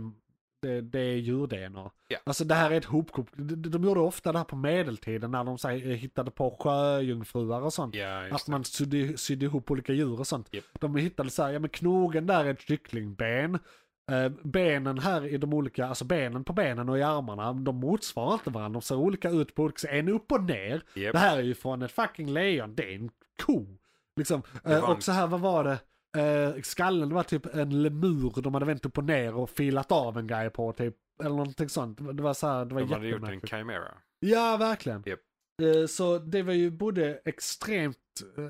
det, 0.63 0.81
det 0.81 0.99
är 0.99 1.15
djur-DNA. 1.15 1.91
Ja. 2.07 2.17
Alltså 2.23 2.43
det 2.43 2.55
här 2.55 2.71
är 2.71 2.77
ett 2.77 2.85
hopkok. 2.85 3.27
De, 3.35 3.55
de 3.55 3.83
gjorde 3.83 3.99
ofta 3.99 4.31
det 4.31 4.37
här 4.37 4.45
på 4.45 4.55
medeltiden 4.55 5.31
när 5.31 5.43
de 5.43 5.57
säg, 5.57 5.91
eh, 5.91 5.97
hittade 5.97 6.31
på 6.31 6.57
sjöjungfrur 6.59 7.63
och 7.63 7.73
sånt. 7.73 7.95
Ja, 7.95 8.27
Att 8.31 8.45
det. 8.45 8.51
man 8.51 8.63
sydde, 8.63 9.17
sydde 9.17 9.45
ihop 9.45 9.71
olika 9.71 9.93
djur 9.93 10.19
och 10.19 10.27
sånt. 10.27 10.47
Japp. 10.51 10.63
De 10.79 10.95
hittade 10.95 11.29
så 11.29 11.43
här, 11.43 11.51
ja 11.51 11.59
men 11.59 11.69
knogen 11.69 12.25
där 12.27 12.45
är 12.45 12.49
ett 12.51 12.61
kycklingben. 12.61 13.59
Eh, 14.11 14.29
benen 14.43 14.99
här 14.99 15.25
i 15.27 15.37
de 15.37 15.53
olika, 15.53 15.85
alltså 15.87 16.05
benen 16.05 16.43
på 16.43 16.53
benen 16.53 16.89
och 16.89 16.97
i 16.97 17.03
armarna, 17.03 17.53
de 17.53 17.75
motsvarar 17.75 18.33
inte 18.33 18.49
varandra. 18.49 18.79
De 18.79 18.81
ser 18.85 18.95
olika 18.95 19.29
ut 19.29 19.55
på 19.55 19.63
olika 19.63 19.77
sätt. 19.79 19.89
En 19.93 20.09
upp 20.09 20.31
och 20.31 20.43
ner. 20.43 20.83
Japp. 20.95 21.13
Det 21.13 21.19
här 21.19 21.37
är 21.37 21.41
ju 21.41 21.53
från 21.55 21.81
ett 21.81 21.91
fucking 21.91 22.33
lejon, 22.33 22.75
det 22.75 22.83
är 22.83 22.95
en 22.95 23.09
ko. 23.45 23.65
Liksom. 24.15 24.41
Eh, 24.63 24.89
och 24.89 25.03
så 25.03 25.11
här, 25.11 25.27
vad 25.27 25.39
var 25.39 25.63
det? 25.63 25.77
Eh, 26.17 26.61
skallen 26.61 27.13
var 27.13 27.23
typ 27.23 27.45
en 27.55 27.81
lemur 27.83 28.41
de 28.41 28.53
hade 28.53 28.65
vänt 28.65 28.85
upp 28.85 28.97
och 28.97 29.03
ner 29.03 29.35
och 29.35 29.49
filat 29.49 29.91
av 29.91 30.17
en 30.17 30.27
grej 30.27 30.49
på 30.49 30.73
typ. 30.73 30.95
Eller 31.19 31.29
någonting 31.35 31.69
sånt. 31.69 32.17
Det 32.17 32.23
var 32.23 32.33
så 32.33 32.47
här, 32.47 32.65
det 32.65 32.75
var 32.75 32.81
De 32.81 32.93
hade 32.93 33.07
gjort 33.07 33.29
en. 33.29 33.41
Chimera. 33.41 33.97
Ja, 34.19 34.57
verkligen. 34.57 35.03
Japp. 35.05 35.19
Eh, 35.61 35.85
Så 35.87 36.17
det 36.19 36.43
var 36.43 36.53
ju 36.53 36.71
både 36.71 37.19
extremt, 37.25 37.97
eh, 38.37 38.43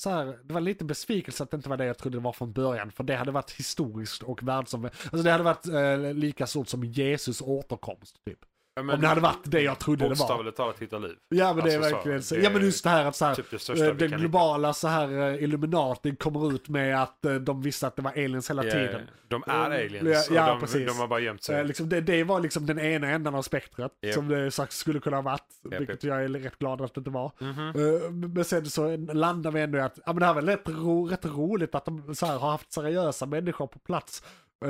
så 0.00 0.10
här, 0.10 0.38
det 0.44 0.54
var 0.54 0.60
lite 0.60 0.84
besvikelse 0.84 1.42
att 1.42 1.50
det 1.50 1.56
inte 1.56 1.68
var 1.68 1.76
det 1.76 1.84
jag 1.84 1.98
trodde 1.98 2.16
det 2.16 2.22
var 2.22 2.32
från 2.32 2.52
början. 2.52 2.90
För 2.92 3.04
det 3.04 3.16
hade 3.16 3.30
varit 3.32 3.50
historiskt 3.50 4.22
och 4.22 4.42
världsomvändande. 4.42 4.98
Alltså 5.12 5.22
det 5.24 5.30
hade 5.30 5.44
varit 5.44 5.68
eh, 5.68 6.14
lika 6.14 6.46
stort 6.46 6.68
som 6.68 6.84
Jesus 6.84 7.40
återkomst 7.42 8.24
typ. 8.24 8.38
Ja, 8.76 8.80
Om 8.94 9.00
det 9.00 9.06
hade 9.06 9.20
varit 9.20 9.40
det 9.44 9.60
jag 9.60 9.78
trodde 9.78 10.04
det 10.04 10.08
var. 10.08 10.16
Bokstavligt 10.16 10.56
talat 10.56 10.78
hitta 10.78 10.98
liv. 10.98 11.16
Ja 11.28 11.54
men 11.54 11.64
det 11.64 11.72
är 11.72 11.76
Alltså, 11.76 11.90
så, 11.90 11.96
verkligen 11.96 12.22
så. 12.22 12.36
Ja 12.36 12.50
men 12.50 12.62
just 12.62 12.84
det 12.84 12.90
här 12.90 13.04
att 13.04 13.16
så 13.16 13.24
här, 13.24 13.34
Typ 13.34 13.50
det 13.50 13.86
eh, 13.86 13.94
den 13.94 14.10
globala 14.10 14.72
så 14.72 14.88
här 14.88 15.18
eh, 15.34 15.42
Illuminati 15.42 16.16
kommer 16.16 16.54
ut 16.54 16.68
med 16.68 17.02
att 17.02 17.24
eh, 17.24 17.34
de 17.34 17.62
visste 17.62 17.86
att 17.86 17.96
det 17.96 18.02
var 18.02 18.10
aliens 18.10 18.50
hela 18.50 18.62
hitta. 18.62 18.76
tiden. 18.76 19.00
Ja, 19.06 19.26
de 19.28 19.44
är 19.46 19.84
aliens 19.84 20.30
ja, 20.30 20.44
och 20.44 20.60
de, 20.60 20.60
precis. 20.60 20.86
de 20.86 20.98
har 20.98 21.08
bara 21.08 21.20
gömt 21.20 21.42
sig. 21.42 21.64
Liksom 21.64 21.88
det, 21.88 22.00
det 22.00 22.24
var 22.24 22.40
liksom 22.40 22.66
den 22.66 22.78
ena 22.78 23.08
ändan 23.08 23.34
av 23.34 23.42
spektrat 23.42 23.92
Japp. 24.02 24.14
som 24.14 24.28
det 24.28 24.50
sagt 24.50 24.72
skulle 24.72 25.00
kunna 25.00 25.16
ha 25.16 25.22
varit. 25.22 25.46
Japp, 25.70 25.80
vilket 25.80 26.04
jag 26.04 26.24
är 26.24 26.28
rätt 26.28 26.58
glad 26.58 26.80
att 26.80 26.94
det 26.94 26.98
inte 26.98 27.10
var. 27.10 27.32
Mhm. 27.38 27.68
Eh, 27.68 28.10
Men 28.10 28.44
sen 28.44 28.66
så 28.66 28.96
landar 28.96 29.50
vi 29.50 29.60
ändå 29.60 29.78
i 29.78 29.80
att 29.80 29.98
ja, 30.06 30.12
men 30.12 30.20
det 30.20 30.26
här 30.26 30.34
var 30.34 30.42
rätt, 30.42 30.68
ro, 30.68 31.06
rätt 31.08 31.24
roligt 31.24 31.74
att 31.74 31.84
de 31.84 32.14
så 32.14 32.26
här, 32.26 32.38
har 32.38 32.50
haft 32.50 32.72
seriösa 32.72 33.26
människor 33.26 33.66
på 33.66 33.78
plats. 33.78 34.22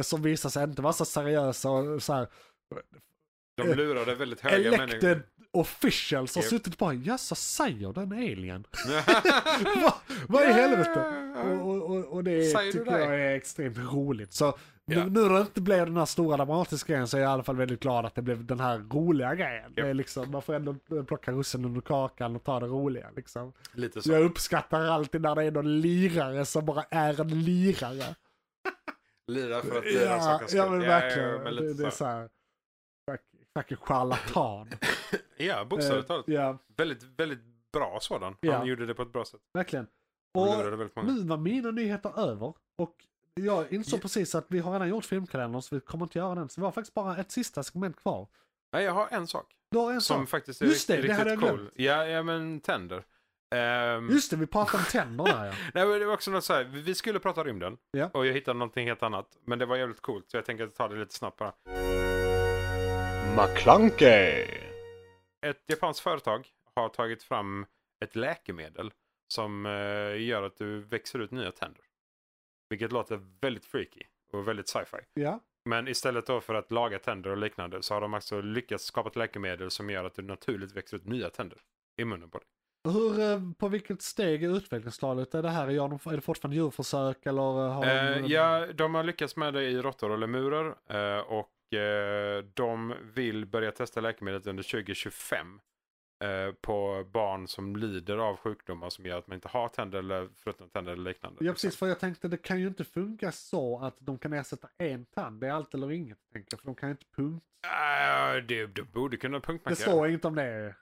Som 0.03 0.23
visar 0.23 0.49
sig 0.51 0.65
inte 0.65 0.83
vara 0.83 0.93
så 0.93 1.05
seriösa 1.05 1.71
och 1.71 2.03
så 2.03 2.13
här. 2.13 2.27
De 3.57 3.75
lurade 3.75 4.15
väldigt 4.15 4.41
höga 4.41 4.57
Elected 4.57 5.03
människor. 5.03 5.23
officials 5.51 6.37
har 6.37 6.43
suttit 6.43 6.79
bara, 6.79 6.95
ja 6.95 7.19
så 7.19 7.35
säger 7.35 7.93
den 7.93 8.13
alien. 8.13 8.67
vad, 9.83 9.93
vad 10.29 10.43
i 10.43 10.53
helvete? 10.53 11.05
Och, 11.63 11.91
och, 11.91 12.05
och, 12.05 12.25
det 12.25 12.45
Säger 12.45 12.73
tycker 12.73 12.99
jag 12.99 13.21
är 13.21 13.35
extremt 13.35 13.79
roligt. 13.79 14.33
Så 14.33 14.59
Ja. 14.87 15.05
nu, 15.05 15.11
nu 15.11 15.21
när 15.29 15.35
det 15.35 15.41
inte 15.41 15.61
blev 15.61 15.87
den 15.87 15.97
här 15.97 16.05
stora 16.05 16.37
dramatiska 16.37 16.93
grejen 16.93 17.09
så 17.09 17.17
är 17.17 17.21
jag 17.21 17.29
i 17.29 17.33
alla 17.33 17.43
fall 17.43 17.57
väldigt 17.57 17.81
glad 17.81 18.07
att 18.07 18.15
det 18.15 18.23
blev 18.23 18.45
den 18.45 18.61
här 18.61 18.79
roliga 18.79 19.35
grejen. 19.35 19.73
Det 19.75 19.81
är 19.81 19.95
liksom, 19.95 20.31
man 20.31 20.43
får 20.43 20.55
ändå 20.55 20.75
plocka 21.07 21.33
russinen 21.33 21.77
ur 21.77 21.81
kakan 21.81 22.37
och 22.37 22.45
ta 22.45 22.61
det 22.61 22.67
roliga 22.67 23.07
liksom. 23.17 23.53
Lite 23.73 24.03
så. 24.03 24.13
Jag 24.13 24.23
uppskattar 24.23 24.81
alltid 24.85 25.21
när 25.21 25.35
det 25.35 25.45
är 25.45 25.51
någon 25.51 25.81
lirare 25.81 26.45
som 26.45 26.67
bara 26.67 26.85
är 26.91 27.21
en 27.21 27.45
lirare. 27.45 28.15
Lira 29.27 29.63
för 29.63 29.79
att 29.79 29.85
lira 29.85 30.05
Ja, 30.05 30.21
sakens 30.21 30.55
ja 30.55 30.71
men 30.71 30.81
verkligen. 30.81 31.29
ja, 31.31 31.39
men 31.45 31.57
det, 31.57 31.75
det 31.75 31.87
är 31.87 31.91
så 31.91 32.05
här. 32.05 32.29
Fuck- 33.55 33.63
Fucking 33.63 33.77
charlatan. 33.77 34.69
Ja, 35.37 35.65
bokstavligt 35.65 36.05
Eh, 36.11 36.15
talat. 36.15 36.29
Ja, 36.29 36.59
Väldigt, 36.77 37.03
väldigt 37.03 37.41
bra 37.73 37.99
sådan. 38.01 38.37
Ja. 38.41 38.57
Han 38.57 38.67
gjorde 38.67 38.87
det 38.87 38.95
på 38.95 39.03
ett 39.03 39.13
bra 39.13 39.25
sätt. 39.25 39.41
verkligen. 39.55 39.87
Och 40.35 41.05
nu 41.05 41.23
var 41.25 41.37
mina 41.37 41.71
nyheter 41.71 42.21
över. 42.21 42.55
Och 42.79 42.95
jag 43.35 43.73
insåg 43.73 44.03
precis 44.03 44.35
att 44.35 44.45
vi 44.49 44.59
har 44.59 44.73
redan 44.73 44.89
gjort 44.89 45.05
filmkalendern 45.05 45.63
så 45.63 45.75
vi 45.75 45.81
kommer 45.81 46.05
inte 46.05 46.19
göra 46.19 46.35
den. 46.35 46.49
Så 46.49 46.61
vi 46.61 46.65
har 46.65 46.73
faktiskt 46.73 46.95
bara 46.95 47.17
ett 47.17 47.31
sista 47.31 47.63
segment 47.63 47.97
kvar. 47.97 48.29
Nej, 48.73 48.85
jag 48.85 48.93
har 48.93 49.09
en 49.11 49.27
sak. 49.27 49.47
Du 49.71 49.79
har 49.79 49.93
en 49.93 50.01
Som 50.01 50.21
sak. 50.21 50.29
faktiskt 50.29 50.63
är 50.63 50.67
Just 50.67 50.89
det, 50.89 50.95
det 50.97 51.03
riktigt, 51.03 51.19
hade 51.19 51.31
riktigt 51.31 51.49
jag 51.49 51.57
cool. 51.59 51.71
Ja, 51.75 52.07
ja, 52.07 52.23
men 52.23 52.61
tänder. 52.61 53.05
Ehm, 53.55 54.11
Just 54.11 54.31
det, 54.31 54.37
vi 54.37 54.47
pratade 54.47 54.79
om 54.79 54.85
tänder 54.85 55.25
där 55.25 55.45
ja. 55.47 55.53
Nej, 55.75 55.87
men 55.87 56.01
det 56.01 56.07
var 56.07 56.15
också 56.15 56.31
något 56.31 56.45
så 56.45 56.53
här, 56.55 56.65
vi 56.65 56.95
skulle 56.95 57.19
prata 57.19 57.45
rymden 57.45 57.77
Ja. 57.91 58.11
och 58.13 58.27
jag 58.27 58.33
hittade 58.33 58.59
någonting 58.59 58.87
helt 58.87 59.03
annat. 59.03 59.27
Men 59.45 59.59
det 59.59 59.67
var 59.67 59.77
jävligt 59.77 60.01
coolt 60.03 60.31
så 60.31 60.37
jag 60.37 60.45
tänker 60.45 60.67
ta 60.67 60.89
det 60.89 60.97
lite 60.97 61.15
snabbt 61.15 61.39
bara. 61.39 61.53
McClunkey. 63.37 64.47
Ett 65.47 65.63
japanskt 65.67 66.01
företag 66.01 66.47
har 66.75 66.89
tagit 66.89 67.23
fram 67.23 67.67
ett 68.05 68.17
läkemedel 68.17 68.93
som 69.29 69.67
eh, 69.67 70.23
gör 70.23 70.43
att 70.43 70.57
du 70.57 70.81
växer 70.81 71.19
ut 71.19 71.31
nya 71.31 71.53
tänder. 71.53 71.83
Vilket 72.71 72.93
låter 72.93 73.21
väldigt 73.41 73.65
freaky 73.65 74.03
och 74.33 74.49
väldigt 74.49 74.69
sci-fi. 74.69 74.97
ja. 75.15 75.41
Men 75.65 75.89
istället 75.89 76.27
då 76.27 76.41
för 76.41 76.55
att 76.55 76.71
laga 76.71 76.99
tänder 76.99 77.31
och 77.31 77.37
liknande 77.37 77.83
så 77.83 77.95
har 77.95 78.01
de 78.01 78.15
också 78.15 78.41
lyckats 78.41 78.85
skapa 78.85 79.09
ett 79.09 79.17
läkemedel 79.17 79.71
som 79.71 79.91
gör 79.91 80.05
att 80.05 80.15
du 80.15 80.23
naturligt 80.23 80.73
växer 80.73 80.97
ut 80.97 81.07
nya 81.07 81.31
tänder 81.31 81.59
i 81.97 82.05
munnen 82.05 82.31
på 82.31 82.39
dig. 82.39 82.47
Hur, 82.89 83.21
eh, 83.21 83.41
på 83.59 83.69
vilket 83.69 84.03
steg 84.03 84.43
i 84.43 84.47
utvecklingsstadiet 84.47 85.35
är 85.35 85.43
det 85.43 85.51
här? 85.51 85.69
Gör 85.69 85.89
de, 85.89 85.99
är 86.13 86.17
det 86.17 86.21
fortfarande 86.21 86.57
djurförsök 86.57 87.27
eller? 87.27 87.43
Har 87.43 87.85
de, 87.85 87.91
Eh, 87.91 88.33
ja, 88.33 88.67
de 88.75 88.95
har 88.95 89.05
lyckats 89.05 89.37
med 89.37 89.55
det 89.55 89.63
i 89.63 89.83
råttor 89.83 90.11
och 90.11 90.19
lemurer 90.19 90.67
eh, 90.67 91.19
och 91.19 91.39
eh, 91.39 91.64
de 92.55 92.95
vill 93.15 93.47
börja 93.47 93.73
testa 93.73 94.01
läkemedlet 94.01 94.47
under 94.47 94.63
2025 94.63 95.61
eh, 96.25 96.53
på 96.61 97.05
barn 97.13 97.49
som 97.49 97.77
lider 97.77 98.17
av 98.19 98.37
sjukdomar 98.37 98.91
som 98.91 99.07
gör 99.07 99.19
att 99.19 99.27
man 99.27 99.35
inte 99.35 99.49
har 99.49 99.69
tänder 99.69 99.99
eller 99.99 100.29
fruttna 100.37 100.67
tänder 100.67 100.93
eller 100.93 101.05
liknande. 101.11 101.45
Ja 101.45 101.53
precis, 101.53 101.77
för 101.77 101.87
jag 101.87 102.01
tänkte 102.01 102.29
det 102.29 102.37
kan 102.37 102.61
ju 102.61 102.67
inte 102.67 102.85
funka 102.85 103.33
så 103.33 103.81
att 103.81 103.97
de 103.99 104.19
kan 104.19 104.33
ersätta 104.33 104.69
en 104.79 105.05
tand. 105.05 105.41
Det 105.41 105.47
är 105.47 105.51
allt 105.53 105.75
eller 105.75 105.93
inget, 105.93 106.19
tänker 106.33 106.49
jag. 106.51 106.61
För 106.61 106.67
de 106.67 106.75
kan 106.75 106.89
ju 106.89 106.91
inte 106.91 107.07
punkt. 107.17 107.45
Ah, 107.67 108.33
det, 108.35 108.67
det 108.67 108.83
borde 108.83 109.17
kunna 109.17 109.39
Det 109.39 109.47
punktmärka. 109.47 109.77
står 109.77 110.09
inget 110.09 110.25
om 110.25 110.35
det. 110.35 110.75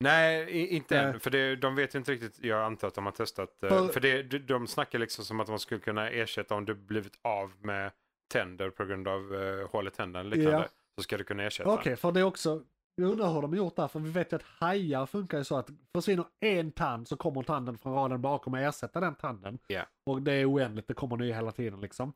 Nej, 0.00 0.66
inte 0.76 1.02
Nej. 1.02 1.04
än. 1.14 1.20
För 1.20 1.30
det, 1.30 1.56
de 1.56 1.74
vet 1.74 1.94
inte 1.94 2.12
riktigt. 2.12 2.38
Jag 2.44 2.64
antar 2.64 2.88
att 2.88 2.94
de 2.94 3.04
har 3.04 3.12
testat. 3.12 3.62
eh, 3.62 3.68
För- 3.68 3.88
För, 3.88 4.00
det, 4.00 4.22
de, 4.22 4.38
de 4.38 4.66
snackar 4.66 4.98
liksom 4.98 5.24
som 5.24 5.40
att 5.40 5.46
de 5.46 5.58
skulle 5.58 5.80
kunna 5.80 6.10
ersätta 6.10 6.54
om 6.54 6.64
du 6.64 6.74
blivit 6.74 7.18
av 7.22 7.52
med 7.60 7.92
tänder 8.28 8.70
på 8.70 8.84
grund 8.84 9.08
av 9.08 9.32
uh, 9.32 9.68
hål 9.68 9.88
i 9.88 9.90
tänderna 9.90 10.20
eller 10.20 10.36
liknande. 10.36 10.58
Ja. 10.58 10.68
Så 10.98 11.02
ska 11.02 11.16
du 11.16 11.24
kunna 11.24 11.42
ersätta. 11.42 11.70
Okej, 11.72 11.96
för 11.96 12.12
det 12.12 12.20
är 12.20 12.24
också, 12.24 12.62
jag 12.94 13.10
undrar 13.10 13.32
hur 13.32 13.42
de 13.42 13.50
har 13.50 13.56
gjort 13.58 13.76
där, 13.76 13.88
för 13.88 14.00
vi 14.00 14.10
vet 14.10 14.32
ju 14.32 14.36
att 14.36 14.42
hajar 14.42 15.06
funkar 15.06 15.38
ju 15.38 15.44
så 15.44 15.56
att 15.56 15.70
försvinner 15.94 16.24
en 16.40 16.72
tand 16.72 17.08
så 17.08 17.16
kommer 17.16 17.42
tanden 17.42 17.78
från 17.78 17.94
raden 17.94 18.22
bakom 18.22 18.52
och 18.54 18.60
ersätter 18.60 19.00
den 19.00 19.14
tanden. 19.14 19.58
Ja. 19.66 19.82
Och 20.06 20.22
det 20.22 20.32
är 20.32 20.50
oändligt, 20.52 20.88
det 20.88 20.94
kommer 20.94 21.16
nya 21.16 21.34
hela 21.34 21.52
tiden 21.52 21.80
liksom. 21.80 22.12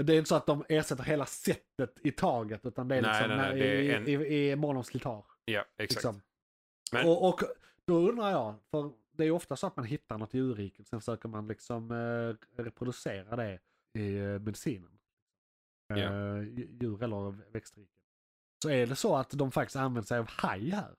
Det 0.00 0.12
är 0.12 0.18
inte 0.18 0.28
så 0.28 0.34
att 0.34 0.46
de 0.46 0.64
ersätter 0.68 1.02
hela 1.04 1.26
sättet 1.26 1.98
i 2.02 2.10
taget, 2.10 2.66
utan 2.66 2.88
det 2.88 2.96
är 2.96 3.02
Nej, 3.02 3.10
liksom 3.12 3.36
nej, 3.36 3.50
nej, 3.50 3.58
det 3.60 3.66
är 3.68 3.82
i, 3.82 3.92
en- 3.92 4.22
i, 4.22 4.50
i 4.50 4.56
mån 4.56 4.76
om 4.76 4.84
slitage. 4.84 5.26
Ja, 5.44 5.60
exakt. 5.78 5.90
Liksom. 5.92 6.20
Men- 6.92 7.06
Och, 7.08 7.28
och 7.28 7.40
då 7.86 7.94
undrar 8.08 8.30
jag, 8.30 8.54
för 8.70 8.90
det 9.16 9.22
är 9.22 9.26
ju 9.26 9.32
ofta 9.32 9.56
så 9.56 9.66
att 9.66 9.76
man 9.76 9.84
hittar 9.84 10.18
något 10.18 10.34
i 10.34 10.38
djurriket, 10.38 10.86
sen 10.88 11.00
försöker 11.00 11.28
man 11.28 11.48
liksom 11.48 11.90
eh, 11.90 12.62
reproducera 12.62 13.36
det 13.36 13.58
i 13.98 14.16
eh, 14.18 14.24
medicinen. 14.24 14.98
Eh, 15.98 16.42
djur 16.80 17.02
eller 17.02 17.52
växtriket. 17.52 17.90
Så 18.62 18.70
är 18.70 18.86
det 18.86 18.96
så 18.96 19.16
att 19.16 19.30
de 19.30 19.50
faktiskt 19.52 19.76
använder 19.76 20.02
sig 20.06 20.18
av 20.18 20.26
haj 20.30 20.70
här? 20.70 20.90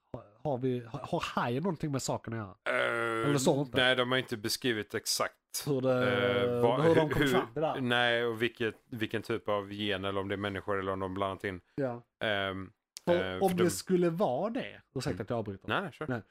Har, 0.43 0.57
vi, 0.57 0.85
har, 0.91 1.23
haj 1.35 1.59
någonting 1.59 1.91
med 1.91 2.01
saken 2.01 2.33
att 2.33 2.37
göra? 2.39 2.55
Eh, 2.79 3.29
Eller 3.29 3.37
så 3.37 3.61
inte. 3.61 3.77
Nej, 3.77 3.95
de 3.95 4.11
har 4.11 4.17
inte 4.17 4.37
beskrivit 4.37 4.93
exakt. 4.95 5.33
Hur, 5.67 5.81
det, 5.81 6.43
eh, 6.53 6.61
vad- 6.61 6.81
hur 6.83 6.95
de 6.95 7.09
kom 7.09 7.27
fram 7.27 7.45
till 7.45 7.53
det 7.53 7.61
där? 7.61 7.81
Nej, 7.81 8.25
och 8.25 8.41
vilket, 8.41 8.75
vilken 8.89 9.21
typ 9.21 9.49
av 9.49 9.71
gen 9.73 10.05
eller 10.05 10.21
om 10.21 10.27
det 10.27 10.35
är 10.35 10.37
människor 10.37 10.79
eller 10.79 10.91
om 10.91 10.99
de 10.99 11.13
blandat 11.13 11.43
in. 11.43 11.61
Ja. 11.75 12.01
Ehm, 12.23 12.71
För 13.05 13.35
eh, 13.35 13.43
om 13.43 13.55
det 13.57 13.63
de- 13.63 13.69
skulle 13.69 14.09
vara 14.09 14.49
det, 14.49 14.81
ursäkta 14.95 15.23
att 15.23 15.29
jag 15.29 15.39
avbryter. 15.39 15.67
Nej, 15.81 15.91
kör. 15.91 16.07
Nej. 16.07 16.21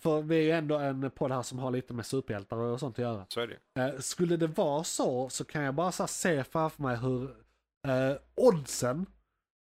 För 0.00 0.22
vi 0.22 0.36
är 0.36 0.42
ju 0.42 0.50
ändå 0.50 0.78
en 0.78 1.10
podd 1.10 1.32
här 1.32 1.42
som 1.42 1.58
har 1.58 1.70
lite 1.70 1.94
med 1.94 2.06
superhjältar 2.06 2.56
och 2.56 2.80
sånt 2.80 2.94
att 2.94 3.02
göra. 3.02 3.26
Så 3.28 3.40
är 3.40 3.58
det. 3.74 4.02
Skulle 4.02 4.36
det 4.36 4.46
vara 4.46 4.84
så 4.84 5.28
så 5.28 5.44
kan 5.44 5.62
jag 5.62 5.74
bara 5.74 5.92
så 5.92 6.06
se 6.06 6.44
framför 6.44 6.82
mig 6.82 6.96
hur 6.96 7.34
eh, 7.84 8.16
oddsen, 8.34 9.06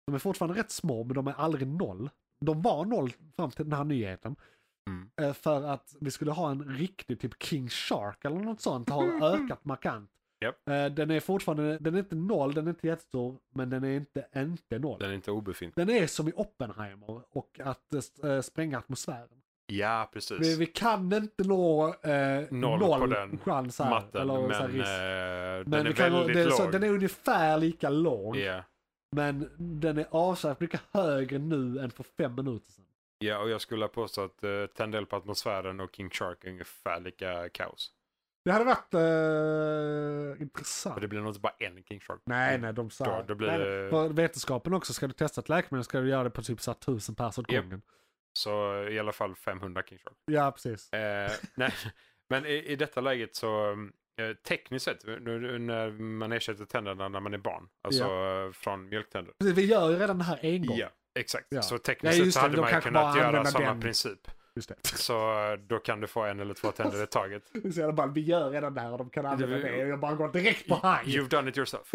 de 0.06 0.14
är 0.14 0.18
fortfarande 0.18 0.60
rätt 0.60 0.70
små 0.70 1.04
men 1.04 1.14
de 1.14 1.26
är 1.26 1.32
aldrig 1.32 1.68
noll. 1.68 2.10
De 2.40 2.62
var 2.62 2.84
noll 2.84 3.12
fram 3.36 3.50
till 3.50 3.64
den 3.64 3.78
här 3.78 3.84
nyheten. 3.84 4.36
Mm. 4.88 5.10
Eh, 5.20 5.32
för 5.32 5.62
att 5.62 5.96
vi 6.00 6.10
skulle 6.10 6.30
ha 6.30 6.50
en 6.50 6.64
riktig 6.64 7.20
typ 7.20 7.42
King 7.42 7.68
Shark 7.68 8.24
eller 8.24 8.40
något 8.40 8.60
sånt 8.60 8.88
har 8.90 9.22
ökat 9.34 9.64
markant. 9.64 10.10
Japp. 10.40 10.68
Eh, 10.68 10.86
den 10.86 11.10
är 11.10 11.20
fortfarande, 11.20 11.78
den 11.78 11.94
är 11.94 11.98
inte 11.98 12.14
noll, 12.14 12.54
den 12.54 12.66
är 12.66 12.70
inte 12.70 12.86
jättestor, 12.86 13.38
men 13.54 13.70
den 13.70 13.84
är 13.84 13.96
inte 13.96 14.26
inte 14.36 14.78
noll. 14.78 14.98
Den 14.98 15.10
är 15.10 15.14
inte 15.14 15.30
obefintlig. 15.30 15.86
Den 15.86 15.96
är 15.96 16.06
som 16.06 16.28
i 16.28 16.32
Oppenheimer 16.36 17.22
och 17.30 17.60
att 17.64 17.92
eh, 18.24 18.40
spränga 18.40 18.78
atmosfären. 18.78 19.39
Ja, 19.72 20.10
precis. 20.12 20.40
Vi, 20.40 20.56
vi 20.56 20.66
kan 20.66 21.12
inte 21.12 21.44
nå 21.44 21.88
eh, 22.02 22.40
Noll 22.50 22.78
noll, 22.80 23.00
på 23.00 23.06
den 23.06 23.38
chans 23.38 23.78
här. 23.78 23.90
Matten, 23.90 24.20
eller 24.22 24.34
så 24.34 24.52
här 24.52 24.68
men 24.68 24.72
risk. 24.72 24.88
eh, 24.88 25.70
Men 25.70 25.70
den 25.70 25.86
är 25.86 25.92
kan, 25.92 26.12
väldigt 26.12 26.36
det, 26.36 26.44
låg. 26.44 26.52
så, 26.52 26.70
den 26.70 26.82
är 26.82 26.88
ungefär 26.88 27.58
lika 27.58 27.88
lång. 27.90 28.36
Ja. 28.36 28.62
Men 29.16 29.50
den 29.58 29.98
är 29.98 30.06
avsevärt 30.10 30.60
mycket 30.60 30.80
högre 30.92 31.38
nu 31.38 31.78
än 31.78 31.90
för 31.90 32.04
fem 32.18 32.34
minuter 32.34 32.72
sedan. 32.72 32.84
ja, 33.18 33.38
och 33.38 33.50
jag 33.50 33.60
skulle 33.60 33.88
påstå 33.88 34.24
att 34.24 34.44
uh, 34.44 34.66
Tändel 34.66 35.06
på 35.06 35.16
atmosfären 35.16 35.80
och 35.80 35.90
King 35.96 36.10
Shark 36.10 36.44
är 36.44 36.48
ungefär 36.50 37.00
lika 37.00 37.48
kaos. 37.48 37.90
Det 38.44 38.50
hade 38.52 38.64
varit 38.64 38.94
eh, 38.94 40.42
intressant. 40.42 40.94
För 40.94 41.00
det 41.00 41.08
blir 41.08 41.20
nog 41.20 41.28
inte 41.30 41.40
bara 41.40 41.54
en 41.58 41.82
King 41.88 42.00
Shark. 42.00 42.20
Nej, 42.24 42.58
nej, 42.58 42.72
de 42.72 42.90
sa... 42.90 43.04
Då- 43.04 43.24
då 43.28 43.34
blir 43.34 43.48
nej, 43.48 43.90
För 43.90 44.08
vetenskapen 44.08 44.74
också, 44.74 44.92
ska 44.92 45.06
du 45.06 45.12
testa 45.12 45.40
ett 45.40 45.48
läkemedel 45.48 45.84
ska 45.84 46.00
du 46.00 46.08
göra 46.08 46.24
det 46.24 46.30
på 46.30 46.42
typ 46.42 46.60
så 46.60 46.70
här 46.70 46.78
tusen 46.78 47.14
pers 47.14 47.38
åt 47.38 47.46
gången. 47.46 47.82
Så 48.32 48.82
i 48.88 48.98
alla 48.98 49.12
fall 49.12 49.34
500 49.36 49.82
King. 49.88 49.98
Ja, 50.26 50.50
precis. 50.52 50.92
Eh, 50.92 51.30
nej, 51.54 51.72
men 52.30 52.46
i, 52.46 52.52
i 52.54 52.76
detta 52.76 53.00
läget 53.00 53.36
så 53.36 53.70
eh, 54.20 54.32
tekniskt 54.48 54.84
sett, 54.84 55.04
när 55.06 55.90
man 55.90 56.32
ersätter 56.32 56.64
tänderna 56.64 57.08
när 57.08 57.20
man 57.20 57.34
är 57.34 57.38
barn, 57.38 57.68
alltså 57.82 58.04
eh, 58.04 58.52
från 58.52 58.88
mjölktänder. 58.88 59.32
Precis, 59.38 59.56
Vi 59.58 59.64
gör 59.66 59.90
ju 59.90 59.98
redan 59.98 60.18
det 60.18 60.24
här 60.24 60.38
en 60.42 60.66
gång. 60.66 60.76
Ja, 60.78 60.88
exakt. 61.18 61.46
Ja. 61.50 61.62
Så 61.62 61.74
Ja, 61.74 61.78
tekniskt 61.78 62.18
just 62.18 62.32
sett 62.32 62.32
så 62.34 62.38
det, 62.40 62.42
hade 62.42 62.56
de 62.56 62.60
man 62.60 62.70
ju 62.74 62.80
kunnat 62.80 63.16
göra 63.16 63.44
samma 63.44 63.66
den. 63.66 63.80
princip. 63.80 64.18
Just 64.56 64.68
det. 64.68 64.76
Så 64.86 65.50
eh, 65.52 65.58
då 65.58 65.78
kan 65.78 66.00
du 66.00 66.06
få 66.06 66.22
en 66.24 66.40
eller 66.40 66.54
två 66.54 66.70
tänder 66.72 67.02
i 67.02 67.06
taget. 67.06 67.42
Det 67.52 67.72
så 67.72 67.92
bara, 67.92 68.06
vi 68.06 68.20
gör 68.20 68.50
redan 68.50 68.74
det 68.74 68.80
här 68.80 68.92
och 68.92 68.98
de 68.98 69.10
kan 69.10 69.26
använda 69.26 69.56
Det- 69.56 69.62
det. 69.62 69.82
Och 69.84 69.88
jag 69.90 70.00
bara 70.00 70.14
går 70.14 70.32
direkt 70.32 70.68
på 70.68 70.74
haj. 70.74 71.04
You've 71.06 71.28
done 71.28 71.50
it 71.50 71.56
yourself. 71.58 71.92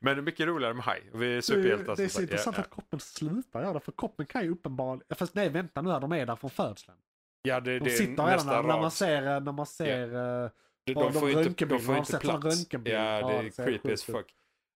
Men 0.00 0.16
det 0.16 0.20
är 0.20 0.22
mycket 0.22 0.46
roligare 0.46 0.74
med 0.74 0.84
haj. 0.84 1.10
Vi 1.14 1.30
är 1.32 1.34
Det, 1.36 1.42
superhjältar. 1.42 1.96
det 1.96 2.04
är 2.04 2.08
så 2.08 2.22
intressant 2.22 2.56
ja, 2.56 2.62
att 2.62 2.70
koppen 2.70 3.00
slutar 3.00 3.62
göra 3.62 3.72
det, 3.72 3.80
för 3.80 3.92
koppen 3.92 4.26
kan 4.26 4.42
ju 4.44 4.50
uppenbarligen... 4.50 5.16
Fast 5.16 5.34
nej, 5.34 5.48
vänta 5.48 5.82
nu 5.82 5.90
här, 5.90 6.00
de 6.00 6.12
är 6.12 6.26
där 6.26 6.36
från 6.36 6.50
födseln. 6.50 6.98
ja, 7.42 7.60
det, 7.60 7.78
De 7.78 7.84
det 7.84 7.90
sitter 7.90 8.26
redan 8.26 8.46
där, 8.46 8.62
när 8.62 8.80
man 8.80 8.90
ser, 8.90 9.40
när 9.40 9.52
man 9.52 9.66
ser 9.66 10.14
eh, 10.14 10.50
De, 10.84 10.92
Ja, 10.92 10.94
de, 10.94 11.12
de 11.12 11.20
får 11.20 11.30
inte, 11.30 11.64
de 11.64 11.80
får 11.80 11.96
inte 11.96 12.18
plats. 12.18 12.66
Ja, 12.72 12.78
Ja, 12.84 13.28
det 13.28 13.34
är 13.34 13.64
creepy 13.66 13.92
as 13.92 14.04
fuck. 14.04 14.34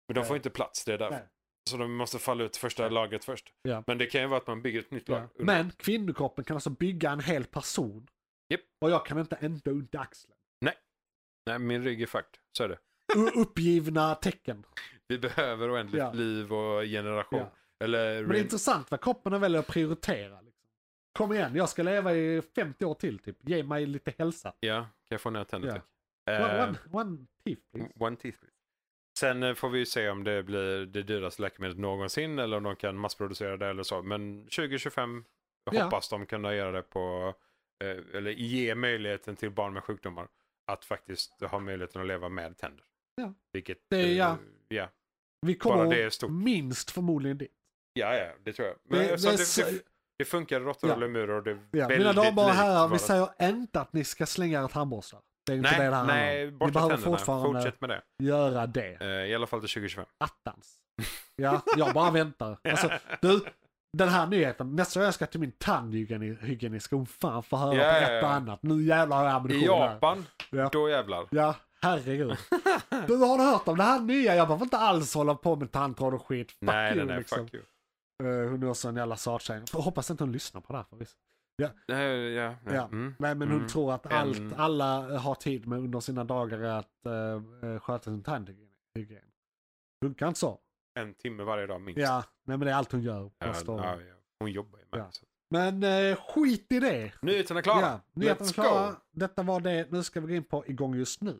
Men 0.08 0.16
de 0.16 0.24
får 0.24 0.30
Nej. 0.34 0.38
inte 0.38 0.50
plats, 0.50 0.86
det 0.86 0.94
är 0.94 0.98
därför. 0.98 1.16
Nej. 1.16 1.28
Så 1.70 1.78
de 1.78 1.94
måste 1.96 2.20
falla 2.20 2.44
ut 2.44 2.58
första 2.58 2.84
Ja. 2.84 2.90
lagret 2.90 3.26
först. 3.26 3.54
Ja. 3.62 3.84
Men 3.88 3.98
det 3.98 4.06
kan 4.06 4.22
ju 4.22 4.28
vara 4.28 4.38
att 4.40 4.48
man 4.48 4.62
bygger 4.62 4.80
ett 4.80 4.92
nytt 4.92 5.10
lag. 5.10 5.20
Ja. 5.22 5.28
under. 5.34 5.46
Men 5.46 5.72
kvinnokroppen 5.72 6.44
kan 6.46 6.58
alltså 6.58 6.70
bygga 6.70 7.12
en 7.12 7.20
hel 7.20 7.46
person. 7.46 8.08
Japp. 8.50 8.62
Och 8.82 8.90
jag 8.92 9.06
kan 9.06 9.20
inte 9.20 9.36
ändå 9.36 9.72
i 9.72 9.98
axeln. 9.98 10.34
Nej, 11.46 11.60
min 11.60 11.84
rygg 11.84 12.02
är 12.02 12.06
fucked. 12.06 12.40
Så 12.58 12.64
är 12.64 12.70
det. 12.70 12.78
U- 13.16 13.32
uppgivna 13.42 14.16
tecken. 14.16 14.66
Vi 15.10 15.18
behöver 15.20 15.74
oändligt 15.76 16.00
Ja. 16.00 16.12
liv 16.14 16.54
och 16.54 16.84
generation. 16.84 17.40
Ja. 17.40 17.52
Eller 17.80 18.22
Men 18.22 18.30
det 18.30 18.38
är 18.40 18.42
intressant 18.42 18.92
vad 18.92 19.02
kroppen 19.02 19.42
väljer 19.42 19.60
att 19.60 19.68
prioritera. 19.68 20.42
Liksom. 20.42 20.64
Kom 21.14 21.34
igen, 21.34 21.56
jag 21.56 21.70
ska 21.70 21.84
leva 21.84 22.14
i 22.14 22.42
50 22.56 22.86
år 22.86 22.94
till 22.94 23.20
typ. 23.20 23.38
Ge 23.42 23.64
mig 23.64 23.86
lite 23.86 24.14
hälsa. 24.18 24.54
Ja, 24.60 24.82
kan 24.82 24.90
jag 25.10 25.22
få 25.22 25.30
nya 25.30 25.46
tänder 25.46 25.68
Ja. 25.68 25.74
tack? 25.74 25.86
One, 26.42 26.58
Eh, 26.58 26.64
one, 26.70 26.78
one 26.92 27.26
teeth 27.44 27.62
please. 27.74 27.90
One 28.00 28.16
teeth 28.16 28.40
please. 28.40 28.54
Sen 29.20 29.44
eh, 29.44 29.54
får 29.54 29.70
vi 29.70 29.80
ju 29.80 29.86
se 29.86 30.10
om 30.10 30.24
det 30.24 30.44
blir 30.44 30.86
det 30.86 31.04
dyraste 31.04 31.42
läkemedlet 31.42 31.80
någonsin 31.80 32.40
eller 32.40 32.58
om 32.58 32.64
de 32.64 32.76
kan 32.76 32.96
massproducera 32.98 33.58
det 33.58 33.68
eller 33.68 33.84
så. 33.84 34.02
Men 34.02 34.48
2025 34.48 35.26
Ja. 35.72 35.84
hoppas 35.84 36.10
de 36.10 36.26
kunna 36.26 36.56
göra 36.56 36.72
det 36.72 36.82
på, 36.82 37.34
eh, 37.84 37.98
eller 38.18 38.32
ge 38.32 38.76
möjligheten 38.76 39.36
till 39.36 39.52
barn 39.52 39.74
med 39.74 39.84
sjukdomar 39.84 40.28
att 40.66 40.86
faktiskt 40.86 41.42
ha 41.42 41.60
möjligheten 41.60 42.02
att 42.02 42.08
leva 42.08 42.30
med 42.30 42.58
tänder. 42.58 42.86
Ja. 43.16 43.34
Vilket, 43.54 43.78
Det 43.90 43.98
är- 43.98 44.06
eh, 44.06 44.18
ja. 44.18 44.38
ja. 44.68 44.90
Vi 45.46 45.56
kommer 45.56 46.30
minst 46.30 46.92
förmodligen 46.92 47.38
dit. 47.38 47.52
Ja, 47.94 48.16
ja, 48.16 48.28
det 48.44 48.54
tror 48.54 48.68
jag. 48.68 48.78
Men 48.90 49.00
Det, 49.00 49.06
det, 49.06 49.16
det, 49.16 49.32
det, 49.32 49.38
så- 49.38 49.62
det, 49.62 49.82
det 50.20 50.26
funkar 50.26 50.60
råttor 50.60 50.90
Ja. 50.90 50.94
och 50.96 51.02
lemurer 51.02 51.30
och 51.30 51.44
det 51.44 51.52
är 51.52 51.56
ja, 51.72 51.88
väldigt 51.88 51.98
mina 51.98 52.14
damer 52.14 52.44
och 52.44 52.50
herrar, 52.50 52.88
vi 52.88 53.00
säger 53.00 53.30
inte 53.42 53.82
att 53.82 53.94
ni 53.94 54.04
ska 54.04 54.26
slänga 54.26 54.60
era 54.60 54.68
tandborstar. 54.68 55.20
Det 55.46 55.52
är 55.54 55.58
inte 55.58 55.70
Nej, 55.72 55.80
det 55.80 55.86
det 55.90 55.96
handlar 55.96 56.16
nej, 56.16 56.48
om. 56.48 56.58
Ni 56.68 56.72
behöver 56.72 56.98
fortfarande 56.98 57.62
Fortsätt 57.62 57.82
med 57.82 57.90
det. 57.90 58.02
göra 58.24 58.68
det. 58.68 58.98
Eh, 59.02 59.08
I 59.08 59.36
alla 59.36 59.48
fall 59.48 59.60
till 59.60 59.70
2025. 59.70 60.06
Attans. 60.18 60.76
Ja, 61.42 61.62
jag 61.78 61.94
bara 61.94 62.12
väntar. 62.12 62.58
Alltså, 62.64 62.92
du, 63.22 63.40
den 63.98 64.10
här 64.10 64.28
nyheten, 64.28 64.76
nästa 64.76 65.00
gång 65.00 65.06
jag 65.06 65.14
ska 65.14 65.26
till 65.26 65.40
min 65.40 65.52
tandhygienist 65.52 66.86
ska 66.86 66.96
hon 66.96 67.06
fan 67.06 67.44
få 67.44 67.58
höra 67.58 67.76
Ja, 67.76 68.08
på 68.08 68.12
ett 68.14 68.24
ja. 68.24 68.28
annat. 68.30 68.64
Nu 68.64 68.84
jävlar 68.84 69.18
har 69.18 69.24
jag 69.24 69.32
I 69.34 69.36
ammunition 69.36 69.82
här. 69.82 69.94
Japan, 69.94 70.26
Ja. 70.52 70.70
då 70.72 70.90
jävlar. 70.90 71.28
Ja, 71.32 71.56
herregud. 71.82 72.38
Du, 73.08 73.16
har 73.16 73.38
du 73.38 73.44
hört 73.44 73.68
om 73.68 73.78
det 73.78 73.84
här 73.84 74.00
nya? 74.02 74.36
Jag 74.36 74.48
behöver 74.48 74.66
inte 74.66 74.78
alls 74.78 75.14
hålla 75.16 75.36
på 75.36 75.56
med 75.56 75.72
tandtråd 75.72 76.14
och 76.14 76.26
skit. 76.28 76.52
Fuck 76.52 76.58
nej, 76.62 76.88
you, 76.96 76.98
nej, 76.98 77.06
nej, 77.06 77.18
liksom. 77.18 77.38
fuck 77.48 77.54
you. 77.54 77.64
Uh, 78.24 78.50
hon 78.52 78.64
är 78.64 78.70
också 78.70 78.88
en 78.88 78.96
jävla 78.96 79.16
sattjej. 79.16 79.62
Jag 79.74 79.80
Hoppas 79.80 80.12
inte 80.12 80.24
hon 80.24 80.32
lyssnar 80.32 80.62
på 80.62 80.74
det 80.74 80.80
här 80.80 80.86
förvisso. 80.90 81.18
Nej, 81.88 82.34
ja, 82.34 82.56
ja. 82.66 82.74
Ja. 82.74 82.86
Mm. 82.86 83.16
Nej 83.20 83.36
men 83.36 83.48
hon 83.48 83.58
Mm. 83.58 83.70
tror 83.70 83.94
att 83.94 84.12
allt 84.14 84.54
alla 84.58 85.18
har 85.20 85.36
tid 85.36 85.68
med 85.68 85.80
under 85.80 86.00
sina 86.00 86.24
dagar 86.24 86.60
är 86.60 86.80
att 86.80 87.06
uh, 87.64 87.80
sköta 87.80 88.04
sin 88.04 88.24
tandhygien. 88.24 89.22
Funkar 90.06 90.28
inte 90.28 90.40
så. 90.40 90.60
En 91.00 91.14
timme 91.14 91.44
varje 91.44 91.68
dag 91.68 91.82
minst. 91.82 92.02
Ja, 92.02 92.24
nej 92.46 92.58
men 92.58 92.66
det 92.66 92.72
är 92.72 92.76
allt 92.76 92.92
hon 92.92 93.02
gör. 93.02 93.32
Ja, 93.40 93.54
hon. 93.66 93.78
ja, 93.78 94.02
ja. 94.02 94.16
Hon 94.40 94.52
jobbar 94.52 94.80
ju 94.80 94.86
med 94.92 95.00
Ja. 95.00 95.08
så. 95.12 95.26
Men 95.52 95.84
eh, 95.84 96.16
skit 96.18 96.72
i 96.72 96.80
det. 96.80 97.12
Nyheterna 97.22 97.60
är 97.60 97.64
klara. 97.64 97.82
Ja, 97.82 98.00
nyheterna 98.14 98.50
Let's 98.50 98.54
klara. 98.54 98.90
go. 98.92 98.96
Detta 99.12 99.44
var 99.44 99.60
det. 99.60 99.92
Nu 99.92 100.04
ska 100.04 100.20
vi 100.22 100.28
gå 100.28 100.34
in 100.34 100.44
på 100.44 100.68
igång 100.68 100.96
just 100.96 101.22
nu. 101.22 101.40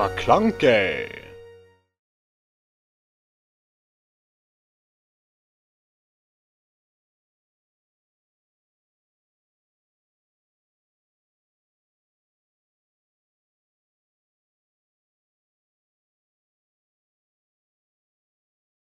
McClunkey! 0.00 1.19